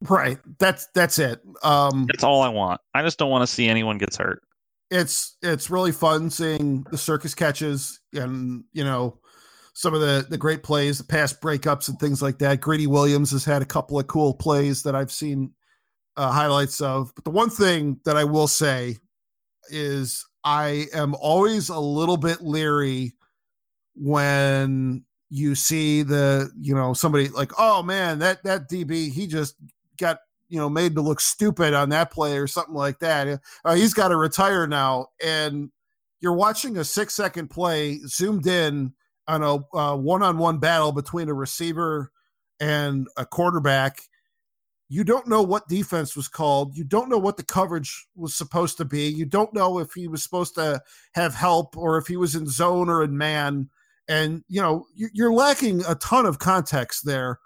Right. 0.00 0.38
That's 0.58 0.86
that's 0.94 1.18
it. 1.18 1.40
Um, 1.64 2.06
That's 2.06 2.22
all 2.22 2.40
I 2.40 2.48
want. 2.50 2.80
I 2.94 3.02
just 3.02 3.18
don't 3.18 3.30
want 3.30 3.42
to 3.42 3.52
see 3.52 3.68
anyone 3.68 3.98
gets 3.98 4.16
hurt. 4.16 4.42
it's 4.90 5.36
it's 5.42 5.70
really 5.70 5.92
fun 5.92 6.30
seeing 6.30 6.86
the 6.90 6.96
circus 6.98 7.34
catches 7.34 8.00
and 8.14 8.64
you 8.72 8.84
know 8.84 9.18
some 9.74 9.94
of 9.94 10.00
the 10.00 10.24
the 10.30 10.38
great 10.38 10.62
plays, 10.62 10.98
the 10.98 11.04
pass 11.04 11.32
breakups 11.32 11.88
and 11.88 11.98
things 11.98 12.22
like 12.22 12.38
that. 12.38 12.60
Greedy 12.60 12.86
Williams 12.86 13.32
has 13.32 13.44
had 13.44 13.60
a 13.60 13.66
couple 13.66 13.98
of 13.98 14.06
cool 14.06 14.34
plays 14.34 14.84
that 14.84 14.94
I've 14.94 15.12
seen 15.12 15.52
uh, 16.18 16.32
highlights 16.32 16.80
of. 16.80 17.12
But 17.14 17.24
the 17.24 17.30
one 17.30 17.48
thing 17.48 18.00
that 18.04 18.16
I 18.16 18.24
will 18.24 18.48
say 18.48 18.96
is 19.70 20.26
I 20.44 20.86
am 20.92 21.14
always 21.14 21.68
a 21.68 21.78
little 21.78 22.16
bit 22.16 22.42
leery 22.42 23.14
when 23.94 25.04
you 25.30 25.54
see 25.54 26.02
the 26.02 26.50
you 26.58 26.74
know 26.74 26.94
somebody 26.94 27.28
like 27.28 27.52
oh 27.58 27.82
man 27.82 28.18
that 28.20 28.42
that 28.44 28.68
DB 28.70 29.12
he 29.12 29.26
just 29.26 29.56
got 29.98 30.18
you 30.48 30.58
know 30.58 30.70
made 30.70 30.94
to 30.94 31.02
look 31.02 31.20
stupid 31.20 31.74
on 31.74 31.90
that 31.90 32.10
play 32.10 32.38
or 32.38 32.46
something 32.46 32.74
like 32.74 32.98
that 33.00 33.40
uh, 33.64 33.74
he's 33.74 33.92
got 33.92 34.08
to 34.08 34.16
retire 34.16 34.66
now 34.66 35.06
and 35.22 35.70
you're 36.20 36.32
watching 36.32 36.78
a 36.78 36.84
six 36.84 37.14
second 37.14 37.48
play 37.48 37.98
zoomed 38.06 38.46
in 38.46 38.92
on 39.26 39.42
a 39.42 39.76
uh, 39.76 39.94
one-on-one 39.94 40.58
battle 40.58 40.92
between 40.92 41.28
a 41.28 41.34
receiver 41.34 42.10
and 42.58 43.06
a 43.18 43.26
quarterback 43.26 44.00
you 44.88 45.04
don't 45.04 45.26
know 45.28 45.42
what 45.42 45.68
defense 45.68 46.16
was 46.16 46.28
called. 46.28 46.76
You 46.76 46.84
don't 46.84 47.08
know 47.10 47.18
what 47.18 47.36
the 47.36 47.44
coverage 47.44 48.06
was 48.16 48.34
supposed 48.34 48.78
to 48.78 48.84
be. 48.84 49.08
You 49.08 49.26
don't 49.26 49.52
know 49.52 49.78
if 49.78 49.92
he 49.92 50.08
was 50.08 50.22
supposed 50.22 50.54
to 50.54 50.80
have 51.14 51.34
help 51.34 51.76
or 51.76 51.98
if 51.98 52.06
he 52.06 52.16
was 52.16 52.34
in 52.34 52.46
zone 52.46 52.88
or 52.88 53.02
in 53.02 53.16
man. 53.16 53.68
And 54.08 54.42
you 54.48 54.62
know 54.62 54.86
you- 54.94 55.10
you're 55.12 55.32
lacking 55.32 55.84
a 55.86 55.94
ton 55.96 56.24
of 56.24 56.38
context 56.38 57.04
there. 57.04 57.38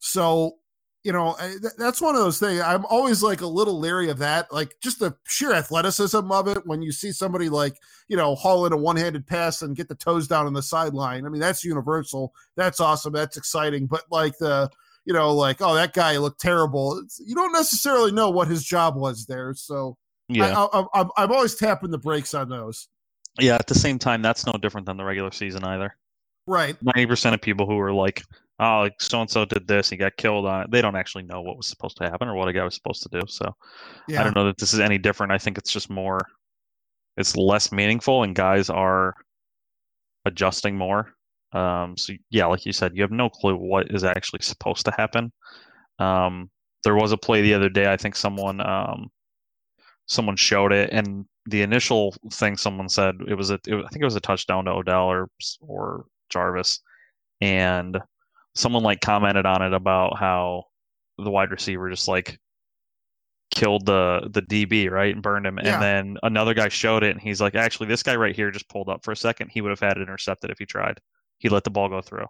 So 0.00 0.58
you 1.04 1.12
know 1.12 1.36
that's 1.78 2.00
one 2.00 2.14
of 2.14 2.20
those 2.20 2.38
things 2.38 2.60
i'm 2.60 2.86
always 2.86 3.22
like 3.24 3.40
a 3.40 3.46
little 3.46 3.78
leery 3.80 4.08
of 4.08 4.18
that 4.18 4.52
like 4.52 4.76
just 4.80 5.00
the 5.00 5.12
sheer 5.26 5.52
athleticism 5.52 6.30
of 6.30 6.46
it 6.46 6.64
when 6.64 6.80
you 6.80 6.92
see 6.92 7.10
somebody 7.10 7.48
like 7.48 7.74
you 8.06 8.16
know 8.16 8.36
haul 8.36 8.66
in 8.66 8.72
a 8.72 8.76
one-handed 8.76 9.26
pass 9.26 9.62
and 9.62 9.74
get 9.74 9.88
the 9.88 9.96
toes 9.96 10.28
down 10.28 10.46
on 10.46 10.52
the 10.52 10.62
sideline. 10.62 11.26
I 11.26 11.28
mean 11.28 11.40
that's 11.40 11.64
universal. 11.64 12.32
That's 12.56 12.78
awesome. 12.78 13.12
That's 13.12 13.36
exciting. 13.36 13.86
But 13.86 14.04
like 14.10 14.38
the 14.38 14.70
you 15.04 15.12
know 15.12 15.32
like 15.32 15.60
oh 15.60 15.74
that 15.74 15.92
guy 15.92 16.16
looked 16.16 16.40
terrible 16.40 16.98
it's, 16.98 17.20
you 17.24 17.34
don't 17.34 17.52
necessarily 17.52 18.12
know 18.12 18.30
what 18.30 18.48
his 18.48 18.64
job 18.64 18.96
was 18.96 19.26
there 19.26 19.52
so 19.54 19.96
Yeah. 20.28 20.56
I, 20.56 20.80
I, 20.80 20.84
I'm, 20.94 21.08
I'm 21.16 21.32
always 21.32 21.54
tapping 21.54 21.90
the 21.90 21.98
brakes 21.98 22.34
on 22.34 22.48
those 22.48 22.88
yeah, 23.38 23.54
at 23.54 23.66
the 23.66 23.74
same 23.74 23.98
time 23.98 24.22
that's 24.22 24.46
no 24.46 24.52
different 24.52 24.86
than 24.86 24.96
the 24.96 25.04
regular 25.04 25.30
season 25.30 25.64
either. 25.64 25.96
right 26.46 26.76
90% 26.84 27.34
of 27.34 27.40
people 27.40 27.66
who 27.66 27.78
are 27.78 27.92
like, 27.92 28.22
oh, 28.60 28.80
like 28.80 29.00
so 29.00 29.20
and 29.20 29.30
so 29.30 29.44
did 29.44 29.66
this, 29.66 29.88
he 29.88 29.96
got 29.96 30.16
killed 30.16 30.46
on 30.46 30.62
it. 30.62 30.70
They 30.70 30.82
don't 30.82 30.96
actually 30.96 31.24
know 31.24 31.40
what 31.40 31.56
was 31.56 31.66
supposed 31.66 31.96
to 31.98 32.04
happen 32.04 32.28
or 32.28 32.34
what 32.34 32.48
a 32.48 32.52
guy 32.52 32.64
was 32.64 32.74
supposed 32.74 33.02
to 33.04 33.20
do. 33.20 33.22
So 33.26 33.54
yeah 34.08 34.20
I 34.20 34.24
don't 34.24 34.36
know 34.36 34.44
that 34.44 34.58
this 34.58 34.74
is 34.74 34.80
any 34.80 34.98
different. 34.98 35.32
I 35.32 35.38
think 35.38 35.56
it's 35.56 35.72
just 35.72 35.88
more, 35.88 36.20
it's 37.16 37.36
less 37.36 37.72
meaningful, 37.72 38.22
and 38.22 38.34
guys 38.34 38.68
are 38.68 39.14
adjusting 40.24 40.76
more. 40.76 41.14
Um, 41.52 41.96
so 41.96 42.14
yeah, 42.30 42.46
like 42.46 42.64
you 42.66 42.72
said, 42.72 42.92
you 42.94 43.02
have 43.02 43.10
no 43.10 43.28
clue 43.28 43.56
what 43.56 43.90
is 43.94 44.04
actually 44.04 44.42
supposed 44.42 44.84
to 44.86 44.92
happen. 44.96 45.32
Um, 45.98 46.50
there 46.84 46.94
was 46.96 47.12
a 47.12 47.16
play 47.16 47.42
the 47.42 47.54
other 47.54 47.68
day. 47.68 47.92
I 47.92 47.96
think 47.96 48.16
someone, 48.16 48.60
um, 48.60 49.10
someone 50.06 50.36
showed 50.36 50.72
it, 50.72 50.90
and 50.92 51.26
the 51.46 51.62
initial 51.62 52.14
thing 52.32 52.56
someone 52.56 52.88
said 52.88 53.16
it 53.28 53.34
was 53.34 53.50
a, 53.50 53.54
it 53.66 53.74
I 53.74 53.88
think 53.88 54.02
it 54.02 54.04
was 54.04 54.16
a 54.16 54.20
touchdown 54.20 54.64
to 54.64 54.72
Odell 54.72 55.04
or 55.10 55.28
or 55.60 56.06
Jarvis, 56.30 56.80
and 57.40 57.98
someone 58.54 58.82
like 58.82 59.00
commented 59.00 59.46
on 59.46 59.62
it 59.62 59.72
about 59.74 60.18
how 60.18 60.64
the 61.18 61.30
wide 61.30 61.50
receiver 61.50 61.88
just 61.90 62.08
like 62.08 62.38
killed 63.54 63.84
the 63.86 64.28
the 64.32 64.42
DB 64.42 64.90
right 64.90 65.12
and 65.14 65.22
burned 65.22 65.46
him, 65.46 65.58
Yeah. 65.62 65.74
and 65.74 65.82
then 65.82 66.16
another 66.22 66.54
guy 66.54 66.68
showed 66.68 67.02
it, 67.04 67.10
and 67.12 67.20
he's 67.20 67.40
like, 67.40 67.54
actually, 67.54 67.86
this 67.88 68.02
guy 68.02 68.16
right 68.16 68.34
here 68.34 68.50
just 68.50 68.68
pulled 68.68 68.88
up 68.88 69.04
for 69.04 69.12
a 69.12 69.16
second. 69.16 69.50
He 69.50 69.60
would 69.60 69.70
have 69.70 69.80
had 69.80 69.98
it 69.98 70.02
intercepted 70.02 70.50
if 70.50 70.58
he 70.58 70.66
tried. 70.66 70.98
He 71.42 71.50
let 71.50 71.64
the 71.64 71.70
ball 71.70 71.90
go 71.90 72.00
through. 72.02 72.26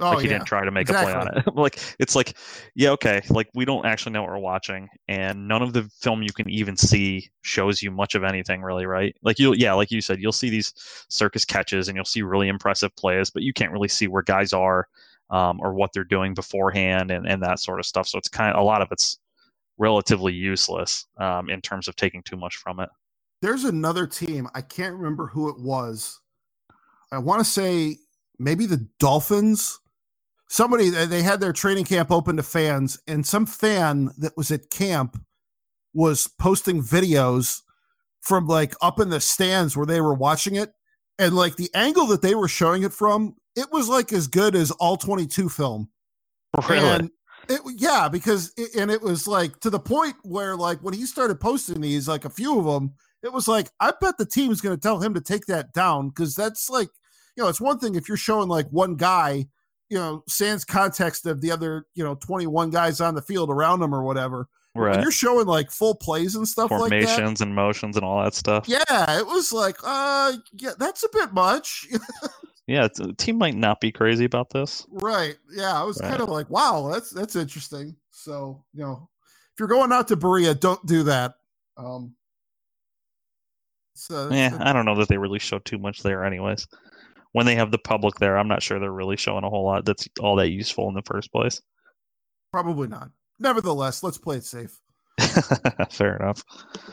oh 0.00 0.14
like 0.14 0.20
he 0.22 0.28
yeah 0.28 0.38
didn't 0.38 0.46
try 0.46 0.64
to 0.64 0.70
make 0.72 0.90
a 0.90 0.94
play 0.94 1.14
on 1.14 1.28
it. 1.36 1.44
like 1.54 1.78
it's 2.00 2.16
like, 2.16 2.34
yeah, 2.74 2.90
okay. 2.92 3.22
Like 3.30 3.48
we 3.54 3.64
don't 3.64 3.86
actually 3.86 4.12
know 4.12 4.22
what 4.22 4.30
we're 4.32 4.38
watching, 4.38 4.88
and 5.08 5.48
none 5.48 5.62
of 5.62 5.72
the 5.74 5.84
film 6.00 6.22
you 6.22 6.32
can 6.32 6.50
even 6.50 6.76
see 6.76 7.30
shows 7.42 7.82
you 7.82 7.90
much 7.92 8.14
of 8.16 8.24
anything, 8.24 8.62
really, 8.62 8.86
right? 8.86 9.16
Like 9.22 9.38
you, 9.38 9.54
yeah, 9.54 9.74
like 9.74 9.90
you 9.92 10.00
said, 10.02 10.20
you'll 10.20 10.32
see 10.32 10.50
these 10.50 10.74
circus 11.08 11.44
catches 11.44 11.88
and 11.88 11.96
you'll 11.96 12.04
see 12.06 12.22
really 12.22 12.48
impressive 12.48 12.94
plays, 12.96 13.30
but 13.30 13.42
you 13.42 13.52
can't 13.52 13.72
really 13.72 13.88
see 13.88 14.08
where 14.08 14.22
guys 14.22 14.52
are 14.52 14.88
um, 15.30 15.60
or 15.60 15.74
what 15.74 15.92
they're 15.94 16.04
doing 16.04 16.34
beforehand 16.34 17.10
and 17.10 17.26
and 17.26 17.42
that 17.42 17.60
sort 17.60 17.80
of 17.80 17.86
stuff. 17.86 18.08
So 18.08 18.18
it's 18.18 18.28
kind 18.28 18.54
of 18.54 18.60
a 18.60 18.64
lot 18.64 18.82
of 18.82 18.88
it's 18.92 19.18
relatively 19.78 20.32
useless 20.34 21.06
um, 21.18 21.50
in 21.50 21.60
terms 21.60 21.88
of 21.88 21.96
taking 21.96 22.22
too 22.22 22.36
much 22.36 22.56
from 22.56 22.80
it. 22.80 22.88
there's 23.42 23.64
another 23.64 24.06
team 24.06 24.48
i 24.54 24.60
can't 24.62 24.94
remember 24.94 25.26
who 25.26 25.48
it 25.50 25.58
was 25.60 26.20
i 27.12 27.18
want 27.18 27.40
to 27.40 27.44
say 27.44 27.96
maybe 28.38 28.66
the 28.66 28.86
dolphins 28.98 29.78
somebody 30.48 30.90
they 30.90 31.22
had 31.22 31.40
their 31.40 31.52
training 31.52 31.84
camp 31.84 32.10
open 32.10 32.36
to 32.36 32.42
fans 32.42 33.00
and 33.08 33.26
some 33.26 33.46
fan 33.46 34.10
that 34.18 34.36
was 34.36 34.50
at 34.50 34.70
camp 34.70 35.20
was 35.92 36.28
posting 36.38 36.82
videos 36.82 37.62
from 38.20 38.46
like 38.46 38.74
up 38.80 39.00
in 39.00 39.08
the 39.08 39.20
stands 39.20 39.76
where 39.76 39.86
they 39.86 40.00
were 40.00 40.14
watching 40.14 40.54
it 40.54 40.72
and 41.18 41.34
like 41.34 41.56
the 41.56 41.70
angle 41.74 42.06
that 42.06 42.22
they 42.22 42.34
were 42.34 42.48
showing 42.48 42.82
it 42.84 42.92
from 42.92 43.34
it 43.56 43.66
was 43.72 43.88
like 43.88 44.12
as 44.12 44.28
good 44.28 44.54
as 44.54 44.70
all 44.72 44.96
22 44.96 45.48
film 45.48 45.88
Really? 46.68 46.88
and 46.88 47.10
it, 47.48 47.60
yeah, 47.76 48.08
because 48.08 48.52
it, 48.56 48.74
and 48.74 48.90
it 48.90 49.02
was 49.02 49.28
like 49.28 49.60
to 49.60 49.70
the 49.70 49.78
point 49.78 50.16
where 50.22 50.56
like 50.56 50.80
when 50.80 50.94
he 50.94 51.06
started 51.06 51.40
posting 51.40 51.80
these, 51.80 52.08
like 52.08 52.24
a 52.24 52.30
few 52.30 52.58
of 52.58 52.64
them, 52.64 52.94
it 53.22 53.32
was 53.32 53.46
like 53.48 53.70
I 53.80 53.92
bet 54.00 54.18
the 54.18 54.26
team's 54.26 54.60
going 54.60 54.76
to 54.76 54.80
tell 54.80 55.00
him 55.00 55.14
to 55.14 55.20
take 55.20 55.46
that 55.46 55.72
down 55.72 56.08
because 56.08 56.34
that's 56.34 56.68
like 56.68 56.88
you 57.36 57.42
know 57.42 57.48
it's 57.48 57.60
one 57.60 57.78
thing 57.78 57.94
if 57.94 58.08
you're 58.08 58.16
showing 58.16 58.48
like 58.48 58.66
one 58.70 58.96
guy, 58.96 59.46
you 59.90 59.98
know, 59.98 60.22
sans 60.28 60.64
context 60.64 61.26
of 61.26 61.40
the 61.40 61.50
other 61.50 61.86
you 61.94 62.02
know 62.04 62.14
21 62.16 62.70
guys 62.70 63.00
on 63.00 63.14
the 63.14 63.22
field 63.22 63.50
around 63.50 63.82
him 63.82 63.94
or 63.94 64.02
whatever. 64.02 64.48
when 64.72 64.84
Right. 64.86 65.00
you're 65.02 65.10
showing 65.10 65.46
like 65.46 65.70
full 65.70 65.94
plays 65.94 66.34
and 66.34 66.46
stuff 66.46 66.70
like 66.70 66.90
that. 66.90 67.02
Formations 67.06 67.40
and 67.40 67.54
motions 67.54 67.96
and 67.96 68.04
all 68.04 68.22
that 68.22 68.34
stuff. 68.34 68.68
Yeah, 68.68 69.18
it 69.18 69.26
was 69.26 69.52
like, 69.52 69.76
uh, 69.84 70.32
yeah, 70.54 70.72
that's 70.78 71.02
a 71.02 71.08
bit 71.12 71.32
much. 71.32 71.86
Yeah, 72.68 72.88
the 72.92 73.12
team 73.12 73.38
might 73.38 73.54
not 73.54 73.80
be 73.80 73.92
crazy 73.92 74.24
about 74.24 74.50
this. 74.50 74.84
right. 74.90 75.36
Yeah, 75.52 75.80
I 75.80 75.84
was 75.84 76.00
Right. 76.02 76.10
kind 76.10 76.20
of 76.20 76.28
like, 76.30 76.50
wow, 76.50 76.90
that's 76.92 77.10
that's 77.10 77.36
interesting. 77.36 77.94
So, 78.10 78.64
you 78.74 78.80
know, 78.82 79.08
if 79.54 79.60
you're 79.60 79.68
going 79.68 79.92
out 79.92 80.08
to 80.08 80.16
Berea, 80.16 80.52
don't 80.54 80.84
do 80.84 81.04
that. 81.04 81.34
Um 81.76 82.16
so 83.94 84.30
Yeah, 84.30 84.56
I 84.60 84.72
don't 84.72 84.84
know 84.84 84.96
that 84.96 85.06
they 85.08 85.16
really 85.16 85.38
show 85.38 85.58
too 85.60 85.78
much 85.78 86.02
there, 86.02 86.24
anyways. 86.24 86.66
When 87.36 87.44
they 87.44 87.56
have 87.56 87.70
the 87.70 87.76
public 87.76 88.14
there, 88.14 88.38
I'm 88.38 88.48
not 88.48 88.62
sure 88.62 88.80
they're 88.80 88.90
really 88.90 89.18
showing 89.18 89.44
a 89.44 89.50
whole 89.50 89.66
lot 89.66 89.84
that's 89.84 90.08
all 90.20 90.36
that 90.36 90.48
useful 90.48 90.88
in 90.88 90.94
the 90.94 91.02
first 91.02 91.30
place. 91.30 91.60
probably 92.50 92.88
not. 92.88 93.10
Nevertheless, 93.38 94.02
let's 94.02 94.16
play 94.16 94.38
it 94.38 94.44
safe. 94.46 94.80
Fair 95.90 96.16
enough. 96.16 96.42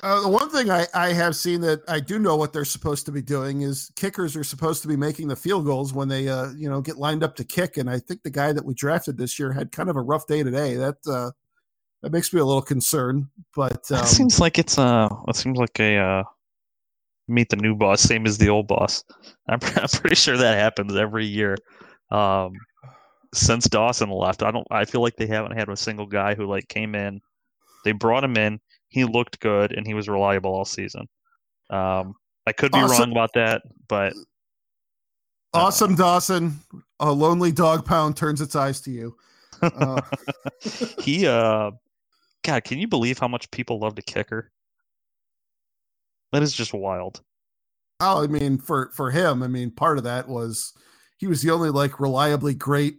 Uh, 0.04 0.20
the 0.20 0.28
one 0.28 0.50
thing 0.50 0.70
I, 0.70 0.86
I 0.94 1.14
have 1.14 1.38
seen 1.38 1.62
that 1.62 1.80
I 1.88 2.02
do 2.02 2.20
know 2.20 2.36
what 2.36 2.52
they're 2.52 2.66
supposed 2.66 3.06
to 3.06 3.14
be 3.14 3.22
doing 3.22 3.62
is 3.62 3.90
kickers 3.96 4.36
are 4.36 4.44
supposed 4.44 4.82
to 4.82 4.90
be 4.90 4.98
making 4.98 5.30
the 5.30 5.36
field 5.38 5.64
goals 5.64 5.94
when 5.94 6.10
they 6.10 6.28
uh, 6.28 6.52
you 6.58 6.70
know 6.70 6.82
get 6.82 6.98
lined 6.98 7.24
up 7.24 7.38
to 7.38 7.46
kick, 7.46 7.78
and 7.78 7.90
I 7.90 8.00
think 8.00 8.24
the 8.24 8.30
guy 8.30 8.52
that 8.52 8.66
we 8.66 8.74
drafted 8.74 9.18
this 9.18 9.40
year 9.40 9.54
had 9.54 9.72
kind 9.72 9.90
of 9.90 9.96
a 9.96 10.02
rough 10.02 10.28
day 10.28 10.44
today. 10.44 10.76
That 10.76 10.98
uh, 11.08 11.32
that 12.02 12.12
makes 12.12 12.34
me 12.34 12.42
a 12.42 12.46
little 12.46 12.62
concerned. 12.62 13.28
But 13.56 13.90
um, 13.92 14.00
That 14.00 14.08
seems 14.08 14.42
like 14.42 14.60
it's 14.60 14.78
uh, 14.78 15.08
it 15.30 15.38
seems 15.38 15.58
like 15.58 15.80
a 15.80 15.96
uh, 15.96 16.24
meet 17.28 17.50
the 17.50 17.56
new 17.56 17.76
boss, 17.76 18.02
same 18.02 18.26
as 18.26 18.38
the 18.38 18.50
old 18.50 18.68
boss. 18.68 19.04
I'm, 19.48 19.60
I'm 19.62 19.88
pretty 19.88 20.16
sure 20.16 20.38
that 20.38 20.58
happens 20.58 20.96
every 20.96 21.26
year. 21.26 21.58
Um, 22.12 22.54
since 23.34 23.68
Dawson 23.68 24.10
left, 24.10 24.44
I 24.44 24.52
don't. 24.52 24.68
I 24.70 24.86
feel 24.86 25.02
like 25.02 25.16
they 25.16 25.28
haven't 25.28 25.58
had 25.58 25.70
a 25.70 25.76
single 25.76 26.06
guy 26.06 26.36
who 26.36 26.46
like 26.46 26.68
came 26.68 26.96
in. 26.96 27.20
They 27.84 27.92
brought 27.92 28.24
him 28.24 28.38
in. 28.38 28.60
He 28.90 29.04
looked 29.06 29.40
good 29.40 29.72
and 29.74 29.88
he 29.88 29.94
was 29.94 30.08
reliable 30.08 30.54
all 30.54 30.66
season. 30.66 31.08
Um, 31.70 32.14
I 32.46 32.52
could 32.52 32.72
be 32.72 32.78
Awesome. 32.78 33.00
wrong 33.00 33.12
about 33.12 33.34
that, 33.34 33.64
but 33.88 34.14
awesome 35.54 35.96
Dawson, 35.96 36.60
a 37.00 37.12
lonely 37.12 37.52
dog 37.52 37.86
pound 37.86 38.18
turns 38.18 38.42
its 38.42 38.56
eyes 38.56 38.82
to 38.82 38.92
you. 38.92 39.16
Uh, 39.62 40.02
he 41.00 41.26
uh 41.26 41.72
god 42.44 42.66
can 42.66 42.80
you 42.80 42.88
believe 42.88 43.18
how 43.18 43.30
much 43.30 43.50
people 43.50 43.80
love 43.80 43.96
the 43.96 44.02
kicker 44.02 44.52
that 46.34 46.44
is 46.44 46.54
just 46.54 46.74
wild 46.74 47.22
oh, 48.04 48.24
I 48.24 48.28
mean, 48.28 48.58
for 48.58 48.92
for 48.94 49.12
him, 49.12 49.42
I 49.42 49.48
mean, 49.48 49.72
part 49.72 49.98
of 49.98 50.04
that 50.04 50.28
was 50.28 50.74
he 51.18 51.28
was 51.28 51.42
the 51.42 51.52
only 51.52 51.70
like 51.70 52.00
reliably 52.00 52.54
great 52.54 52.98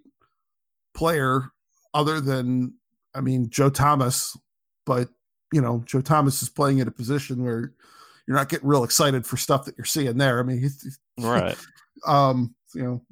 player 0.94 1.50
other 1.92 2.20
than 2.20 2.74
I 3.14 3.20
mean 3.20 3.50
Joe 3.50 3.70
Thomas, 3.70 4.36
but 4.86 5.08
you 5.52 5.60
know 5.60 5.82
Joe 5.86 6.00
Thomas 6.00 6.42
is 6.42 6.48
playing 6.48 6.80
at 6.80 6.88
a 6.88 6.92
position 6.92 7.44
where 7.44 7.72
you're 8.26 8.36
not 8.36 8.48
getting 8.48 8.68
real 8.68 8.84
excited 8.84 9.26
for 9.26 9.36
stuff 9.36 9.66
that 9.66 9.76
you're 9.76 9.84
seeing 9.84 10.16
there. 10.16 10.40
I 10.40 10.42
mean, 10.42 10.60
he's, 10.60 10.82
he's- 10.82 10.98
right 11.18 11.56
um, 12.06 12.54
you 12.74 12.82
know, 12.82 13.02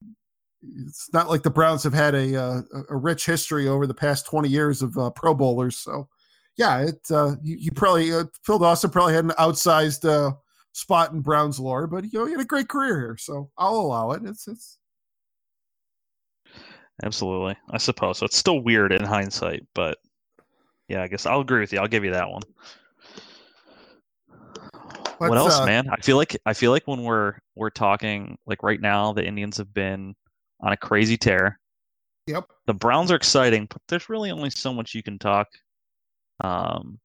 it's 0.86 1.12
not 1.12 1.28
like 1.28 1.42
the 1.42 1.50
Browns 1.50 1.84
have 1.84 1.94
had 1.94 2.14
a 2.14 2.40
uh, 2.40 2.62
a 2.88 2.96
rich 2.96 3.26
history 3.26 3.68
over 3.68 3.86
the 3.86 3.94
past 3.94 4.26
20 4.26 4.48
years 4.48 4.82
of 4.82 4.96
uh, 4.96 5.10
Pro 5.10 5.34
Bowlers. 5.34 5.76
So, 5.76 6.08
yeah, 6.56 6.80
it 6.80 7.00
uh, 7.10 7.36
you, 7.42 7.56
you 7.56 7.72
probably 7.72 8.12
uh, 8.12 8.24
Phil 8.44 8.58
Dawson 8.58 8.90
probably 8.90 9.14
had 9.14 9.24
an 9.24 9.30
outsized 9.38 10.08
uh, 10.08 10.32
spot 10.72 11.12
in 11.12 11.20
Browns 11.20 11.58
lore, 11.58 11.86
but 11.86 12.04
you 12.04 12.18
know 12.18 12.26
he 12.26 12.32
had 12.32 12.40
a 12.40 12.44
great 12.44 12.68
career 12.68 12.98
here, 12.98 13.16
so 13.18 13.50
I'll 13.56 13.76
allow 13.76 14.10
it. 14.12 14.22
It's 14.24 14.46
it's 14.48 14.78
absolutely. 17.02 17.56
I 17.70 17.78
suppose. 17.78 18.18
So 18.18 18.26
it's 18.26 18.36
still 18.36 18.60
weird 18.60 18.92
in 18.92 19.02
hindsight 19.02 19.66
but 19.74 19.98
yeah 20.88 21.02
i 21.02 21.08
guess 21.08 21.26
i'll 21.26 21.40
agree 21.40 21.60
with 21.60 21.72
you. 21.72 21.78
I'll 21.78 21.88
give 21.88 22.04
you 22.04 22.12
that 22.12 22.28
one. 22.28 22.42
What 25.18 25.38
else 25.38 25.58
uh, 25.58 25.66
man? 25.66 25.88
I 25.88 25.96
feel 25.96 26.16
like 26.16 26.36
i 26.44 26.52
feel 26.52 26.70
like 26.70 26.86
when 26.86 27.02
we're 27.02 27.34
we're 27.54 27.70
talking 27.70 28.36
like 28.46 28.62
right 28.62 28.80
now 28.80 29.12
the 29.12 29.24
indians 29.24 29.56
have 29.56 29.72
been 29.72 30.14
on 30.60 30.72
a 30.72 30.76
crazy 30.76 31.16
tear. 31.16 31.58
Yep. 32.28 32.44
the 32.66 32.74
browns 32.74 33.10
are 33.10 33.16
exciting 33.16 33.66
but 33.68 33.82
there's 33.88 34.08
really 34.08 34.30
only 34.30 34.48
so 34.48 34.72
much 34.72 34.94
you 34.94 35.02
can 35.02 35.18
talk 35.18 35.48
um 36.42 36.98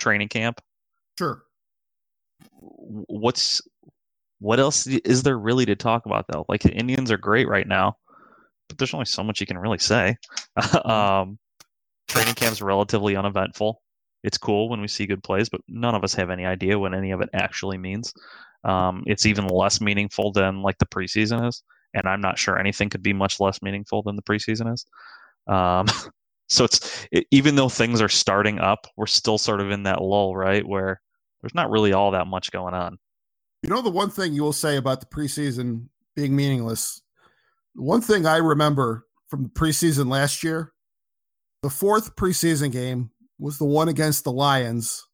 training 0.00 0.28
camp 0.28 0.60
Sure. 1.18 1.42
what's 2.58 3.60
what 4.40 4.58
else 4.58 4.86
is 4.86 5.22
there 5.22 5.38
really 5.38 5.66
to 5.66 5.76
talk 5.76 6.06
about 6.06 6.24
though? 6.28 6.44
Like 6.48 6.62
the 6.62 6.72
Indians 6.72 7.10
are 7.12 7.18
great 7.18 7.46
right 7.46 7.68
now, 7.68 7.96
but 8.68 8.78
there's 8.78 8.94
only 8.94 9.06
so 9.06 9.22
much 9.22 9.40
you 9.40 9.46
can 9.46 9.58
really 9.58 9.78
say. 9.78 10.16
um, 10.84 11.38
training 12.08 12.34
camp's 12.34 12.62
relatively 12.62 13.16
uneventful. 13.16 13.82
It's 14.24 14.38
cool 14.38 14.68
when 14.68 14.80
we 14.80 14.88
see 14.88 15.06
good 15.06 15.22
plays, 15.22 15.48
but 15.48 15.60
none 15.68 15.94
of 15.94 16.04
us 16.04 16.14
have 16.14 16.30
any 16.30 16.46
idea 16.46 16.78
what 16.78 16.94
any 16.94 17.10
of 17.10 17.20
it 17.20 17.28
actually 17.34 17.78
means. 17.78 18.12
Um, 18.64 19.04
it's 19.06 19.26
even 19.26 19.46
less 19.46 19.80
meaningful 19.80 20.32
than 20.32 20.62
like 20.62 20.78
the 20.78 20.86
preseason 20.86 21.46
is, 21.46 21.62
and 21.94 22.06
I'm 22.06 22.20
not 22.20 22.38
sure 22.38 22.58
anything 22.58 22.88
could 22.88 23.02
be 23.02 23.12
much 23.12 23.40
less 23.40 23.62
meaningful 23.62 24.02
than 24.02 24.16
the 24.16 24.22
preseason 24.22 24.72
is. 24.72 24.86
Um, 25.46 25.86
so 26.50 26.64
it's 26.64 27.06
it, 27.12 27.26
even 27.30 27.54
though 27.54 27.68
things 27.68 28.02
are 28.02 28.08
starting 28.08 28.58
up, 28.58 28.86
we're 28.96 29.06
still 29.06 29.38
sort 29.38 29.60
of 29.60 29.70
in 29.70 29.84
that 29.84 30.02
lull, 30.02 30.36
right, 30.36 30.66
where 30.66 31.00
there's 31.40 31.54
not 31.54 31.70
really 31.70 31.92
all 31.92 32.10
that 32.10 32.26
much 32.26 32.50
going 32.50 32.74
on. 32.74 32.98
You 33.62 33.70
know 33.70 33.82
the 33.82 33.90
one 33.90 34.10
thing 34.10 34.34
you 34.34 34.42
will 34.42 34.52
say 34.52 34.76
about 34.76 35.00
the 35.00 35.06
preseason 35.06 35.86
being 36.16 36.34
meaningless. 36.34 37.02
One 37.74 38.00
thing 38.00 38.26
I 38.26 38.38
remember 38.38 39.06
from 39.28 39.44
the 39.44 39.48
preseason 39.48 40.10
last 40.10 40.42
year, 40.42 40.72
the 41.62 41.70
fourth 41.70 42.16
preseason 42.16 42.72
game 42.72 43.10
was 43.38 43.58
the 43.58 43.64
one 43.64 43.88
against 43.88 44.24
the 44.24 44.32
Lions. 44.32 45.06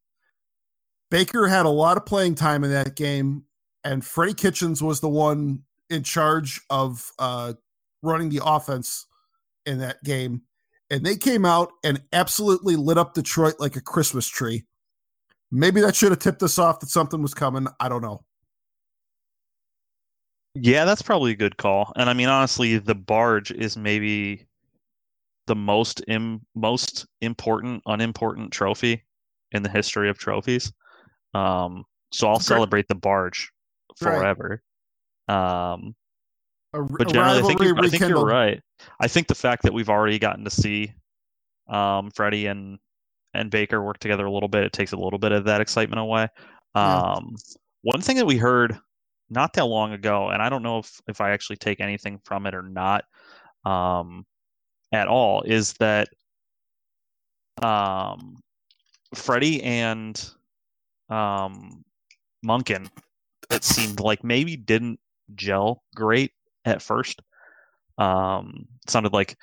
Baker 1.10 1.46
had 1.48 1.66
a 1.66 1.70
lot 1.70 1.96
of 1.96 2.06
playing 2.06 2.34
time 2.34 2.64
in 2.64 2.70
that 2.70 2.96
game, 2.96 3.44
and 3.84 4.04
Freddie 4.04 4.34
Kitchens 4.34 4.82
was 4.82 5.00
the 5.00 5.08
one 5.08 5.62
in 5.90 6.02
charge 6.02 6.60
of 6.70 7.12
uh, 7.18 7.52
running 8.02 8.30
the 8.30 8.40
offense 8.44 9.06
in 9.66 9.78
that 9.78 10.02
game. 10.02 10.42
And 10.90 11.04
they 11.04 11.16
came 11.16 11.44
out 11.44 11.72
and 11.82 12.02
absolutely 12.12 12.76
lit 12.76 12.98
up 12.98 13.14
Detroit 13.14 13.54
like 13.58 13.76
a 13.76 13.80
Christmas 13.80 14.26
tree. 14.28 14.64
Maybe 15.50 15.80
that 15.80 15.96
should 15.96 16.10
have 16.10 16.20
tipped 16.20 16.42
us 16.42 16.58
off 16.58 16.80
that 16.80 16.88
something 16.88 17.22
was 17.22 17.34
coming. 17.34 17.66
I 17.80 17.88
don't 17.88 18.02
know. 18.02 18.24
Yeah, 20.54 20.84
that's 20.84 21.02
probably 21.02 21.32
a 21.32 21.36
good 21.36 21.56
call. 21.56 21.92
And 21.96 22.08
I 22.08 22.14
mean, 22.14 22.28
honestly, 22.28 22.78
the 22.78 22.94
barge 22.94 23.50
is 23.50 23.76
maybe 23.76 24.46
the 25.46 25.56
most 25.56 26.02
Im- 26.08 26.44
most 26.54 27.06
important 27.20 27.82
unimportant 27.86 28.52
trophy 28.52 29.04
in 29.52 29.62
the 29.62 29.68
history 29.68 30.08
of 30.08 30.18
trophies. 30.18 30.72
Um, 31.34 31.84
so 32.12 32.28
I'll 32.28 32.40
celebrate 32.40 32.88
the 32.88 32.94
barge 32.94 33.50
Right. 34.00 34.18
forever. 34.18 34.62
Um, 35.28 35.94
A, 36.76 36.82
but 36.84 37.12
generally, 37.12 37.38
I 37.38 37.42
think, 37.42 37.60
you're, 37.60 37.78
I 37.78 37.88
think 37.88 38.02
you're 38.02 38.24
right. 38.24 38.60
I 39.00 39.08
think 39.08 39.26
the 39.26 39.34
fact 39.34 39.62
that 39.62 39.72
we've 39.72 39.88
already 39.88 40.18
gotten 40.18 40.44
to 40.44 40.50
see 40.50 40.92
um, 41.68 42.10
Freddie 42.10 42.46
and 42.46 42.78
and 43.34 43.50
Baker 43.50 43.82
work 43.82 43.98
together 43.98 44.26
a 44.26 44.32
little 44.32 44.48
bit, 44.48 44.64
it 44.64 44.72
takes 44.72 44.92
a 44.92 44.96
little 44.96 45.18
bit 45.18 45.32
of 45.32 45.44
that 45.44 45.60
excitement 45.60 46.00
away. 46.00 46.28
Yeah. 46.74 46.98
Um, 46.98 47.36
one 47.82 48.00
thing 48.00 48.16
that 48.16 48.26
we 48.26 48.36
heard 48.36 48.78
not 49.28 49.52
that 49.54 49.66
long 49.66 49.92
ago, 49.92 50.30
and 50.30 50.42
I 50.42 50.48
don't 50.48 50.62
know 50.62 50.78
if 50.78 51.00
if 51.08 51.20
I 51.20 51.30
actually 51.30 51.56
take 51.56 51.80
anything 51.80 52.20
from 52.24 52.46
it 52.46 52.54
or 52.54 52.62
not, 52.62 53.04
um, 53.64 54.24
at 54.92 55.08
all, 55.08 55.42
is 55.42 55.72
that 55.74 56.08
um, 57.62 58.36
Freddie 59.14 59.62
and 59.62 60.30
um, 61.08 61.84
Monken, 62.44 62.88
it 63.50 63.64
seemed 63.64 64.00
like 64.00 64.22
maybe 64.24 64.56
didn't 64.56 65.00
gel 65.34 65.82
great 65.94 66.32
at 66.66 66.82
first. 66.82 67.22
Um, 67.98 68.66
it 68.84 68.90
sounded 68.90 69.12
like 69.12 69.36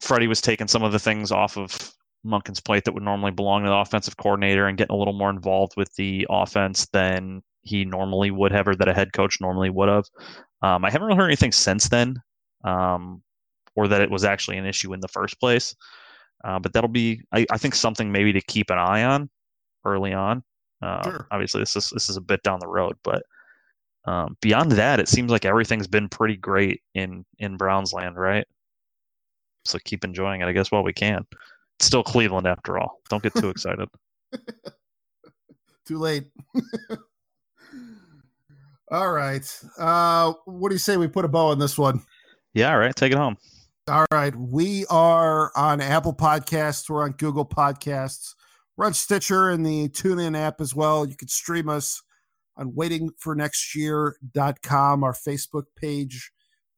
Freddie 0.00 0.26
was 0.26 0.40
taking 0.40 0.66
some 0.66 0.82
of 0.82 0.92
the 0.92 0.98
things 0.98 1.30
off 1.30 1.56
of 1.56 1.92
Monken's 2.26 2.60
plate 2.60 2.84
that 2.84 2.92
would 2.92 3.02
normally 3.02 3.30
belong 3.30 3.62
to 3.62 3.68
the 3.68 3.76
offensive 3.76 4.16
coordinator 4.16 4.66
and 4.66 4.76
getting 4.76 4.94
a 4.94 4.98
little 4.98 5.14
more 5.14 5.30
involved 5.30 5.74
with 5.76 5.94
the 5.94 6.26
offense 6.28 6.86
than 6.92 7.42
he 7.62 7.84
normally 7.84 8.30
would 8.30 8.52
have 8.52 8.66
or 8.66 8.74
that 8.74 8.88
a 8.88 8.94
head 8.94 9.12
coach 9.12 9.40
normally 9.40 9.70
would 9.70 9.88
have. 9.88 10.04
Um, 10.62 10.84
I 10.84 10.90
haven't 10.90 11.06
really 11.06 11.18
heard 11.18 11.28
anything 11.28 11.52
since 11.52 11.88
then, 11.88 12.16
um, 12.64 13.22
or 13.76 13.88
that 13.88 14.00
it 14.00 14.10
was 14.10 14.24
actually 14.24 14.58
an 14.58 14.66
issue 14.66 14.92
in 14.92 15.00
the 15.00 15.08
first 15.08 15.38
place. 15.40 15.74
Uh, 16.44 16.58
but 16.58 16.72
that'll 16.72 16.88
be, 16.88 17.22
I, 17.32 17.46
I 17.50 17.58
think, 17.58 17.74
something 17.74 18.10
maybe 18.10 18.32
to 18.32 18.40
keep 18.40 18.70
an 18.70 18.78
eye 18.78 19.04
on 19.04 19.28
early 19.84 20.12
on. 20.14 20.42
Uh, 20.82 21.02
Sure. 21.02 21.26
Obviously, 21.30 21.60
this 21.60 21.76
is 21.76 21.90
this 21.90 22.08
is 22.08 22.16
a 22.16 22.22
bit 22.22 22.42
down 22.42 22.60
the 22.60 22.66
road, 22.66 22.96
but 23.04 23.22
um, 24.04 24.36
beyond 24.40 24.72
that, 24.72 25.00
it 25.00 25.08
seems 25.08 25.30
like 25.30 25.44
everything's 25.44 25.86
been 25.86 26.08
pretty 26.08 26.36
great 26.36 26.82
in 26.94 27.24
in 27.38 27.56
Browns 27.56 27.92
land, 27.92 28.16
right? 28.16 28.46
So 29.64 29.78
keep 29.84 30.04
enjoying 30.04 30.40
it, 30.40 30.46
I 30.46 30.52
guess, 30.52 30.72
while 30.72 30.82
we 30.82 30.92
can. 30.92 31.26
It's 31.78 31.86
still 31.86 32.02
Cleveland 32.02 32.46
after 32.46 32.78
all. 32.78 33.00
Don't 33.08 33.22
get 33.22 33.34
too 33.34 33.48
excited. 33.50 33.88
Too 35.86 35.98
late. 35.98 36.24
All 38.90 39.12
right. 39.12 39.46
Uh, 39.78 40.32
what 40.46 40.70
do 40.70 40.74
you 40.74 40.80
say 40.80 40.96
we 40.96 41.06
put 41.06 41.24
a 41.24 41.28
bow 41.28 41.48
on 41.48 41.60
this 41.60 41.78
one? 41.78 42.02
Yeah, 42.54 42.72
all 42.72 42.78
right, 42.78 42.94
take 42.96 43.12
it 43.12 43.18
home. 43.18 43.36
All 43.86 44.06
right. 44.10 44.34
We 44.34 44.84
are 44.86 45.52
on 45.54 45.80
Apple 45.80 46.12
Podcasts. 46.12 46.90
We're 46.90 47.04
on 47.04 47.12
Google 47.12 47.46
Podcasts. 47.46 48.34
We're 48.76 48.86
on 48.86 48.94
Stitcher 48.94 49.50
and 49.50 49.64
the 49.64 49.88
TuneIn 49.90 50.36
app 50.36 50.60
as 50.60 50.74
well. 50.74 51.06
You 51.06 51.16
can 51.16 51.28
stream 51.28 51.68
us 51.68 52.02
on 52.56 52.72
waitingfornextyear.com, 52.72 55.04
our 55.04 55.12
Facebook 55.12 55.64
page, 55.76 56.32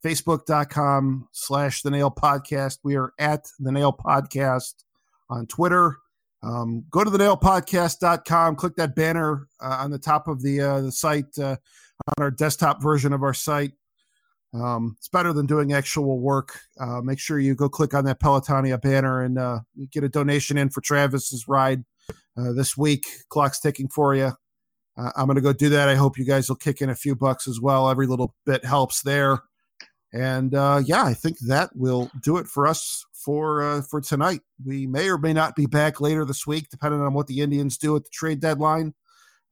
facebook.com 0.05 1.29
slash 1.33 1.83
the 1.83 1.91
nail 1.91 2.11
podcast. 2.11 2.79
We 2.83 2.97
are 2.97 3.13
at 3.19 3.47
the 3.59 3.73
nail 3.73 3.93
podcast 3.93 4.85
on 5.31 5.47
Twitter. 5.47 5.97
Um, 6.43 6.85
go 6.91 7.05
to 7.05 7.11
the 7.11 7.19
nailpodcast.com, 7.19 8.57
click 8.57 8.75
that 8.77 8.97
banner 8.97 9.49
uh, 9.61 9.79
on 9.81 9.91
the 9.91 9.99
top 9.99 10.27
of 10.27 10.43
the 10.43 10.61
uh, 10.61 10.81
the 10.81 10.93
site 10.93 11.39
uh, 11.39 11.57
on 12.09 12.25
our 12.25 12.31
desktop 12.31 12.83
version 12.83 13.13
of 13.13 13.23
our 13.23 13.35
site. 13.35 13.73
Um, 14.55 14.97
it's 14.99 15.09
better 15.09 15.33
than 15.33 15.47
doing 15.47 15.73
actual 15.73 16.19
work. 16.19 16.59
Uh, 16.79 17.01
make 17.01 17.19
sure 17.19 17.39
you 17.39 17.55
go 17.55 17.69
click 17.69 17.95
on 17.95 18.05
that 18.05 18.21
Pelotonia 18.21 18.81
banner 18.81 19.23
and 19.23 19.39
uh, 19.39 19.61
get 19.91 20.05
a 20.05 20.09
donation 20.09 20.59
in 20.59 20.69
for 20.69 20.83
Travis's 20.83 21.49
ride 21.49 21.85
uh, 22.37 22.53
this 22.53 22.77
week. 22.77 23.07
Clock's 23.29 23.61
ticking 23.61 23.89
for 23.89 24.15
you. 24.15 24.33
Uh, 24.97 25.11
I'm 25.17 25.27
going 25.27 25.37
to 25.37 25.43
go 25.43 25.53
do 25.53 25.69
that. 25.71 25.89
I 25.89 25.95
hope 25.95 26.19
you 26.19 26.25
guys 26.25 26.49
will 26.49 26.57
kick 26.57 26.83
in 26.83 26.91
a 26.91 26.95
few 26.95 27.15
bucks 27.15 27.49
as 27.49 27.61
well. 27.61 27.89
Every 27.89 28.07
little 28.07 28.35
bit 28.45 28.65
helps 28.65 29.03
there. 29.03 29.41
And 30.13 30.55
uh, 30.55 30.83
yeah, 30.85 31.05
I 31.05 31.15
think 31.15 31.39
that 31.41 31.75
will 31.75 32.11
do 32.23 32.37
it 32.37 32.47
for 32.47 32.67
us 32.67 33.05
for 33.13 33.63
uh, 33.63 33.83
for 33.83 34.01
tonight. 34.01 34.41
We 34.65 34.87
may 34.87 35.09
or 35.09 35.17
may 35.17 35.33
not 35.33 35.57
be 35.57 35.67
back 35.67 36.01
later 36.01 36.25
this 36.27 36.47
week, 36.47 36.69
depending 36.71 37.01
on 37.01 37.15
what 37.15 37.27
the 37.27 37.41
Indians 37.41 37.79
do 37.79 37.97
at 37.97 38.05
the 38.05 38.11
trade 38.11 38.41
deadline. 38.41 38.93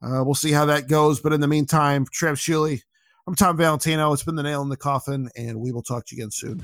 we'll 0.01 0.35
see 0.35 0.51
how 0.51 0.65
that 0.65 0.87
goes. 0.87 1.19
But 1.19 1.33
in 1.33 1.41
the 1.41 1.47
meantime, 1.47 2.05
Trev 2.11 2.35
Shuley, 2.35 2.81
I'm 3.27 3.35
Tom 3.35 3.57
Valentino. 3.57 4.13
It's 4.13 4.23
been 4.23 4.35
the 4.35 4.43
nail 4.43 4.61
in 4.61 4.69
the 4.69 4.77
coffin, 4.77 5.29
and 5.35 5.59
we 5.59 5.71
will 5.71 5.83
talk 5.83 6.05
to 6.07 6.15
you 6.15 6.21
again 6.21 6.31
soon. 6.31 6.63